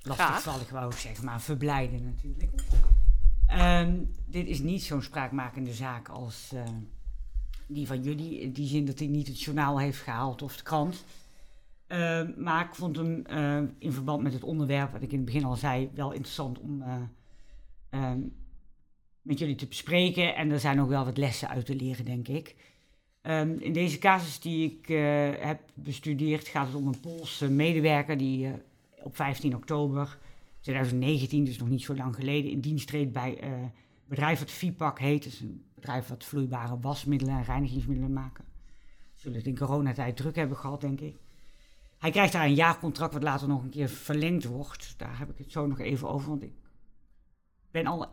lastigvallig 0.02 0.70
wou 0.70 0.92
ik 0.92 0.98
zeggen, 0.98 1.24
maar 1.24 1.40
verblijden 1.40 2.04
natuurlijk. 2.04 2.62
Um, 3.52 4.14
dit 4.26 4.46
is 4.46 4.60
niet 4.60 4.82
zo'n 4.82 5.02
spraakmakende 5.02 5.72
zaak 5.72 6.08
als 6.08 6.52
die 7.68 7.86
van 7.86 8.02
jullie, 8.02 8.40
in 8.40 8.52
die 8.52 8.66
zin 8.66 8.84
dat 8.84 8.98
hij 8.98 9.08
niet 9.08 9.26
het 9.26 9.40
journaal 9.40 9.80
heeft 9.80 9.98
gehaald 9.98 10.42
of 10.42 10.56
de 10.56 10.62
krant. 10.62 11.04
Uh, 11.88 12.22
maar 12.36 12.64
ik 12.64 12.74
vond 12.74 12.96
hem 12.96 13.24
uh, 13.30 13.68
in 13.78 13.92
verband 13.92 14.22
met 14.22 14.32
het 14.32 14.42
onderwerp, 14.42 14.92
wat 14.92 15.02
ik 15.02 15.12
in 15.12 15.16
het 15.16 15.26
begin 15.26 15.44
al 15.44 15.56
zei, 15.56 15.90
wel 15.94 16.12
interessant 16.12 16.58
om 16.58 16.82
uh, 17.94 18.12
met 19.22 19.38
jullie 19.38 19.54
te 19.54 19.66
bespreken. 19.66 20.34
En 20.34 20.50
er 20.50 20.60
zijn 20.60 20.76
nog 20.76 20.88
wel 20.88 21.04
wat 21.04 21.16
lessen 21.16 21.48
uit 21.48 21.66
te 21.66 21.76
leren, 21.76 22.04
denk 22.04 22.28
ik. 22.28 22.56
In 23.58 23.72
deze 23.72 23.98
casus 23.98 24.40
die 24.40 24.70
ik 24.70 24.86
heb 25.40 25.60
bestudeerd 25.74 26.48
gaat 26.48 26.66
het 26.66 26.76
om 26.76 26.86
een 26.86 27.00
Poolse 27.00 27.50
medewerker 27.50 28.16
die 28.18 28.52
op 29.02 29.16
15 29.16 29.54
oktober 29.54 30.18
2019, 30.60 31.44
dus 31.44 31.58
nog 31.58 31.68
niet 31.68 31.82
zo 31.82 31.94
lang 31.94 32.14
geleden, 32.14 32.50
in 32.50 32.60
dienst 32.60 32.86
treedt 32.86 33.12
bij 33.12 33.42
een 33.42 33.70
bedrijf 34.04 34.38
wat 34.38 34.50
FIPAC 34.50 34.98
heet. 34.98 35.24
Dat 35.24 35.32
is 35.32 35.40
een 35.40 35.64
bedrijf 35.74 36.08
wat 36.08 36.24
vloeibare 36.24 36.78
wasmiddelen 36.80 37.34
en 37.34 37.44
reinigingsmiddelen 37.44 38.12
maken. 38.12 38.44
Zullen 39.14 39.38
het 39.38 39.46
in 39.46 39.58
coronatijd 39.58 40.16
druk 40.16 40.36
hebben 40.36 40.56
gehad, 40.56 40.80
denk 40.80 41.00
ik. 41.00 41.16
Hij 41.98 42.10
krijgt 42.10 42.32
daar 42.32 42.44
een 42.44 42.54
jaarcontract 42.54 43.12
wat 43.12 43.22
later 43.22 43.48
nog 43.48 43.62
een 43.62 43.70
keer 43.70 43.88
verlengd 43.88 44.44
wordt. 44.44 44.94
Daar 44.96 45.18
heb 45.18 45.30
ik 45.30 45.38
het 45.38 45.52
zo 45.52 45.66
nog 45.66 45.78
even 45.78 46.08
over, 46.08 46.28
want 46.28 46.42
ik 46.42 46.52
ben 47.70 47.86
al 47.86 48.06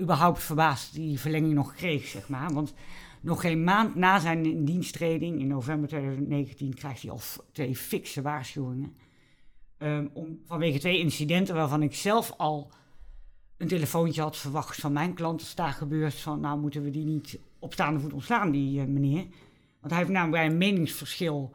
überhaupt 0.00 0.42
verbaasd 0.42 0.94
die 0.94 1.20
verlenging 1.20 1.54
nog 1.54 1.74
kreeg, 1.74 2.06
zeg 2.06 2.28
maar. 2.28 2.52
Want 2.52 2.74
nog 3.20 3.40
geen 3.40 3.64
maand 3.64 3.94
na 3.94 4.18
zijn 4.18 4.64
diensttreding, 4.64 5.40
in 5.40 5.46
november 5.46 5.88
2019, 5.88 6.74
krijgt 6.74 7.02
hij 7.02 7.10
al 7.10 7.20
twee 7.52 7.76
fikse 7.76 8.22
waarschuwingen. 8.22 8.96
Um, 9.78 10.10
om, 10.12 10.40
vanwege 10.44 10.78
twee 10.78 10.98
incidenten 10.98 11.54
waarvan 11.54 11.82
ik 11.82 11.94
zelf 11.94 12.34
al 12.36 12.70
een 13.56 13.68
telefoontje 13.68 14.20
had 14.20 14.36
verwacht 14.36 14.80
van 14.80 14.92
mijn 14.92 15.14
klant. 15.14 15.40
Is 15.40 15.54
daar 15.54 15.72
gebeurd 15.72 16.14
van, 16.14 16.40
nou 16.40 16.60
moeten 16.60 16.82
we 16.82 16.90
die 16.90 17.04
niet 17.04 17.38
op 17.58 17.72
staande 17.72 18.00
voet 18.00 18.12
ontslaan, 18.12 18.50
die 18.50 18.80
uh, 18.80 18.86
meneer. 18.86 19.26
Want 19.80 19.92
hij 19.92 19.98
heeft 19.98 20.10
namelijk 20.10 20.42
bij 20.42 20.46
een 20.46 20.58
meningsverschil 20.58 21.54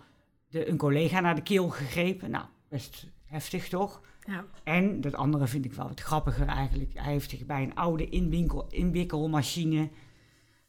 de, 0.50 0.70
een 0.70 0.78
collega 0.78 1.20
naar 1.20 1.36
de 1.36 1.42
keel 1.42 1.70
gegrepen. 1.70 2.32
Nou, 2.32 2.46
best 2.70 3.08
heftig 3.26 3.70
toch? 3.70 4.02
Ja. 4.26 4.46
En 4.64 5.02
dat 5.02 5.16
andere 5.16 5.48
vind 5.48 5.66
ik 5.66 5.74
wel 5.74 5.88
wat 5.88 6.00
grappiger 6.00 6.48
eigenlijk. 6.48 6.92
Hij 6.94 7.12
heeft 7.12 7.30
zich 7.30 7.46
bij 7.46 7.64
een 7.64 7.76
oude 7.76 8.10
inwinkel, 8.10 8.68
inwikkelmachine 8.70 9.90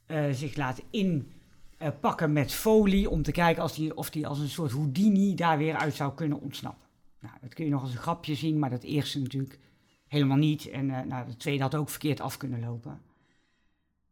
uh, 0.06 0.24
zich 0.30 0.56
laten 0.56 0.84
inpakken 0.90 2.28
uh, 2.28 2.34
met 2.34 2.52
folie 2.52 3.10
om 3.10 3.22
te 3.22 3.32
kijken 3.32 3.62
als 3.62 3.74
die, 3.74 3.96
of 3.96 4.12
hij 4.12 4.26
als 4.26 4.38
een 4.38 4.48
soort 4.48 4.72
Houdini 4.72 5.34
daar 5.34 5.58
weer 5.58 5.76
uit 5.76 5.94
zou 5.94 6.14
kunnen 6.14 6.40
ontsnappen. 6.40 6.83
Nou, 7.24 7.36
dat 7.40 7.54
kun 7.54 7.64
je 7.64 7.70
nog 7.70 7.82
als 7.82 7.92
een 7.92 7.98
grapje 7.98 8.34
zien, 8.34 8.58
maar 8.58 8.70
dat 8.70 8.82
eerste 8.82 9.20
natuurlijk 9.20 9.58
helemaal 10.06 10.36
niet. 10.36 10.68
En 10.68 10.88
uh, 10.88 11.00
nou, 11.00 11.26
de 11.26 11.36
tweede 11.36 11.62
had 11.62 11.74
ook 11.74 11.88
verkeerd 11.88 12.20
af 12.20 12.36
kunnen 12.36 12.60
lopen. 12.60 13.00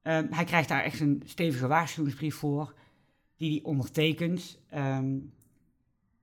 Ehm, 0.03 0.27
hij 0.31 0.45
krijgt 0.45 0.69
daar 0.69 0.83
echt 0.83 1.01
een 1.01 1.23
stevige 1.25 1.67
waarschuwingsbrief 1.67 2.35
voor, 2.35 2.75
die 3.37 3.51
hij 3.51 3.63
ondertekent. 3.63 4.59
Um, 4.75 5.33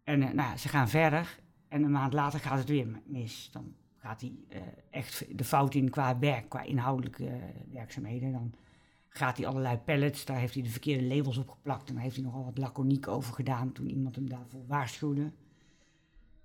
en 0.04 0.22
uh, 0.22 0.30
nou, 0.30 0.58
ze 0.58 0.70
gaan 0.70 0.90
verder 0.90 1.40
en 1.68 1.84
een 1.84 1.92
maand 1.92 2.14
later 2.14 2.40
gaat 2.40 2.58
het 2.58 2.70
weer 2.70 2.88
mis. 3.06 3.50
Dan 3.52 3.76
gaat 3.98 4.22
hij 4.22 4.34
uh, 4.50 4.62
echt 4.90 5.38
de 5.38 5.44
fout 5.44 5.76
in 5.76 5.90
qua 5.90 6.20
werk, 6.20 6.50
qua 6.50 6.62
inhoudelijke 6.62 7.40
werkzaamheden. 7.72 8.32
Dan 8.32 8.54
gaat 9.10 9.38
hij 9.38 9.48
allerlei 9.48 9.78
pallets, 9.78 10.26
daar 10.26 10.38
heeft 10.38 10.54
hij 10.54 10.64
de 10.64 10.70
verkeerde 10.70 11.16
labels 11.16 11.38
op 11.38 11.50
geplakt. 11.50 11.88
En 11.88 11.94
daar 11.94 12.04
heeft 12.04 12.16
hij 12.16 12.26
nogal 12.26 12.44
wat 12.44 12.58
laconiek 12.58 13.08
over 13.08 13.34
gedaan 13.34 13.72
toen 13.72 13.90
iemand 13.90 14.16
hem 14.16 14.30
daarvoor 14.30 14.68
waarschuwde. 14.68 15.32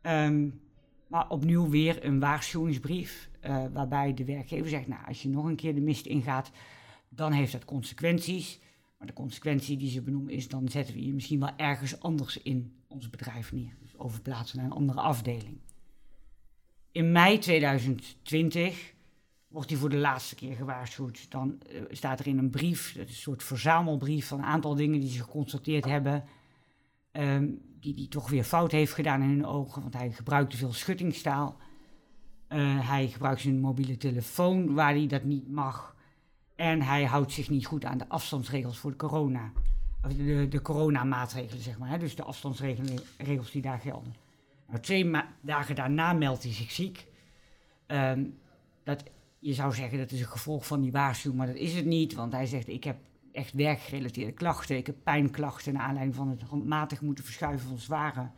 Um, 0.07 0.61
maar 1.07 1.29
opnieuw 1.29 1.69
weer 1.69 2.05
een 2.05 2.21
waarschuwingsbrief, 2.21 3.31
waarbij 3.73 4.15
de 4.15 4.25
werkgever 4.25 4.69
zegt, 4.69 4.87
nou, 4.87 5.07
als 5.07 5.23
je 5.23 5.29
nog 5.29 5.45
een 5.45 5.57
keer 5.57 5.75
de 5.75 5.81
mist 5.81 6.07
ingaat, 6.07 6.51
dan 7.09 7.33
heeft 7.33 7.53
dat 7.53 7.65
consequenties. 7.65 8.61
Maar 8.99 9.07
de 9.07 9.13
consequentie 9.13 9.77
die 9.77 9.91
ze 9.91 10.03
benoemen 10.03 10.33
is, 10.33 10.49
dan 10.49 10.69
zetten 10.69 10.95
we 10.95 11.07
je 11.07 11.13
misschien 11.13 11.41
wel 11.41 11.57
ergens 11.57 12.01
anders 12.01 12.43
in 12.43 12.73
ons 12.89 13.11
bedrijf 13.11 13.53
neer. 13.53 13.77
Dus 13.83 13.99
overplaatsen 13.99 14.57
naar 14.57 14.67
een 14.67 14.73
andere 14.73 15.01
afdeling. 15.01 15.59
In 16.93 17.13
mei 17.13 17.39
2020 17.39 18.95
wordt 19.49 19.71
hij 19.71 19.79
voor 19.79 19.89
de 19.89 19.97
laatste 19.97 20.35
keer 20.35 20.57
gewaarschuwd. 20.57 21.31
Dan 21.31 21.59
uh, 21.73 21.83
staat 21.91 22.21
er 22.21 22.27
in 22.27 22.39
een 22.39 22.51
brief, 22.51 22.95
dat 22.97 23.09
is 23.09 23.15
een 23.15 23.21
soort 23.21 23.43
verzamelbrief 23.43 24.27
van 24.27 24.39
een 24.39 24.45
aantal 24.45 24.75
dingen 24.75 25.01
die 25.01 25.11
ze 25.11 25.23
geconstateerd 25.23 25.85
hebben. 25.85 26.25
Um, 27.17 27.61
die 27.81 27.95
hij 27.95 28.07
toch 28.09 28.31
weer 28.31 28.45
fout 28.45 28.73
heeft 28.73 28.93
gedaan 28.93 29.23
in 29.23 29.29
hun 29.29 29.47
ogen, 29.47 29.83
want 29.83 29.95
hij 29.95 30.13
gebruikte 30.13 30.57
veel 30.57 30.73
schuttingstaal. 30.73 31.57
Uh, 32.49 32.89
hij 32.89 33.09
gebruikt 33.09 33.41
zijn 33.41 33.61
mobiele 33.61 33.97
telefoon 33.97 34.75
waar 34.75 34.93
hij 34.93 35.07
dat 35.07 35.25
niet 35.25 35.49
mag. 35.49 35.97
En 36.57 36.83
hij 36.83 37.05
houdt 37.05 37.33
zich 37.33 37.51
niet 37.51 37.67
goed 37.67 37.85
aan 37.85 37.99
de 37.99 38.09
afstandsregels 38.09 38.79
voor 38.79 38.91
de 38.91 38.97
corona 38.97 39.53
de, 40.09 40.47
de 40.49 40.63
coronamaatregelen, 40.63 41.63
zeg 41.63 41.79
maar. 41.79 41.89
Hè, 41.89 41.99
dus 41.99 42.17
de 42.17 42.23
afstandsregels 42.23 43.51
die 43.51 43.63
daar 43.63 43.79
gelden. 43.79 44.15
Twee 44.81 45.11
dagen 45.41 45.75
daarna 45.75 46.13
meldt 46.13 46.43
hij 46.43 46.53
zich 46.53 46.71
ziek. 46.71 47.07
Um, 47.87 48.39
dat, 48.83 49.03
je 49.39 49.55
zou 49.55 49.75
zeggen 49.75 49.99
dat 49.99 50.11
is 50.11 50.21
een 50.21 50.27
gevolg 50.27 50.67
van 50.67 50.81
die 50.81 50.93
waarschuwing, 50.93 51.39
maar 51.39 51.53
dat 51.53 51.63
is 51.63 51.75
het 51.75 51.85
niet. 51.85 52.15
Want 52.15 52.33
hij 52.33 52.47
zegt, 52.47 52.69
ik 52.69 52.85
heb 52.85 52.97
echt 53.35 53.53
werkgerelateerde 53.53 54.33
klachten. 54.33 54.77
Ik 54.77 54.87
heb 54.87 54.97
pijnklachten 55.03 55.73
naar 55.73 55.83
aanleiding 55.83 56.17
van 56.17 56.29
het 56.29 56.43
handmatig 56.43 57.01
moeten 57.01 57.25
verschuiven 57.25 57.69
van 57.69 57.79
zware 57.79 58.31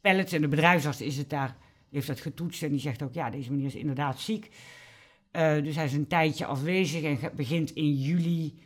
pallets. 0.00 0.32
En 0.32 0.40
de 0.40 0.48
bedrijfsarts 0.48 1.00
is 1.00 1.16
het 1.16 1.30
daar, 1.30 1.56
heeft 1.90 2.06
dat 2.06 2.20
getoetst 2.20 2.62
en 2.62 2.70
die 2.70 2.80
zegt 2.80 3.02
ook, 3.02 3.14
ja, 3.14 3.30
deze 3.30 3.50
meneer 3.50 3.66
is 3.66 3.74
inderdaad 3.74 4.20
ziek. 4.20 4.44
Uh, 4.44 5.62
dus 5.62 5.76
hij 5.76 5.84
is 5.84 5.92
een 5.92 6.06
tijdje 6.06 6.46
afwezig 6.46 7.02
en 7.02 7.36
begint 7.36 7.70
in 7.70 7.94
juli 7.94 8.58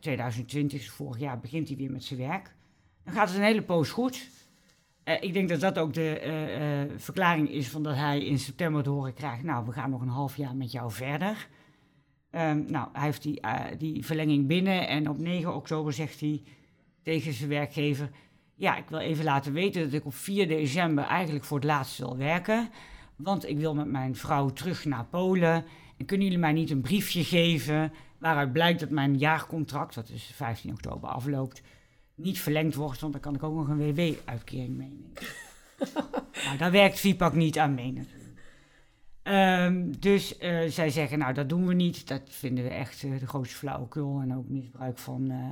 2020, 0.00 0.78
eh, 0.78 0.84
dus 0.84 0.90
vorig 0.90 1.18
jaar, 1.18 1.40
begint 1.40 1.68
hij 1.68 1.76
weer 1.76 1.90
met 1.90 2.04
zijn 2.04 2.20
werk. 2.20 2.54
Dan 3.04 3.14
gaat 3.14 3.28
het 3.28 3.38
een 3.38 3.44
hele 3.44 3.62
poos 3.62 3.90
goed. 3.90 4.28
Uh, 5.04 5.22
ik 5.22 5.32
denk 5.32 5.48
dat 5.48 5.60
dat 5.60 5.78
ook 5.78 5.94
de 5.94 6.94
verklaring 6.96 7.50
is 7.50 7.68
van 7.68 7.82
dat 7.82 7.96
hij 7.96 8.24
in 8.24 8.38
september 8.38 8.82
te 8.82 8.90
horen 8.90 9.14
krijgt... 9.14 9.42
nou, 9.42 9.66
we 9.66 9.72
gaan 9.72 9.90
nog 9.90 10.00
een 10.00 10.08
half 10.08 10.36
jaar 10.36 10.56
met 10.56 10.72
jou 10.72 10.92
verder. 10.92 11.48
Um, 12.32 12.64
nou, 12.68 12.88
hij 12.92 13.04
heeft 13.04 13.22
die, 13.22 13.40
die 13.78 14.04
verlenging 14.04 14.46
binnen 14.46 14.88
en 14.88 15.08
op 15.08 15.18
9 15.18 15.54
oktober 15.54 15.92
zegt 15.92 16.20
hij... 16.20 16.42
tegen 17.02 17.32
zijn 17.32 17.48
werkgever: 17.48 18.10
Ja, 18.54 18.76
ik 18.76 18.88
wil 18.88 18.98
even 18.98 19.24
laten 19.24 19.52
weten 19.52 19.82
dat 19.82 19.92
ik 19.92 20.06
op 20.06 20.14
4 20.14 20.48
december 20.48 21.04
eigenlijk 21.04 21.44
voor 21.44 21.56
het 21.56 21.66
laatst 21.66 21.98
wil 21.98 22.16
werken. 22.16 22.70
Want 23.16 23.48
ik 23.48 23.58
wil 23.58 23.74
met 23.74 23.86
mijn 23.86 24.16
vrouw 24.16 24.50
terug 24.50 24.84
naar 24.84 25.04
Polen. 25.04 25.64
En 25.96 26.06
kunnen 26.06 26.26
jullie 26.26 26.40
mij 26.40 26.52
niet 26.52 26.70
een 26.70 26.80
briefje 26.80 27.24
geven 27.24 27.92
waaruit 28.18 28.52
blijkt 28.52 28.80
dat 28.80 28.90
mijn 28.90 29.18
jaarcontract, 29.18 29.94
dat 29.94 30.08
is 30.08 30.30
15 30.34 30.70
oktober 30.70 31.08
afloopt, 31.08 31.62
niet 32.14 32.40
verlengd 32.40 32.74
wordt, 32.74 33.00
want 33.00 33.12
dan 33.12 33.22
kan 33.22 33.34
ik 33.34 33.42
ook 33.42 33.54
nog 33.54 33.68
een 33.68 33.94
WW-uitkering 33.94 34.76
meenemen. 34.76 35.12
nou, 36.44 36.56
daar 36.58 36.70
werkt 36.70 37.00
VIPAC 37.00 37.34
niet 37.34 37.58
aan 37.58 37.74
mee 37.74 37.92
natuurlijk. 37.92 38.19
Ehm, 39.22 39.92
dus 39.98 40.38
eh, 40.38 40.68
zij 40.68 40.90
zeggen, 40.90 41.18
nou 41.18 41.34
dat 41.34 41.48
doen 41.48 41.66
we 41.66 41.74
niet. 41.74 42.08
Dat 42.08 42.22
vinden 42.24 42.64
we 42.64 42.70
echt 42.70 43.02
eh, 43.02 43.18
de 43.18 43.26
grootste 43.26 43.56
flauwekul 43.56 44.20
en 44.20 44.36
ook 44.36 44.48
misbruik 44.48 44.98
van 44.98 45.30
uh, 45.30 45.48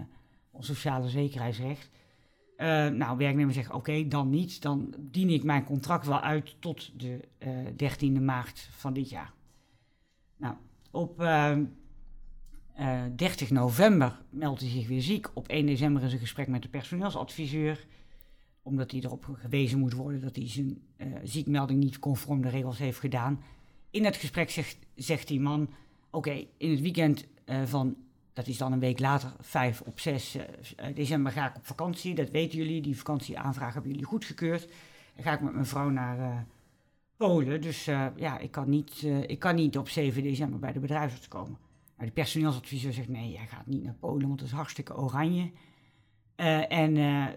ons 0.51 0.67
sociale 0.67 1.09
zekerheidsrecht. 1.09 1.91
nou, 2.93 3.17
werknemer 3.17 3.55
zegt, 3.55 3.73
oké, 3.73 4.09
dan 4.09 4.31
niet. 4.31 4.63
Dan 4.63 4.95
dien 4.99 5.31
ik 5.31 5.43
mijn 5.45 5.65
contract 5.65 6.07
wel 6.07 6.21
uit 6.21 6.57
tot 6.59 7.01
de 7.01 7.29
13e 7.73 8.23
maart 8.23 8.69
van 8.71 8.93
dit 8.93 9.11
jaar. 9.11 9.33
Nou, 10.37 10.55
op 10.91 11.19
30 13.17 13.51
november 13.51 14.21
meldt 14.31 14.61
hij 14.61 14.71
zich 14.71 14.89
weer 14.89 15.03
ziek. 15.03 15.31
Op 15.35 15.49
1 15.49 15.67
december 15.67 16.03
is 16.03 16.13
een 16.13 16.19
gesprek 16.19 16.49
met 16.49 16.63
de 16.63 16.69
personeelsadviseur 16.69 17.87
omdat 18.63 18.91
hij 18.91 19.01
erop 19.01 19.29
gewezen 19.33 19.79
moet 19.79 19.93
worden 19.93 20.21
dat 20.21 20.37
hij 20.37 20.49
zijn 20.49 20.83
ziekmelding 21.23 21.81
niet 21.81 21.99
conform 21.99 22.43
de 22.43 22.49
regels 22.49 22.79
heeft 22.79 22.99
gedaan. 22.99 23.41
In 23.91 24.05
het 24.05 24.17
gesprek 24.17 24.51
zegt, 24.95 25.29
die 25.29 25.41
man: 25.41 25.69
Oké, 26.11 26.47
in 26.57 26.71
het 26.71 26.81
weekend 26.81 27.27
uh, 27.47 27.63
van, 27.65 27.97
dat 28.33 28.47
is 28.47 28.59
dan 28.59 28.73
een 28.73 28.79
week 28.79 28.99
later, 28.99 29.33
5 29.41 29.81
op 29.81 30.01
6 30.01 30.37
uh, 30.37 30.43
eh, 30.77 30.95
december, 30.95 31.33
ga 31.33 31.49
ik 31.49 31.57
op 31.57 31.67
vakantie. 31.67 32.15
Dat 32.15 32.31
weten 32.31 32.59
jullie, 32.59 32.83
die 32.83 32.97
vakantieaanvraag 32.97 33.73
hebben 33.73 33.91
jullie 33.91 34.07
goedgekeurd. 34.07 34.69
Dan 35.15 35.25
ga 35.25 35.33
ik 35.33 35.41
met 35.41 35.53
mijn 35.53 35.67
vrouw 35.67 35.89
naar 35.89 36.47
Polen. 37.17 37.61
Dus 37.61 37.85
ja, 38.17 38.39
ik 38.39 38.51
kan, 38.51 38.69
niet, 38.69 39.03
ik 39.27 39.39
kan 39.39 39.55
niet 39.55 39.79
op 39.79 39.89
7 39.89 40.23
december 40.23 40.59
bij 40.59 40.73
de 40.73 40.81
bedrijfsarts 40.81 41.29
komen. 41.29 41.59
Maar 41.97 42.07
de 42.07 42.13
personeelsadviseur 42.13 42.93
zegt: 42.93 43.09
Nee, 43.09 43.33
jij 43.33 43.47
gaat 43.47 43.67
niet 43.67 43.85
naar 43.85 43.95
Polen, 43.95 44.27
want 44.27 44.39
dat 44.39 44.49
is 44.49 44.55
hartstikke 44.55 44.97
oranje. 44.97 45.51
en 46.69 46.95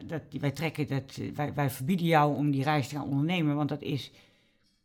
dat, 0.08 0.22
wij, 0.39 0.52
trekken 0.52 0.88
dat, 0.88 1.20
wij, 1.34 1.54
wij 1.54 1.70
verbieden 1.70 2.06
jou 2.06 2.36
om 2.36 2.52
die 2.52 2.64
reis 2.64 2.88
te 2.88 2.95
gaan 2.95 3.08
ondernemen, 3.08 3.56
want 3.56 3.70
dat 3.70 3.82
is 3.82 4.12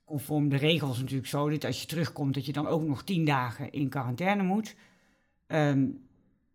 conform 0.07 0.49
de 0.49 0.57
regels 0.57 0.99
natuurlijk 0.99 1.29
zo 1.29 1.49
dat 1.49 1.65
als 1.65 1.81
je 1.81 1.87
terugkomt, 1.87 2.35
dat 2.35 2.47
je 2.47 2.53
dan 2.53 2.67
ook 2.67 2.83
nog 2.83 3.05
tien 3.05 3.25
dagen 3.25 3.73
in 3.73 3.89
quarantaine 3.89 4.43
moet. 4.43 4.77
Ehm, 5.47 5.89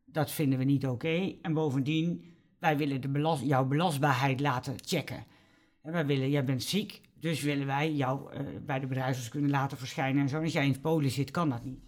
dat 0.06 0.32
vinden 0.32 0.60
we 0.60 0.66
niet 0.66 0.88
oké. 0.88 1.36
En 1.42 1.54
bovendien, 1.54 2.36
wij 2.60 2.78
willen 2.78 3.02
de 3.02 3.40
jouw 3.44 3.66
belastbaarheid 3.66 4.40
laten 4.40 4.76
checken. 4.86 5.26
En 5.82 5.92
wij 5.92 6.06
willen, 6.06 6.30
jij 6.30 6.44
bent 6.44 6.64
ziek, 6.64 7.02
dus 7.20 7.42
willen 7.42 7.66
wij 7.66 7.94
jou 7.94 8.34
uh, 8.34 8.40
bij 8.66 8.80
de 8.80 8.88
bedrijfsarts 8.88 9.30
kunnen 9.30 9.50
laten 9.50 9.78
verschijnen 9.78 10.22
en 10.22 10.30
zo. 10.30 10.42
Als 10.42 10.54
jij 10.54 10.66
in 10.66 10.82
Polen 10.82 11.10
zit, 11.10 11.32
kan 11.32 11.50
dat 11.50 11.64
niet. 11.64 11.80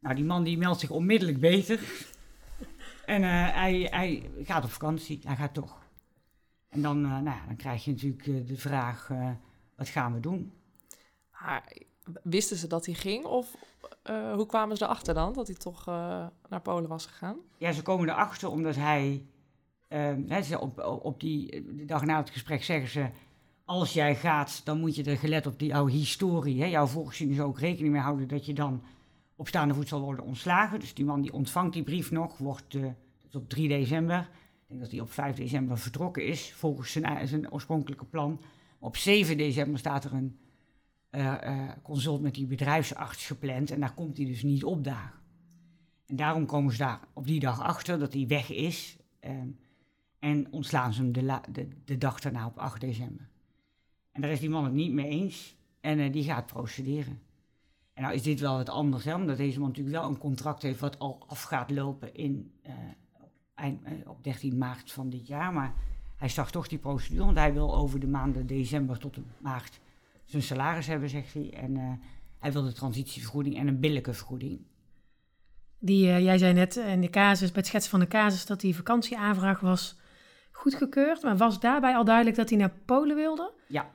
Nou, 0.00 0.14
die 0.14 0.24
man 0.24 0.44
die 0.44 0.58
meldt 0.58 0.80
zich 0.80 0.90
onmiddellijk 0.90 1.40
beter. 1.40 1.80
en 3.06 3.22
uh, 3.22 3.28
hij, 3.54 3.88
hij 3.90 4.30
gaat 4.42 4.64
op 4.64 4.70
vakantie, 4.70 5.20
hij 5.24 5.36
gaat 5.36 5.54
toch. 5.54 5.80
En 6.68 6.82
dan, 6.82 7.04
uh, 7.04 7.10
nou 7.10 7.36
dan 7.46 7.56
krijg 7.56 7.84
je 7.84 7.90
natuurlijk 7.90 8.48
de 8.48 8.56
vraag, 8.56 9.10
wat 9.76 9.88
gaan 9.88 10.14
we 10.14 10.20
doen? 10.20 10.52
Wisten 12.22 12.56
ze 12.56 12.66
dat 12.66 12.86
hij 12.86 12.94
ging? 12.94 13.24
Of 13.24 13.56
uh, 14.10 14.34
hoe 14.34 14.46
kwamen 14.46 14.76
ze 14.76 14.84
erachter 14.84 15.14
dan, 15.14 15.32
dat 15.32 15.46
hij 15.46 15.56
toch 15.56 15.88
uh, 15.88 16.26
naar 16.48 16.60
Polen 16.62 16.88
was 16.88 17.06
gegaan? 17.06 17.36
Ja, 17.58 17.72
ze 17.72 17.82
komen 17.82 18.08
erachter 18.08 18.50
omdat 18.50 18.76
hij... 18.76 19.26
Uh, 19.88 20.40
ze 20.40 20.58
op, 20.60 21.00
op 21.02 21.20
die 21.20 21.64
de 21.76 21.84
dag 21.84 22.04
na 22.04 22.16
het 22.16 22.30
gesprek 22.30 22.64
zeggen 22.64 22.88
ze... 22.88 23.08
Als 23.64 23.92
jij 23.92 24.14
gaat, 24.14 24.60
dan 24.64 24.80
moet 24.80 24.96
je 24.96 25.04
er 25.04 25.16
gelet 25.16 25.46
op 25.46 25.58
die, 25.58 25.68
jouw 25.68 25.86
historie, 25.86 26.60
hè, 26.60 26.66
jouw 26.66 26.86
volksgeschiedenis 26.86 27.42
ook 27.42 27.58
rekening 27.58 27.92
mee 27.92 28.02
houden... 28.02 28.28
dat 28.28 28.46
je 28.46 28.54
dan 28.54 28.82
op 29.36 29.48
staande 29.48 29.74
voet 29.74 29.88
zal 29.88 30.00
worden 30.00 30.24
ontslagen. 30.24 30.80
Dus 30.80 30.94
die 30.94 31.04
man 31.04 31.20
die 31.20 31.32
ontvangt 31.32 31.72
die 31.72 31.82
brief 31.82 32.10
nog, 32.10 32.38
wordt 32.38 32.74
uh, 32.74 32.86
op 33.32 33.48
3 33.48 33.68
december... 33.68 34.28
Ik 34.62 34.78
denk 34.78 34.90
dat 34.90 34.90
hij 34.90 35.00
op 35.00 35.12
5 35.12 35.36
december 35.36 35.78
vertrokken 35.78 36.26
is, 36.26 36.52
volgens 36.52 36.92
zijn, 36.92 37.28
zijn 37.28 37.52
oorspronkelijke 37.52 38.04
plan. 38.04 38.40
Op 38.78 38.96
7 38.96 39.36
december 39.36 39.78
staat 39.78 40.04
er 40.04 40.12
een 40.12 40.38
uh, 41.12 41.68
consult 41.82 42.20
met 42.20 42.34
die 42.34 42.46
bedrijfsarts 42.46 43.26
gepland 43.26 43.70
en 43.70 43.80
daar 43.80 43.94
komt 43.94 44.16
hij 44.16 44.26
dus 44.26 44.42
niet 44.42 44.64
opdagen. 44.64 45.20
En 46.06 46.16
daarom 46.16 46.46
komen 46.46 46.72
ze 46.72 46.78
daar 46.78 47.00
op 47.12 47.26
die 47.26 47.40
dag 47.40 47.60
achter 47.60 47.98
dat 47.98 48.12
hij 48.12 48.26
weg 48.26 48.50
is 48.50 48.96
ehm, 49.20 49.48
en 50.18 50.52
ontslaan 50.52 50.92
ze 50.92 51.02
hem 51.02 51.12
de, 51.12 51.68
de, 51.84 51.98
dag 51.98 52.20
daarna 52.20 52.46
op 52.46 52.58
8 52.58 52.80
december. 52.80 53.28
En 54.12 54.20
daar 54.20 54.30
is 54.30 54.40
die 54.40 54.50
man 54.50 54.64
het 54.64 54.72
niet 54.72 54.92
mee 54.92 55.08
eens 55.08 55.56
en 55.80 55.98
uh, 55.98 56.12
die 56.12 56.24
gaat 56.24 56.46
procederen. 56.46 57.20
En 57.92 58.02
nou 58.02 58.14
is 58.14 58.22
dit 58.22 58.40
wel 58.40 58.56
wat 58.56 58.68
anders, 58.68 59.06
omdat 59.06 59.36
deze 59.36 59.58
man 59.58 59.68
natuurlijk 59.68 59.96
wel 59.96 60.08
een 60.08 60.18
contract 60.18 60.62
heeft 60.62 60.80
wat 60.80 60.98
al 60.98 61.24
af 61.26 61.42
gaat 61.42 61.70
lopen 61.70 62.14
in, 62.14 62.52
eind, 63.54 63.80
op 64.06 64.24
13 64.24 64.58
maart 64.58 64.92
van 64.92 65.10
dit 65.10 65.26
jaar. 65.26 65.52
Maar 65.52 65.74
hij 66.16 66.28
start 66.28 66.52
toch 66.52 66.68
die 66.68 66.78
procedure, 66.78 67.24
want 67.24 67.36
hij 67.36 67.52
wil 67.52 67.74
over 67.74 68.00
de 68.00 68.06
maanden 68.06 68.46
december 68.46 68.98
tot 68.98 69.18
maart 69.38 69.80
zijn 70.24 70.42
salaris 70.42 70.86
hebben, 70.86 71.08
zegt 71.08 71.34
hij. 71.34 71.52
En 71.52 71.76
uh, 71.76 71.92
hij 72.38 72.52
wil 72.52 72.62
de 72.62 72.72
transitievergoeding 72.72 73.56
en 73.56 73.66
een 73.66 73.80
billijke 73.80 74.14
vergoeding. 74.14 74.60
Die, 75.78 76.06
uh, 76.06 76.20
jij 76.20 76.38
zei 76.38 76.52
net 76.52 76.76
in 76.76 77.00
de 77.00 77.10
casus, 77.10 77.48
bij 77.48 77.58
het 77.60 77.66
schetsen 77.66 77.90
van 77.90 78.00
de 78.00 78.08
casus, 78.08 78.46
dat 78.46 78.60
die 78.60 78.76
vakantieaanvraag 78.76 79.60
was 79.60 80.00
goedgekeurd. 80.50 81.22
Maar 81.22 81.36
was 81.36 81.60
daarbij 81.60 81.94
al 81.94 82.04
duidelijk 82.04 82.36
dat 82.36 82.48
hij 82.48 82.58
naar 82.58 82.74
Polen 82.84 83.16
wilde? 83.16 83.52
Ja. 83.68 83.90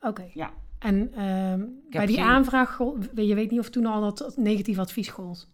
Oké. 0.00 0.30
Ja. 0.34 0.52
En 0.78 1.10
uh, 1.10 1.66
bij 1.90 2.06
die 2.06 2.22
aanvraag, 2.22 2.78
je 3.14 3.34
weet 3.34 3.50
niet 3.50 3.60
of 3.60 3.70
toen 3.70 3.86
al 3.86 4.00
dat 4.00 4.36
negatief 4.36 4.78
advies 4.78 5.08
gold? 5.08 5.52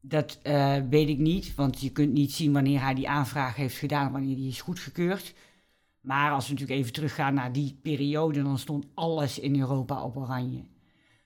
Dat 0.00 0.40
uh, 0.42 0.76
weet 0.90 1.08
ik 1.08 1.18
niet, 1.18 1.54
want 1.54 1.80
je 1.80 1.90
kunt 1.90 2.12
niet 2.12 2.32
zien 2.32 2.52
wanneer 2.52 2.80
hij 2.80 2.94
die 2.94 3.08
aanvraag 3.08 3.56
heeft 3.56 3.76
gedaan, 3.76 4.12
wanneer 4.12 4.36
die 4.36 4.48
is 4.48 4.60
goedgekeurd. 4.60 5.34
Maar 6.00 6.32
als 6.32 6.46
we 6.46 6.52
natuurlijk 6.52 6.80
even 6.80 6.92
teruggaan 6.92 7.34
naar 7.34 7.52
die 7.52 7.78
periode, 7.82 8.42
dan 8.42 8.58
stond 8.58 8.86
alles 8.94 9.38
in 9.38 9.60
Europa 9.60 10.04
op 10.04 10.16
oranje. 10.16 10.64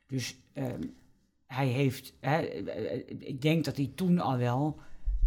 Dus 0.07 0.37
um, 0.55 0.95
hij 1.47 1.66
heeft, 1.66 2.14
hè, 2.20 2.41
ik 3.18 3.43
denk 3.43 3.64
dat 3.64 3.77
hij 3.77 3.93
toen 3.95 4.18
al 4.18 4.37
wel, 4.37 4.81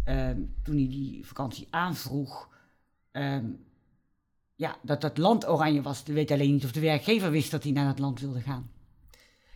um, 0.04 0.54
toen 0.62 0.76
hij 0.76 0.88
die 0.88 1.26
vakantie 1.26 1.66
aanvroeg, 1.70 2.48
um, 3.12 3.66
ja, 4.54 4.76
dat 4.82 5.00
dat 5.00 5.18
land 5.18 5.48
oranje 5.48 5.82
was. 5.82 6.02
Weet 6.02 6.30
alleen 6.30 6.52
niet 6.52 6.64
of 6.64 6.72
de 6.72 6.80
werkgever 6.80 7.30
wist 7.30 7.50
dat 7.50 7.62
hij 7.62 7.72
naar 7.72 7.86
dat 7.86 7.98
land 7.98 8.20
wilde 8.20 8.40
gaan. 8.40 8.70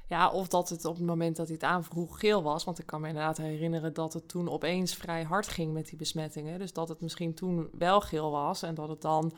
Ja, 0.08 0.30
of 0.30 0.48
dat 0.48 0.68
het 0.68 0.84
op 0.84 0.96
het 0.96 1.06
moment 1.06 1.36
dat 1.36 1.46
hij 1.46 1.54
het 1.54 1.64
aanvroeg 1.64 2.20
geel 2.20 2.42
was. 2.42 2.64
Want 2.64 2.78
ik 2.78 2.86
kan 2.86 3.00
me 3.00 3.08
inderdaad 3.08 3.36
herinneren 3.36 3.94
dat 3.94 4.12
het 4.12 4.28
toen 4.28 4.48
opeens 4.48 4.94
vrij 4.94 5.22
hard 5.22 5.48
ging 5.48 5.72
met 5.72 5.88
die 5.88 5.98
besmettingen. 5.98 6.58
Dus 6.58 6.72
dat 6.72 6.88
het 6.88 7.00
misschien 7.00 7.34
toen 7.34 7.68
wel 7.78 8.00
geel 8.00 8.30
was 8.30 8.62
en 8.62 8.74
dat 8.74 8.88
het 8.88 9.00
dan 9.00 9.32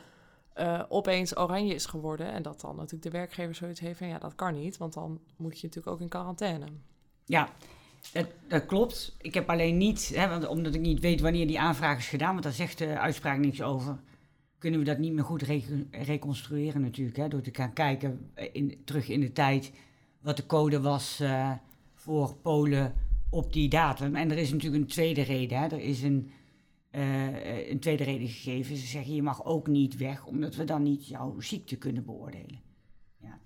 uh, 0.59 0.83
opeens 0.89 1.37
oranje 1.37 1.73
is 1.73 1.85
geworden. 1.85 2.31
En 2.31 2.41
dat 2.41 2.61
dan 2.61 2.75
natuurlijk 2.75 3.03
de 3.03 3.09
werkgever 3.09 3.55
zoiets 3.55 3.79
heeft 3.79 3.97
van 3.97 4.07
ja, 4.07 4.17
dat 4.17 4.35
kan 4.35 4.53
niet, 4.53 4.77
want 4.77 4.93
dan 4.93 5.19
moet 5.37 5.59
je 5.59 5.67
natuurlijk 5.67 5.95
ook 5.95 6.01
in 6.01 6.09
quarantaine. 6.09 6.65
Ja, 7.25 7.49
dat, 8.13 8.27
dat 8.47 8.65
klopt. 8.65 9.15
Ik 9.21 9.33
heb 9.33 9.49
alleen 9.49 9.77
niet, 9.77 10.11
hè, 10.15 10.27
want, 10.27 10.47
omdat 10.47 10.75
ik 10.75 10.81
niet 10.81 10.99
weet 10.99 11.21
wanneer 11.21 11.47
die 11.47 11.59
aanvraag 11.59 11.97
is 11.97 12.07
gedaan, 12.07 12.31
want 12.31 12.43
daar 12.43 12.51
zegt 12.51 12.77
de 12.77 12.99
uitspraak 12.99 13.37
niks 13.37 13.61
over. 13.61 13.99
Kunnen 14.57 14.79
we 14.79 14.85
dat 14.85 14.97
niet 14.97 15.13
meer 15.13 15.23
goed 15.23 15.43
reconstrueren 15.91 16.81
natuurlijk, 16.81 17.17
hè, 17.17 17.27
door 17.27 17.41
te 17.41 17.49
gaan 17.53 17.73
kijken 17.73 18.31
in, 18.51 18.81
terug 18.85 19.09
in 19.09 19.19
de 19.19 19.31
tijd 19.31 19.71
wat 20.21 20.37
de 20.37 20.45
code 20.45 20.81
was 20.81 21.19
uh, 21.21 21.51
voor 21.93 22.35
Polen 22.35 22.93
op 23.29 23.53
die 23.53 23.69
datum. 23.69 24.15
En 24.15 24.31
er 24.31 24.37
is 24.37 24.51
natuurlijk 24.51 24.83
een 24.83 24.89
tweede 24.89 25.21
reden. 25.21 25.59
Hè. 25.59 25.67
Er 25.67 25.79
is 25.79 26.01
een 26.01 26.31
uh, 26.95 27.69
een 27.69 27.79
tweede 27.79 28.03
reden 28.03 28.27
gegeven. 28.27 28.77
Ze 28.77 28.85
zeggen 28.85 29.15
je 29.15 29.21
mag 29.21 29.45
ook 29.45 29.67
niet 29.67 29.97
weg, 29.97 30.25
omdat 30.25 30.55
we 30.55 30.63
dan 30.63 30.83
niet 30.83 31.07
jouw 31.07 31.39
ziekte 31.39 31.75
kunnen 31.75 32.05
beoordelen. 32.05 32.61
Ja. 33.17 33.39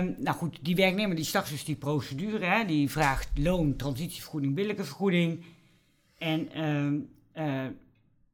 Um, 0.00 0.14
nou 0.18 0.36
goed, 0.36 0.58
die 0.62 0.74
werknemer 0.74 1.16
die 1.16 1.24
start 1.24 1.48
dus 1.48 1.64
die 1.64 1.76
procedure. 1.76 2.44
Hè, 2.44 2.64
die 2.64 2.90
vraagt 2.90 3.38
loon, 3.38 3.76
transitievergoeding, 3.76 4.54
billijke 4.54 4.84
vergoeding. 4.84 5.44
En 6.18 6.64
um, 6.64 7.08
uh, 7.34 7.66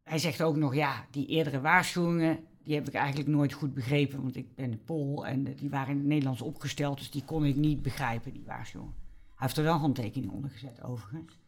hij 0.02 0.18
zegt 0.18 0.42
ook 0.42 0.56
nog, 0.56 0.74
ja, 0.74 1.06
die 1.10 1.26
eerdere 1.26 1.60
waarschuwingen, 1.60 2.38
die 2.62 2.74
heb 2.74 2.88
ik 2.88 2.94
eigenlijk 2.94 3.28
nooit 3.28 3.52
goed 3.52 3.74
begrepen, 3.74 4.22
want 4.22 4.36
ik 4.36 4.54
ben 4.54 4.72
een 4.72 4.84
Pool 4.84 5.26
en 5.26 5.54
die 5.54 5.70
waren 5.70 5.92
in 5.92 5.98
het 5.98 6.06
Nederlands 6.06 6.42
opgesteld, 6.42 6.98
dus 6.98 7.10
die 7.10 7.24
kon 7.24 7.44
ik 7.44 7.56
niet 7.56 7.82
begrijpen, 7.82 8.32
die 8.32 8.44
waarschuwingen. 8.46 8.94
Hij 9.26 9.46
heeft 9.46 9.56
er 9.56 9.64
wel 9.64 9.76
handtekening 9.76 10.32
onder 10.32 10.50
gezet, 10.50 10.82
overigens. 10.82 11.38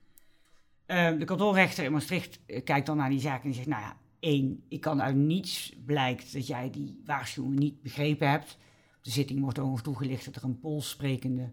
Uh, 0.90 1.18
de 1.18 1.24
kantoorrechter 1.24 1.84
in 1.84 1.92
Maastricht 1.92 2.40
eh, 2.46 2.64
kijkt 2.64 2.86
dan 2.86 2.96
naar 2.96 3.10
die 3.10 3.20
zaak 3.20 3.44
en 3.44 3.54
zegt: 3.54 3.66
Nou 3.66 3.82
ja, 3.82 3.96
één, 4.20 4.64
ik 4.68 4.80
kan 4.80 5.02
uit 5.02 5.16
niets 5.16 5.72
blijkt 5.84 6.32
dat 6.32 6.46
jij 6.46 6.70
die 6.70 7.00
waarschuwing 7.04 7.58
niet 7.58 7.82
begrepen 7.82 8.30
hebt. 8.30 8.58
De 9.02 9.10
zitting 9.10 9.40
wordt 9.40 9.58
nog 9.58 9.82
toegelicht 9.82 10.24
dat 10.24 10.36
er 10.36 10.44
een 10.44 10.60
Pools 10.60 10.88
sprekende 10.88 11.52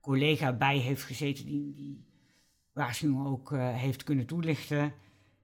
collega 0.00 0.52
bij 0.52 0.78
heeft 0.78 1.02
gezeten 1.02 1.46
die 1.46 1.74
die 1.74 2.04
waarschuwing 2.72 3.26
ook 3.26 3.52
uh, 3.52 3.74
heeft 3.74 4.04
kunnen 4.04 4.26
toelichten. 4.26 4.92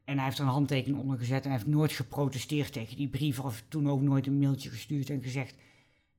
En 0.05 0.17
hij 0.17 0.25
heeft 0.25 0.39
er 0.39 0.45
een 0.45 0.51
handtekening 0.51 1.01
onder 1.01 1.19
gezet 1.19 1.45
en 1.45 1.51
heeft 1.51 1.67
nooit 1.67 1.93
geprotesteerd 1.93 2.73
tegen 2.73 2.97
die 2.97 3.09
brief. 3.09 3.41
Of 3.41 3.65
toen 3.69 3.89
ook 3.89 4.01
nooit 4.01 4.27
een 4.27 4.39
mailtje 4.39 4.71
gestuurd 4.71 5.11
en 5.11 5.23
gezegd: 5.23 5.57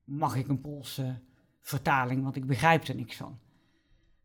Mag 0.03 0.35
ik 0.35 0.47
een 0.47 0.61
Poolse 0.61 1.19
vertaling? 1.61 2.23
Want 2.23 2.35
ik 2.35 2.45
begrijp 2.45 2.83
er 2.83 2.95
niks 2.95 3.15
van. 3.15 3.39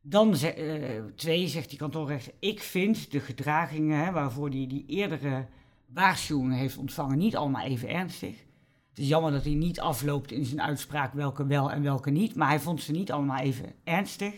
Dan 0.00 0.34
uh, 0.58 1.04
twee, 1.14 1.48
zegt 1.48 1.68
die 1.68 1.78
kantoorrechter: 1.78 2.32
Ik 2.38 2.60
vind 2.60 3.10
de 3.10 3.20
gedragingen 3.20 4.04
hè, 4.04 4.12
waarvoor 4.12 4.48
hij 4.48 4.66
die 4.66 4.84
eerdere 4.86 5.46
waarschuwingen 5.86 6.58
heeft 6.58 6.76
ontvangen 6.76 7.18
niet 7.18 7.36
allemaal 7.36 7.64
even 7.64 7.88
ernstig. 7.88 8.46
Het 8.88 8.98
is 8.98 9.08
jammer 9.08 9.32
dat 9.32 9.44
hij 9.44 9.54
niet 9.54 9.80
afloopt 9.80 10.32
in 10.32 10.44
zijn 10.44 10.62
uitspraak 10.62 11.12
welke 11.12 11.46
wel 11.46 11.70
en 11.70 11.82
welke 11.82 12.10
niet. 12.10 12.34
Maar 12.34 12.48
hij 12.48 12.60
vond 12.60 12.82
ze 12.82 12.92
niet 12.92 13.12
allemaal 13.12 13.38
even 13.38 13.72
ernstig. 13.84 14.34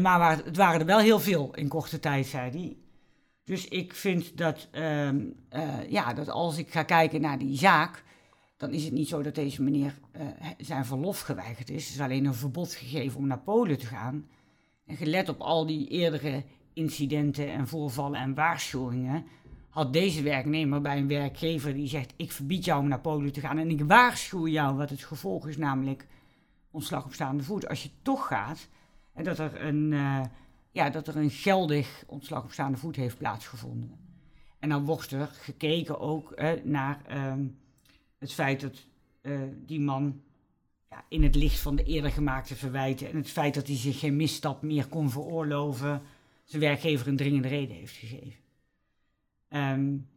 Maar 0.00 0.44
het 0.44 0.56
waren 0.56 0.80
er 0.80 0.86
wel 0.86 0.98
heel 0.98 1.20
veel 1.20 1.54
in 1.54 1.68
korte 1.68 2.00
tijd, 2.00 2.26
zei 2.26 2.50
hij. 2.50 2.76
Dus 3.44 3.68
ik 3.68 3.94
vind 3.94 4.36
dat, 4.36 4.68
uh, 4.72 5.08
uh, 5.08 5.30
ja, 5.88 6.14
dat 6.14 6.28
als 6.28 6.58
ik 6.58 6.70
ga 6.70 6.82
kijken 6.82 7.20
naar 7.20 7.38
die 7.38 7.58
zaak, 7.58 8.04
dan 8.62 8.72
is 8.72 8.84
het 8.84 8.92
niet 8.92 9.08
zo 9.08 9.22
dat 9.22 9.34
deze 9.34 9.62
meneer 9.62 9.98
uh, 10.16 10.26
zijn 10.58 10.84
verlof 10.84 11.20
geweigerd 11.20 11.70
is. 11.70 11.86
Er 11.86 11.94
is 11.94 12.00
alleen 12.00 12.24
een 12.24 12.34
verbod 12.34 12.74
gegeven 12.74 13.18
om 13.18 13.26
naar 13.26 13.38
Polen 13.38 13.78
te 13.78 13.86
gaan. 13.86 14.26
En 14.86 14.96
gelet 14.96 15.28
op 15.28 15.40
al 15.40 15.66
die 15.66 15.88
eerdere 15.88 16.44
incidenten 16.72 17.52
en 17.52 17.68
voorvallen 17.68 18.20
en 18.20 18.34
waarschuwingen, 18.34 19.24
had 19.68 19.92
deze 19.92 20.22
werknemer 20.22 20.80
bij 20.80 20.98
een 20.98 21.08
werkgever 21.08 21.74
die 21.74 21.88
zegt: 21.88 22.14
Ik 22.16 22.32
verbied 22.32 22.64
jou 22.64 22.80
om 22.80 22.88
naar 22.88 23.00
Polen 23.00 23.32
te 23.32 23.40
gaan 23.40 23.58
en 23.58 23.70
ik 23.70 23.84
waarschuw 23.84 24.46
jou 24.46 24.76
wat 24.76 24.90
het 24.90 25.04
gevolg 25.04 25.48
is, 25.48 25.56
namelijk 25.56 26.06
ontslag 26.70 27.04
op 27.04 27.12
staande 27.12 27.42
voet. 27.42 27.68
Als 27.68 27.82
je 27.82 27.90
toch 28.02 28.26
gaat, 28.26 28.68
en 29.12 29.24
dat 29.24 29.38
er 29.38 29.64
een, 29.64 29.92
uh, 29.92 30.24
ja, 30.70 30.90
dat 30.90 31.08
er 31.08 31.16
een 31.16 31.30
geldig 31.30 32.04
ontslag 32.06 32.44
op 32.44 32.52
staande 32.52 32.78
voet 32.78 32.96
heeft 32.96 33.18
plaatsgevonden. 33.18 33.98
En 34.58 34.68
dan 34.68 34.84
wordt 34.84 35.10
er 35.10 35.26
gekeken 35.26 36.00
ook 36.00 36.42
naar 36.64 37.28
um, 37.32 37.60
het 38.22 38.32
feit 38.32 38.60
dat 38.60 38.86
uh, 39.22 39.40
die 39.56 39.80
man 39.80 40.22
ja, 40.90 41.04
in 41.08 41.22
het 41.22 41.34
licht 41.34 41.58
van 41.58 41.76
de 41.76 41.84
eerder 41.84 42.10
gemaakte 42.10 42.56
verwijten 42.56 43.08
en 43.08 43.16
het 43.16 43.30
feit 43.30 43.54
dat 43.54 43.66
hij 43.66 43.76
zich 43.76 43.98
geen 43.98 44.16
misstap 44.16 44.62
meer 44.62 44.88
kon 44.88 45.10
veroorloven, 45.10 46.02
zijn 46.44 46.62
werkgever 46.62 47.08
een 47.08 47.16
dringende 47.16 47.48
reden 47.48 47.76
heeft 47.76 47.96
gegeven. 47.96 48.40
Um, 49.48 50.08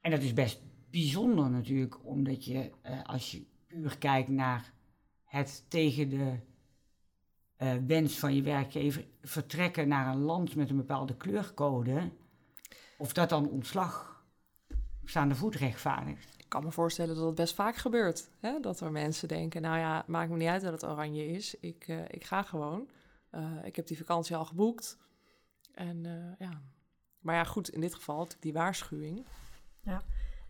en 0.00 0.10
dat 0.10 0.22
is 0.22 0.32
best 0.32 0.60
bijzonder 0.90 1.50
natuurlijk, 1.50 2.06
omdat 2.06 2.44
je, 2.44 2.70
als 3.04 3.30
je 3.30 3.46
puur 3.66 3.98
kijkt 3.98 4.28
naar 4.28 4.72
het 5.24 5.64
tegen 5.68 6.08
de 6.08 6.38
uh, 7.58 7.72
wens 7.86 8.18
van 8.18 8.34
je 8.34 8.42
werkgever 8.42 9.04
vertrekken 9.22 9.88
naar 9.88 10.14
een 10.14 10.20
land 10.20 10.54
met 10.54 10.70
een 10.70 10.76
bepaalde 10.76 11.16
kleurcode, 11.16 12.10
of 12.98 13.12
dat 13.12 13.28
dan 13.28 13.48
ontslag 13.48 14.24
staande 15.04 15.34
voet 15.34 15.54
rechtvaardigt. 15.54 16.37
Ik 16.48 16.54
kan 16.54 16.64
me 16.64 16.72
voorstellen 16.72 17.14
dat 17.14 17.26
het 17.26 17.34
best 17.34 17.54
vaak 17.54 17.76
gebeurt. 17.76 18.28
Hè? 18.40 18.60
Dat 18.60 18.80
er 18.80 18.92
mensen 18.92 19.28
denken, 19.28 19.62
nou 19.62 19.78
ja, 19.78 20.04
maakt 20.06 20.30
me 20.30 20.36
niet 20.36 20.48
uit 20.48 20.62
dat 20.62 20.72
het 20.72 20.84
oranje 20.84 21.26
is. 21.26 21.54
Ik, 21.60 21.88
uh, 21.88 21.98
ik 22.08 22.24
ga 22.24 22.42
gewoon. 22.42 22.88
Uh, 23.34 23.42
ik 23.64 23.76
heb 23.76 23.86
die 23.86 23.96
vakantie 23.96 24.36
al 24.36 24.44
geboekt. 24.44 24.98
En 25.74 26.02
ja. 26.38 26.62
Maar 27.20 27.34
ja, 27.34 27.44
goed, 27.44 27.68
in 27.68 27.80
dit 27.80 27.94
geval 27.94 28.28
die 28.40 28.52
waarschuwing. 28.52 29.26
Ja. 29.82 30.02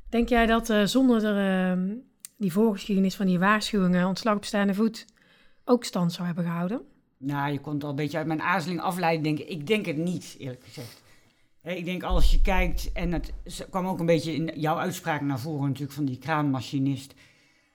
Denk 0.09 0.29
jij 0.29 0.47
dat 0.47 0.91
zonder 0.91 1.25
er, 1.25 1.71
ehm, 1.71 1.97
die 2.37 2.53
voorgeschiedenis 2.53 3.17
van 3.17 3.27
die 3.27 3.39
waarschuwingen 3.39 4.07
ontslag 4.07 4.37
op 4.37 4.45
staande 4.45 4.75
voet 4.75 5.07
ook 5.65 5.85
stand 5.85 6.13
zou 6.13 6.27
hebben 6.27 6.45
gehouden? 6.45 6.83
Nou, 7.17 7.53
je 7.53 7.61
kon 7.61 7.75
het 7.75 7.85
al 7.85 7.91
een 7.91 7.97
beetje 7.97 8.19
uit 8.19 8.27
mijn 8.27 8.43
aarzeling 8.43 8.81
afleiden. 8.81 9.23
Denk, 9.23 9.39
ik 9.39 9.67
denk 9.67 9.87
het 9.87 9.97
niet, 9.97 10.37
eerlijk 10.39 10.65
gezegd. 10.65 11.03
Ik 11.63 11.85
denk 11.85 12.03
als 12.03 12.31
je 12.31 12.41
kijkt, 12.41 12.93
en 12.93 13.13
het 13.13 13.33
kwam 13.71 13.87
ook 13.87 14.01
een 14.01 14.07
beetje 14.07 14.35
in 14.35 14.61
jouw 14.61 14.79
uitspraak 14.79 15.21
naar 15.21 15.41
voren 15.41 15.67
natuurlijk 15.67 15.93
van 15.93 16.05
die 16.05 16.19
kraanmachinist. 16.19 17.15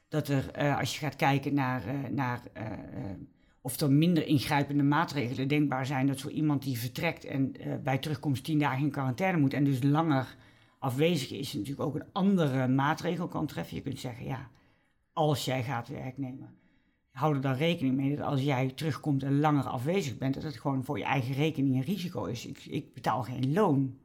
Dat 0.08 0.28
er, 0.28 0.64
uh, 0.64 0.80
als 0.80 0.94
je 0.94 1.00
gaat 1.00 1.16
kijken 1.16 1.54
naar, 1.54 1.88
uh, 1.88 2.10
naar 2.10 2.42
uh, 2.58 2.64
of 3.62 3.80
er 3.80 3.92
minder 3.92 4.26
ingrijpende 4.26 4.84
maatregelen 4.84 5.48
denkbaar 5.48 5.86
zijn. 5.86 6.08
Dat 6.08 6.20
zo 6.20 6.30
iemand 6.30 6.64
die 6.64 6.80
vertrekt 6.80 7.26
en 7.26 7.56
bij 7.84 7.98
terugkomst 7.98 8.44
tien 8.44 8.60
dagen 8.60 8.84
in 8.84 8.92
quarantaine 8.92 9.40
moet 9.40 9.54
en 9.54 9.64
dus 9.64 9.84
langer 9.84 10.36
afwezig 10.80 11.32
is, 11.32 11.54
natuurlijk 11.54 11.82
ook 11.82 11.96
een 11.96 12.12
andere 12.12 12.68
maatregel 12.68 13.28
kan 13.28 13.48
treffen. 13.48 13.76
Je 13.76 13.84
kunt 13.84 14.00
zeggen, 14.00 14.26
ja, 14.26 14.50
als 15.14 15.46
jij 15.46 15.64
gaat 15.64 15.88
werknemen 15.88 16.62
hou 17.14 17.36
er 17.36 17.42
dan 17.42 17.54
rekening 17.54 17.96
mee 17.96 18.16
dat 18.16 18.26
als 18.26 18.42
jij 18.42 18.72
terugkomt 18.76 19.24
en 19.24 19.40
langer 19.40 19.64
afwezig 19.64 20.18
bent, 20.18 20.34
dat 20.34 20.44
het 20.44 20.60
gewoon 20.60 20.84
voor 20.84 20.98
je 20.98 21.04
eigen 21.04 21.34
rekening 21.36 21.76
een 21.76 21.82
risico 21.82 22.26
is. 22.26 22.46
Ik, 22.46 22.66
ik 22.66 22.94
betaal 22.94 23.24
geen 23.24 23.54
loon. 23.54 23.98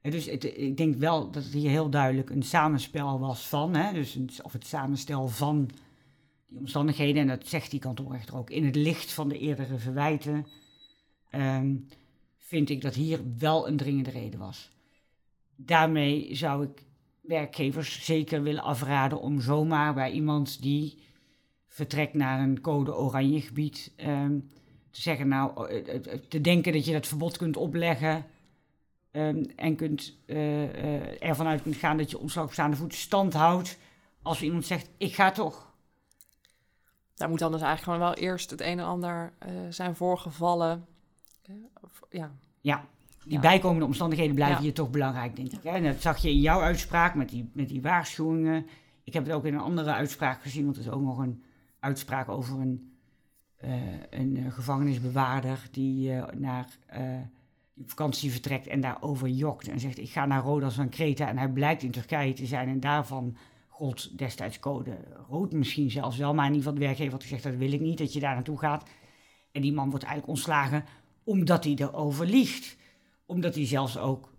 En 0.00 0.10
dus 0.10 0.26
ik 0.26 0.76
denk 0.76 0.96
wel 0.96 1.30
dat 1.30 1.44
het 1.44 1.52
hier 1.52 1.70
heel 1.70 1.90
duidelijk 1.90 2.30
een 2.30 2.42
samenspel 2.42 3.20
was 3.20 3.48
van, 3.48 3.74
hè, 3.74 3.92
dus 3.92 4.42
of 4.42 4.52
het 4.52 4.66
samenstel 4.66 5.28
van 5.28 5.70
die 6.46 6.58
omstandigheden, 6.58 7.22
en 7.22 7.28
dat 7.28 7.46
zegt 7.46 7.70
die 7.70 7.80
kantoorrechter 7.80 8.36
ook, 8.36 8.50
in 8.50 8.64
het 8.64 8.76
licht 8.76 9.12
van 9.12 9.28
de 9.28 9.38
eerdere 9.38 9.78
verwijten, 9.78 10.46
um, 11.34 11.86
vind 12.36 12.70
ik 12.70 12.80
dat 12.80 12.94
hier 12.94 13.20
wel 13.38 13.68
een 13.68 13.76
dringende 13.76 14.10
reden 14.10 14.38
was. 14.38 14.72
Daarmee 15.56 16.34
zou 16.34 16.64
ik 16.64 16.82
werkgevers 17.20 18.04
zeker 18.04 18.42
willen 18.42 18.62
afraden 18.62 19.20
om 19.20 19.40
zomaar 19.40 19.94
bij 19.94 20.12
iemand 20.12 20.62
die 20.62 20.98
vertrekt 21.66 22.14
naar 22.14 22.40
een 22.40 22.60
code 22.60 22.96
oranje 22.96 23.40
gebied. 23.40 23.92
Um, 24.06 24.48
te 24.96 25.02
zeggen, 25.02 25.28
nou, 25.28 25.68
eh, 25.68 25.94
eh, 25.94 26.12
eh, 26.12 26.20
te 26.28 26.40
denken 26.40 26.72
dat 26.72 26.84
je 26.84 26.92
dat 26.92 27.06
verbod 27.06 27.36
kunt 27.36 27.56
opleggen. 27.56 28.24
Um, 29.12 29.46
en 29.56 29.76
kunt, 29.76 30.16
uh, 30.26 31.22
ervan 31.22 31.46
uit 31.46 31.62
kunt 31.62 31.76
gaan 31.76 31.96
dat 31.96 32.10
je 32.10 32.18
ontslag 32.18 32.44
op 32.44 32.52
staande 32.52 32.76
voet 32.76 32.94
stand 32.94 33.34
houdt. 33.34 33.78
Als 34.22 34.42
iemand 34.42 34.66
zegt, 34.66 34.90
ik 34.96 35.14
ga 35.14 35.30
toch. 35.30 35.74
Daar 37.14 37.28
moet 37.28 37.38
dan 37.38 37.52
dus 37.52 37.60
eigenlijk 37.60 37.92
gewoon 37.92 38.14
wel 38.14 38.28
eerst 38.28 38.50
het 38.50 38.60
een 38.60 38.78
en 38.78 38.84
ander 38.84 39.32
uh, 39.46 39.52
zijn 39.70 39.96
voorgevallen. 39.96 40.86
Ja. 42.10 42.32
ja, 42.60 42.84
die 43.24 43.32
ja. 43.32 43.40
bijkomende 43.40 43.84
omstandigheden 43.84 44.34
blijven 44.34 44.56
ja. 44.56 44.62
hier 44.62 44.74
toch 44.74 44.90
belangrijk, 44.90 45.36
denk 45.36 45.52
ik. 45.52 45.62
Hè? 45.62 45.70
En 45.70 45.84
dat 45.84 46.00
zag 46.00 46.18
je 46.18 46.30
in 46.30 46.40
jouw 46.40 46.60
uitspraak 46.60 47.14
met 47.14 47.28
die, 47.28 47.50
met 47.52 47.68
die 47.68 47.82
waarschuwingen. 47.82 48.66
Ik 49.04 49.12
heb 49.12 49.24
het 49.24 49.34
ook 49.34 49.44
in 49.44 49.54
een 49.54 49.60
andere 49.60 49.92
uitspraak 49.92 50.42
gezien, 50.42 50.64
want 50.64 50.76
er 50.76 50.82
is 50.82 50.90
ook 50.90 51.02
nog 51.02 51.18
een 51.18 51.44
uitspraak 51.86 52.28
over 52.28 52.60
een, 52.60 52.96
uh, 53.64 53.72
een 54.10 54.52
gevangenisbewaarder 54.52 55.68
die 55.70 56.10
uh, 56.10 56.24
naar 56.34 56.66
vakantie 57.86 58.30
vertrekt 58.30 58.66
en 58.66 58.80
daarover 58.80 59.28
jokt 59.28 59.68
en 59.68 59.80
zegt 59.80 59.98
ik 59.98 60.10
ga 60.10 60.26
naar 60.26 60.42
Rodas 60.42 60.74
van 60.74 60.88
Kreta 60.88 61.28
en 61.28 61.38
hij 61.38 61.48
blijkt 61.48 61.82
in 61.82 61.90
Turkije 61.90 62.32
te 62.32 62.46
zijn 62.46 62.68
en 62.68 62.80
daarvan 62.80 63.36
gold 63.68 64.18
destijds 64.18 64.58
code 64.58 64.96
rood 65.28 65.52
misschien 65.52 65.90
zelfs 65.90 66.16
wel, 66.16 66.34
maar 66.34 66.46
in 66.46 66.52
ieder 66.52 66.64
geval 66.64 66.78
de 66.78 66.86
werkgever 66.86 67.12
had 67.12 67.22
gezegd 67.22 67.42
dat 67.42 67.54
wil 67.54 67.72
ik 67.72 67.80
niet 67.80 67.98
dat 67.98 68.12
je 68.12 68.20
daar 68.20 68.34
naartoe 68.34 68.58
gaat. 68.58 68.88
En 69.52 69.62
die 69.62 69.72
man 69.72 69.90
wordt 69.90 70.04
eigenlijk 70.04 70.36
ontslagen 70.36 70.84
omdat 71.24 71.64
hij 71.64 71.74
erover 71.74 72.26
liegt. 72.26 72.76
Omdat 73.26 73.54
hij 73.54 73.66
zelfs 73.66 73.98
ook, 73.98 74.32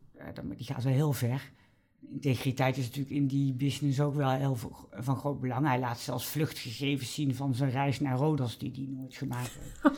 die 0.55 0.65
gaat 0.65 0.83
wel 0.83 0.93
heel 0.93 1.13
ver, 1.13 1.51
integriteit 2.11 2.77
is 2.77 2.83
natuurlijk 2.85 3.15
in 3.15 3.27
die 3.27 3.53
business 3.53 3.99
ook 3.99 4.15
wel 4.15 4.29
heel 4.29 4.57
van 4.91 5.15
groot 5.15 5.39
belang. 5.39 5.67
Hij 5.67 5.79
laat 5.79 5.99
zelfs 5.99 6.25
vluchtgegevens 6.25 7.13
zien 7.13 7.35
van 7.35 7.53
zijn 7.53 7.71
reis 7.71 7.99
naar 7.99 8.17
Rodos, 8.17 8.57
die 8.57 8.71
hij 8.75 8.87
nooit 8.89 9.15
gemaakt 9.15 9.57
heeft. 9.59 9.97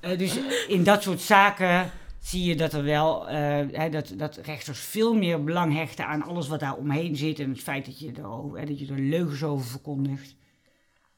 uh, 0.00 0.18
dus 0.22 0.38
in 0.66 0.84
dat 0.84 1.02
soort 1.02 1.20
zaken 1.20 1.90
zie 2.20 2.44
je 2.44 2.56
dat 2.56 2.72
er 2.72 2.82
wel, 2.82 3.28
uh, 3.28 3.34
hè, 3.72 3.88
dat, 3.90 4.12
dat 4.16 4.36
rechters 4.36 4.78
veel 4.78 5.14
meer 5.14 5.44
belang 5.44 5.74
hechten 5.74 6.06
aan 6.06 6.22
alles 6.22 6.48
wat 6.48 6.60
daar 6.60 6.76
omheen 6.76 7.16
zit. 7.16 7.38
En 7.38 7.50
het 7.50 7.60
feit 7.60 7.84
dat 7.84 7.98
je 7.98 8.12
er, 8.12 8.58
hè, 8.58 8.66
dat 8.66 8.78
je 8.78 8.86
er 8.86 9.00
leugens 9.00 9.42
over 9.42 9.66
verkondigt, 9.66 10.36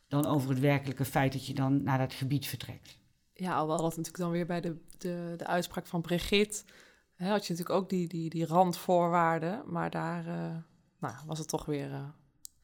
dan 0.09 0.27
over 0.27 0.51
het 0.51 0.61
werkelijke 0.61 1.05
feit 1.05 1.33
dat 1.33 1.47
je 1.47 1.55
dan 1.55 1.83
naar 1.83 1.99
dat 1.99 2.13
gebied 2.13 2.47
vertrekt. 2.47 2.99
Ja, 3.35 3.53
alhoewel 3.53 3.77
dat 3.77 3.97
natuurlijk 3.97 4.17
dan 4.17 4.31
weer 4.31 4.47
bij 4.47 4.61
de, 4.61 4.77
de, 4.99 5.35
de 5.37 5.47
uitspraak 5.47 5.87
van 5.87 6.01
Brigitte 6.01 6.65
Hè, 7.25 7.31
had 7.31 7.47
je 7.47 7.53
natuurlijk 7.53 7.83
ook 7.83 7.89
die, 7.89 8.09
die, 8.09 8.31
die 8.31 8.47
randvoorwaarden, 8.47 9.62
maar 9.66 9.91
daar 9.91 10.27
uh, 10.27 10.57
nou, 10.99 11.14
was 11.27 11.39
het 11.39 11.49
toch 11.49 11.64
weer 11.64 11.91
uh, 11.91 12.09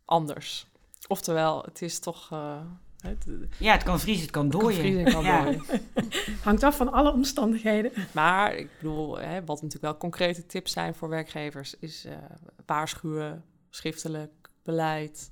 anders. 0.04 0.66
Oftewel, 1.08 1.62
het 1.62 1.82
is 1.82 1.98
toch... 1.98 2.30
Uh, 2.32 2.60
het, 3.00 3.26
ja, 3.58 3.72
het 3.72 3.82
kan 3.82 4.00
vriezen, 4.00 4.22
het 4.22 4.30
kan 4.30 4.48
dooien. 4.48 4.98
Het 4.98 5.12
kan 5.12 5.24
ja. 5.24 5.54
Hangt 6.44 6.62
af 6.62 6.76
van 6.76 6.92
alle 6.92 7.12
omstandigheden. 7.12 7.92
Maar 8.12 8.54
ik 8.54 8.68
bedoel, 8.80 9.18
hè, 9.18 9.44
wat 9.44 9.62
natuurlijk 9.62 9.82
wel 9.82 9.96
concrete 9.96 10.46
tips 10.46 10.72
zijn 10.72 10.94
voor 10.94 11.08
werkgevers... 11.08 11.74
is 11.78 12.06
waarschuwen, 12.66 13.44
schriftelijk, 13.70 14.48
beleid... 14.62 15.30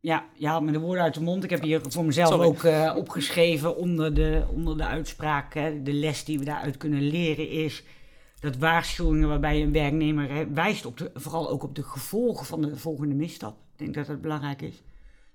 Ja, 0.00 0.28
je 0.34 0.46
haalt 0.46 0.62
me 0.62 0.72
de 0.72 0.78
woorden 0.78 1.02
uit 1.04 1.14
de 1.14 1.20
mond. 1.20 1.44
Ik 1.44 1.50
heb 1.50 1.62
hier 1.62 1.80
voor 1.88 2.04
mezelf 2.04 2.28
Sorry. 2.28 2.46
ook 2.46 2.62
uh, 2.62 2.94
opgeschreven 2.96 3.76
onder 3.76 4.14
de, 4.14 4.46
onder 4.54 4.76
de 4.76 4.84
uitspraak. 4.84 5.54
Hè, 5.54 5.82
de 5.82 5.92
les 5.92 6.24
die 6.24 6.38
we 6.38 6.44
daaruit 6.44 6.76
kunnen 6.76 7.02
leren 7.02 7.48
is 7.48 7.84
dat 8.40 8.56
waarschuwingen 8.56 9.28
waarbij 9.28 9.62
een 9.62 9.72
werknemer 9.72 10.54
wijst 10.54 10.86
op 10.86 10.96
de, 10.96 11.10
vooral 11.14 11.50
ook 11.50 11.62
op 11.62 11.74
de 11.74 11.82
gevolgen 11.82 12.46
van 12.46 12.60
de 12.60 12.76
volgende 12.76 13.14
misstap. 13.14 13.56
Ik 13.72 13.78
denk 13.78 13.94
dat 13.94 14.06
dat 14.06 14.20
belangrijk 14.20 14.62
is. 14.62 14.82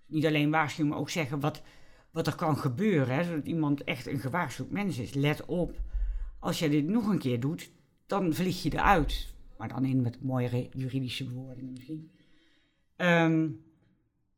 Niet 0.06 0.26
alleen 0.26 0.52
waarschuwen, 0.52 0.92
maar 0.92 1.00
ook 1.00 1.10
zeggen 1.10 1.40
wat, 1.40 1.62
wat 2.12 2.28
er 2.28 2.36
kan 2.36 2.58
gebeuren. 2.58 3.16
Hè, 3.16 3.24
zodat 3.24 3.46
iemand 3.46 3.84
echt 3.84 4.08
een 4.08 4.20
gewaarschuwd 4.20 4.72
mens 4.72 4.98
is. 4.98 5.14
Let 5.14 5.46
op, 5.46 5.80
als 6.40 6.60
jij 6.60 6.70
dit 6.70 6.88
nog 6.88 7.08
een 7.08 7.20
keer 7.20 7.40
doet, 7.40 7.72
dan 8.06 8.34
vlieg 8.34 8.64
je 8.64 8.74
eruit. 8.74 9.34
Maar 9.58 9.68
dan 9.68 9.86
in 9.86 10.02
met 10.02 10.22
mooiere 10.22 10.70
juridische 10.72 11.26
bewoordingen 11.26 11.74
misschien. 11.74 12.12
Ehm, 12.96 13.48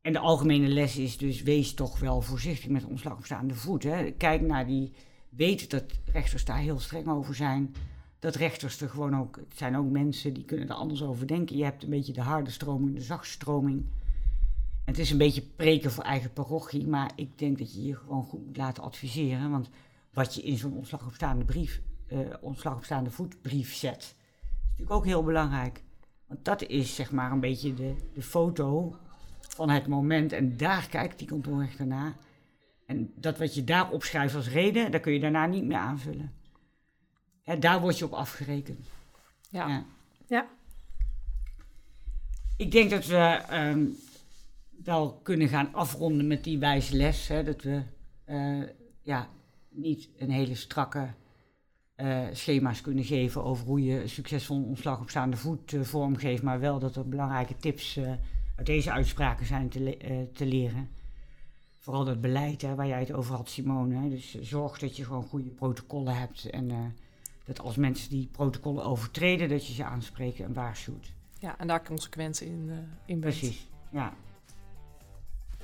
en 0.08 0.14
de 0.14 0.20
algemene 0.20 0.68
les 0.68 0.96
is 0.96 1.16
dus, 1.16 1.42
wees 1.42 1.74
toch 1.74 1.98
wel 1.98 2.20
voorzichtig 2.20 2.68
met 2.68 2.84
ontslag 2.84 3.16
op 3.16 3.24
staande 3.24 3.54
voet. 3.54 3.82
Hè. 3.82 4.10
Kijk 4.10 4.40
naar 4.40 4.66
die, 4.66 4.92
weet 5.28 5.70
dat 5.70 5.84
rechters 6.12 6.44
daar 6.44 6.58
heel 6.58 6.78
streng 6.78 7.08
over 7.08 7.34
zijn. 7.34 7.74
Dat 8.18 8.34
rechters 8.34 8.80
er 8.80 8.88
gewoon 8.88 9.16
ook, 9.16 9.36
het 9.36 9.56
zijn 9.56 9.76
ook 9.76 9.90
mensen 9.90 10.34
die 10.34 10.44
kunnen 10.44 10.68
er 10.68 10.74
anders 10.74 11.02
over 11.02 11.26
denken. 11.26 11.56
Je 11.56 11.64
hebt 11.64 11.82
een 11.82 11.90
beetje 11.90 12.12
de 12.12 12.20
harde 12.20 12.50
stroming, 12.50 12.94
de 12.94 13.00
zachte 13.00 13.28
stroming. 13.28 13.86
Het 14.84 14.98
is 14.98 15.10
een 15.10 15.18
beetje 15.18 15.42
preken 15.42 15.90
voor 15.90 16.04
eigen 16.04 16.32
parochie, 16.32 16.86
maar 16.86 17.10
ik 17.14 17.38
denk 17.38 17.58
dat 17.58 17.74
je 17.74 17.84
je 17.84 17.96
gewoon 17.96 18.24
goed 18.24 18.46
moet 18.46 18.56
laten 18.56 18.82
adviseren. 18.82 19.50
Want 19.50 19.68
wat 20.12 20.34
je 20.34 20.42
in 20.42 20.56
zo'n 20.56 20.76
ontslag 20.76 21.06
op 21.06 21.14
staande 21.14 21.44
brief, 21.44 21.80
uh, 22.12 22.18
ontslag 22.40 22.76
op 22.76 22.84
staande 22.84 23.10
voetbrief 23.10 23.74
zet, 23.74 24.02
is 24.02 24.14
natuurlijk 24.62 24.96
ook 24.96 25.04
heel 25.04 25.22
belangrijk. 25.22 25.82
Want 26.26 26.44
dat 26.44 26.62
is 26.62 26.94
zeg 26.94 27.10
maar 27.10 27.32
een 27.32 27.40
beetje 27.40 27.74
de, 27.74 27.94
de 28.14 28.22
foto 28.22 28.96
van 29.48 29.70
het 29.70 29.86
moment. 29.86 30.32
En 30.32 30.56
daar 30.56 30.88
kijkt 30.88 31.18
die 31.18 31.28
kantoorrechter 31.28 31.86
naar. 31.86 32.16
En 32.86 33.12
dat 33.14 33.38
wat 33.38 33.54
je 33.54 33.64
daar 33.64 33.90
opschrijft 33.90 34.34
als 34.34 34.48
reden, 34.48 34.90
daar 34.90 35.00
kun 35.00 35.12
je 35.12 35.20
daarna 35.20 35.46
niet 35.46 35.64
meer 35.64 35.76
aanvullen. 35.76 36.32
daar 37.58 37.80
word 37.80 37.98
je 37.98 38.04
op 38.04 38.12
afgerekend. 38.12 38.88
Ja. 39.50 39.68
ja. 39.68 39.84
ja. 40.26 40.46
Ik 42.56 42.70
denk 42.70 42.90
dat 42.90 43.06
we 43.06 43.42
um, 43.52 43.96
wel 44.84 45.20
kunnen 45.22 45.48
gaan 45.48 45.74
afronden 45.74 46.26
met 46.26 46.44
die 46.44 46.58
wijze 46.58 46.96
les. 46.96 47.28
Hè, 47.28 47.44
dat 47.44 47.62
we 47.62 47.82
uh, 48.26 48.68
ja, 49.02 49.28
niet 49.68 50.08
een 50.16 50.30
hele 50.30 50.54
strakke 50.54 51.08
uh, 51.96 52.26
schema's 52.32 52.80
kunnen 52.80 53.04
geven 53.04 53.44
over 53.44 53.66
hoe 53.66 53.84
je 53.84 54.08
succesvol 54.08 54.62
ontslag 54.62 55.00
op 55.00 55.10
staande 55.10 55.36
voet 55.36 55.72
uh, 55.72 55.82
vormgeeft, 55.82 56.42
maar 56.42 56.60
wel 56.60 56.78
dat 56.78 56.96
er 56.96 57.08
belangrijke 57.08 57.56
tips 57.56 58.00
uit 58.58 58.66
deze 58.66 58.92
uitspraken 58.92 59.46
zijn 59.46 59.68
te, 59.68 60.28
te 60.32 60.46
leren. 60.46 60.88
Vooral 61.78 62.04
dat 62.04 62.20
beleid 62.20 62.62
hè, 62.62 62.74
waar 62.74 62.86
jij 62.86 63.00
het 63.00 63.12
over 63.12 63.34
had, 63.34 63.48
Simone. 63.48 63.94
Hè. 63.94 64.08
Dus 64.08 64.40
zorg 64.40 64.78
dat 64.78 64.96
je 64.96 65.04
gewoon 65.04 65.22
goede 65.22 65.50
protocollen 65.50 66.16
hebt 66.16 66.50
en 66.50 66.94
dat 67.44 67.60
als 67.60 67.76
mensen 67.76 68.10
die 68.10 68.28
protocollen 68.32 68.84
overtreden, 68.84 69.48
dat 69.48 69.66
je 69.66 69.74
ze 69.74 69.84
aanspreekt 69.84 70.40
en 70.40 70.52
waarschuwt. 70.52 71.12
Ja, 71.38 71.58
en 71.58 71.66
daar 71.66 71.84
consequenties 71.84 72.48
in, 72.48 72.70
in 73.04 73.20
Precies, 73.20 73.68
ja. 73.90 74.12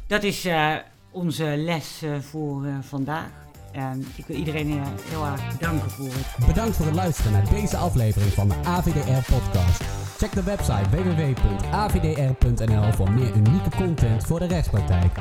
Dat 0.06 0.22
is 0.22 0.46
uh, 0.46 0.76
onze 1.10 1.44
les 1.56 2.02
uh, 2.02 2.18
voor 2.18 2.66
uh, 2.66 2.80
vandaag. 2.80 3.30
En 3.74 4.04
ik 4.16 4.26
wil 4.26 4.36
iedereen 4.36 4.82
heel 5.08 5.26
erg 5.26 5.58
bedanken 5.58 5.90
voor 5.90 6.06
het. 6.06 6.46
Bedankt 6.46 6.76
voor 6.76 6.86
het 6.86 6.94
luisteren 6.94 7.32
naar 7.32 7.50
deze 7.50 7.76
aflevering 7.76 8.32
van 8.32 8.48
de 8.48 8.54
AVDR-podcast. 8.64 9.82
Check 10.18 10.32
de 10.32 10.42
website 10.42 10.88
www.avdr.nl 10.90 12.92
voor 12.92 13.10
meer 13.10 13.36
unieke 13.36 13.70
content 13.76 14.24
voor 14.24 14.38
de 14.38 14.46
rechtspraktijk. 14.46 15.12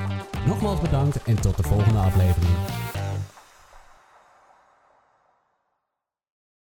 Nogmaals 0.45 0.81
bedankt 0.81 1.23
en 1.23 1.41
tot 1.41 1.57
de 1.57 1.63
volgende 1.63 1.99
aflevering. 1.99 2.53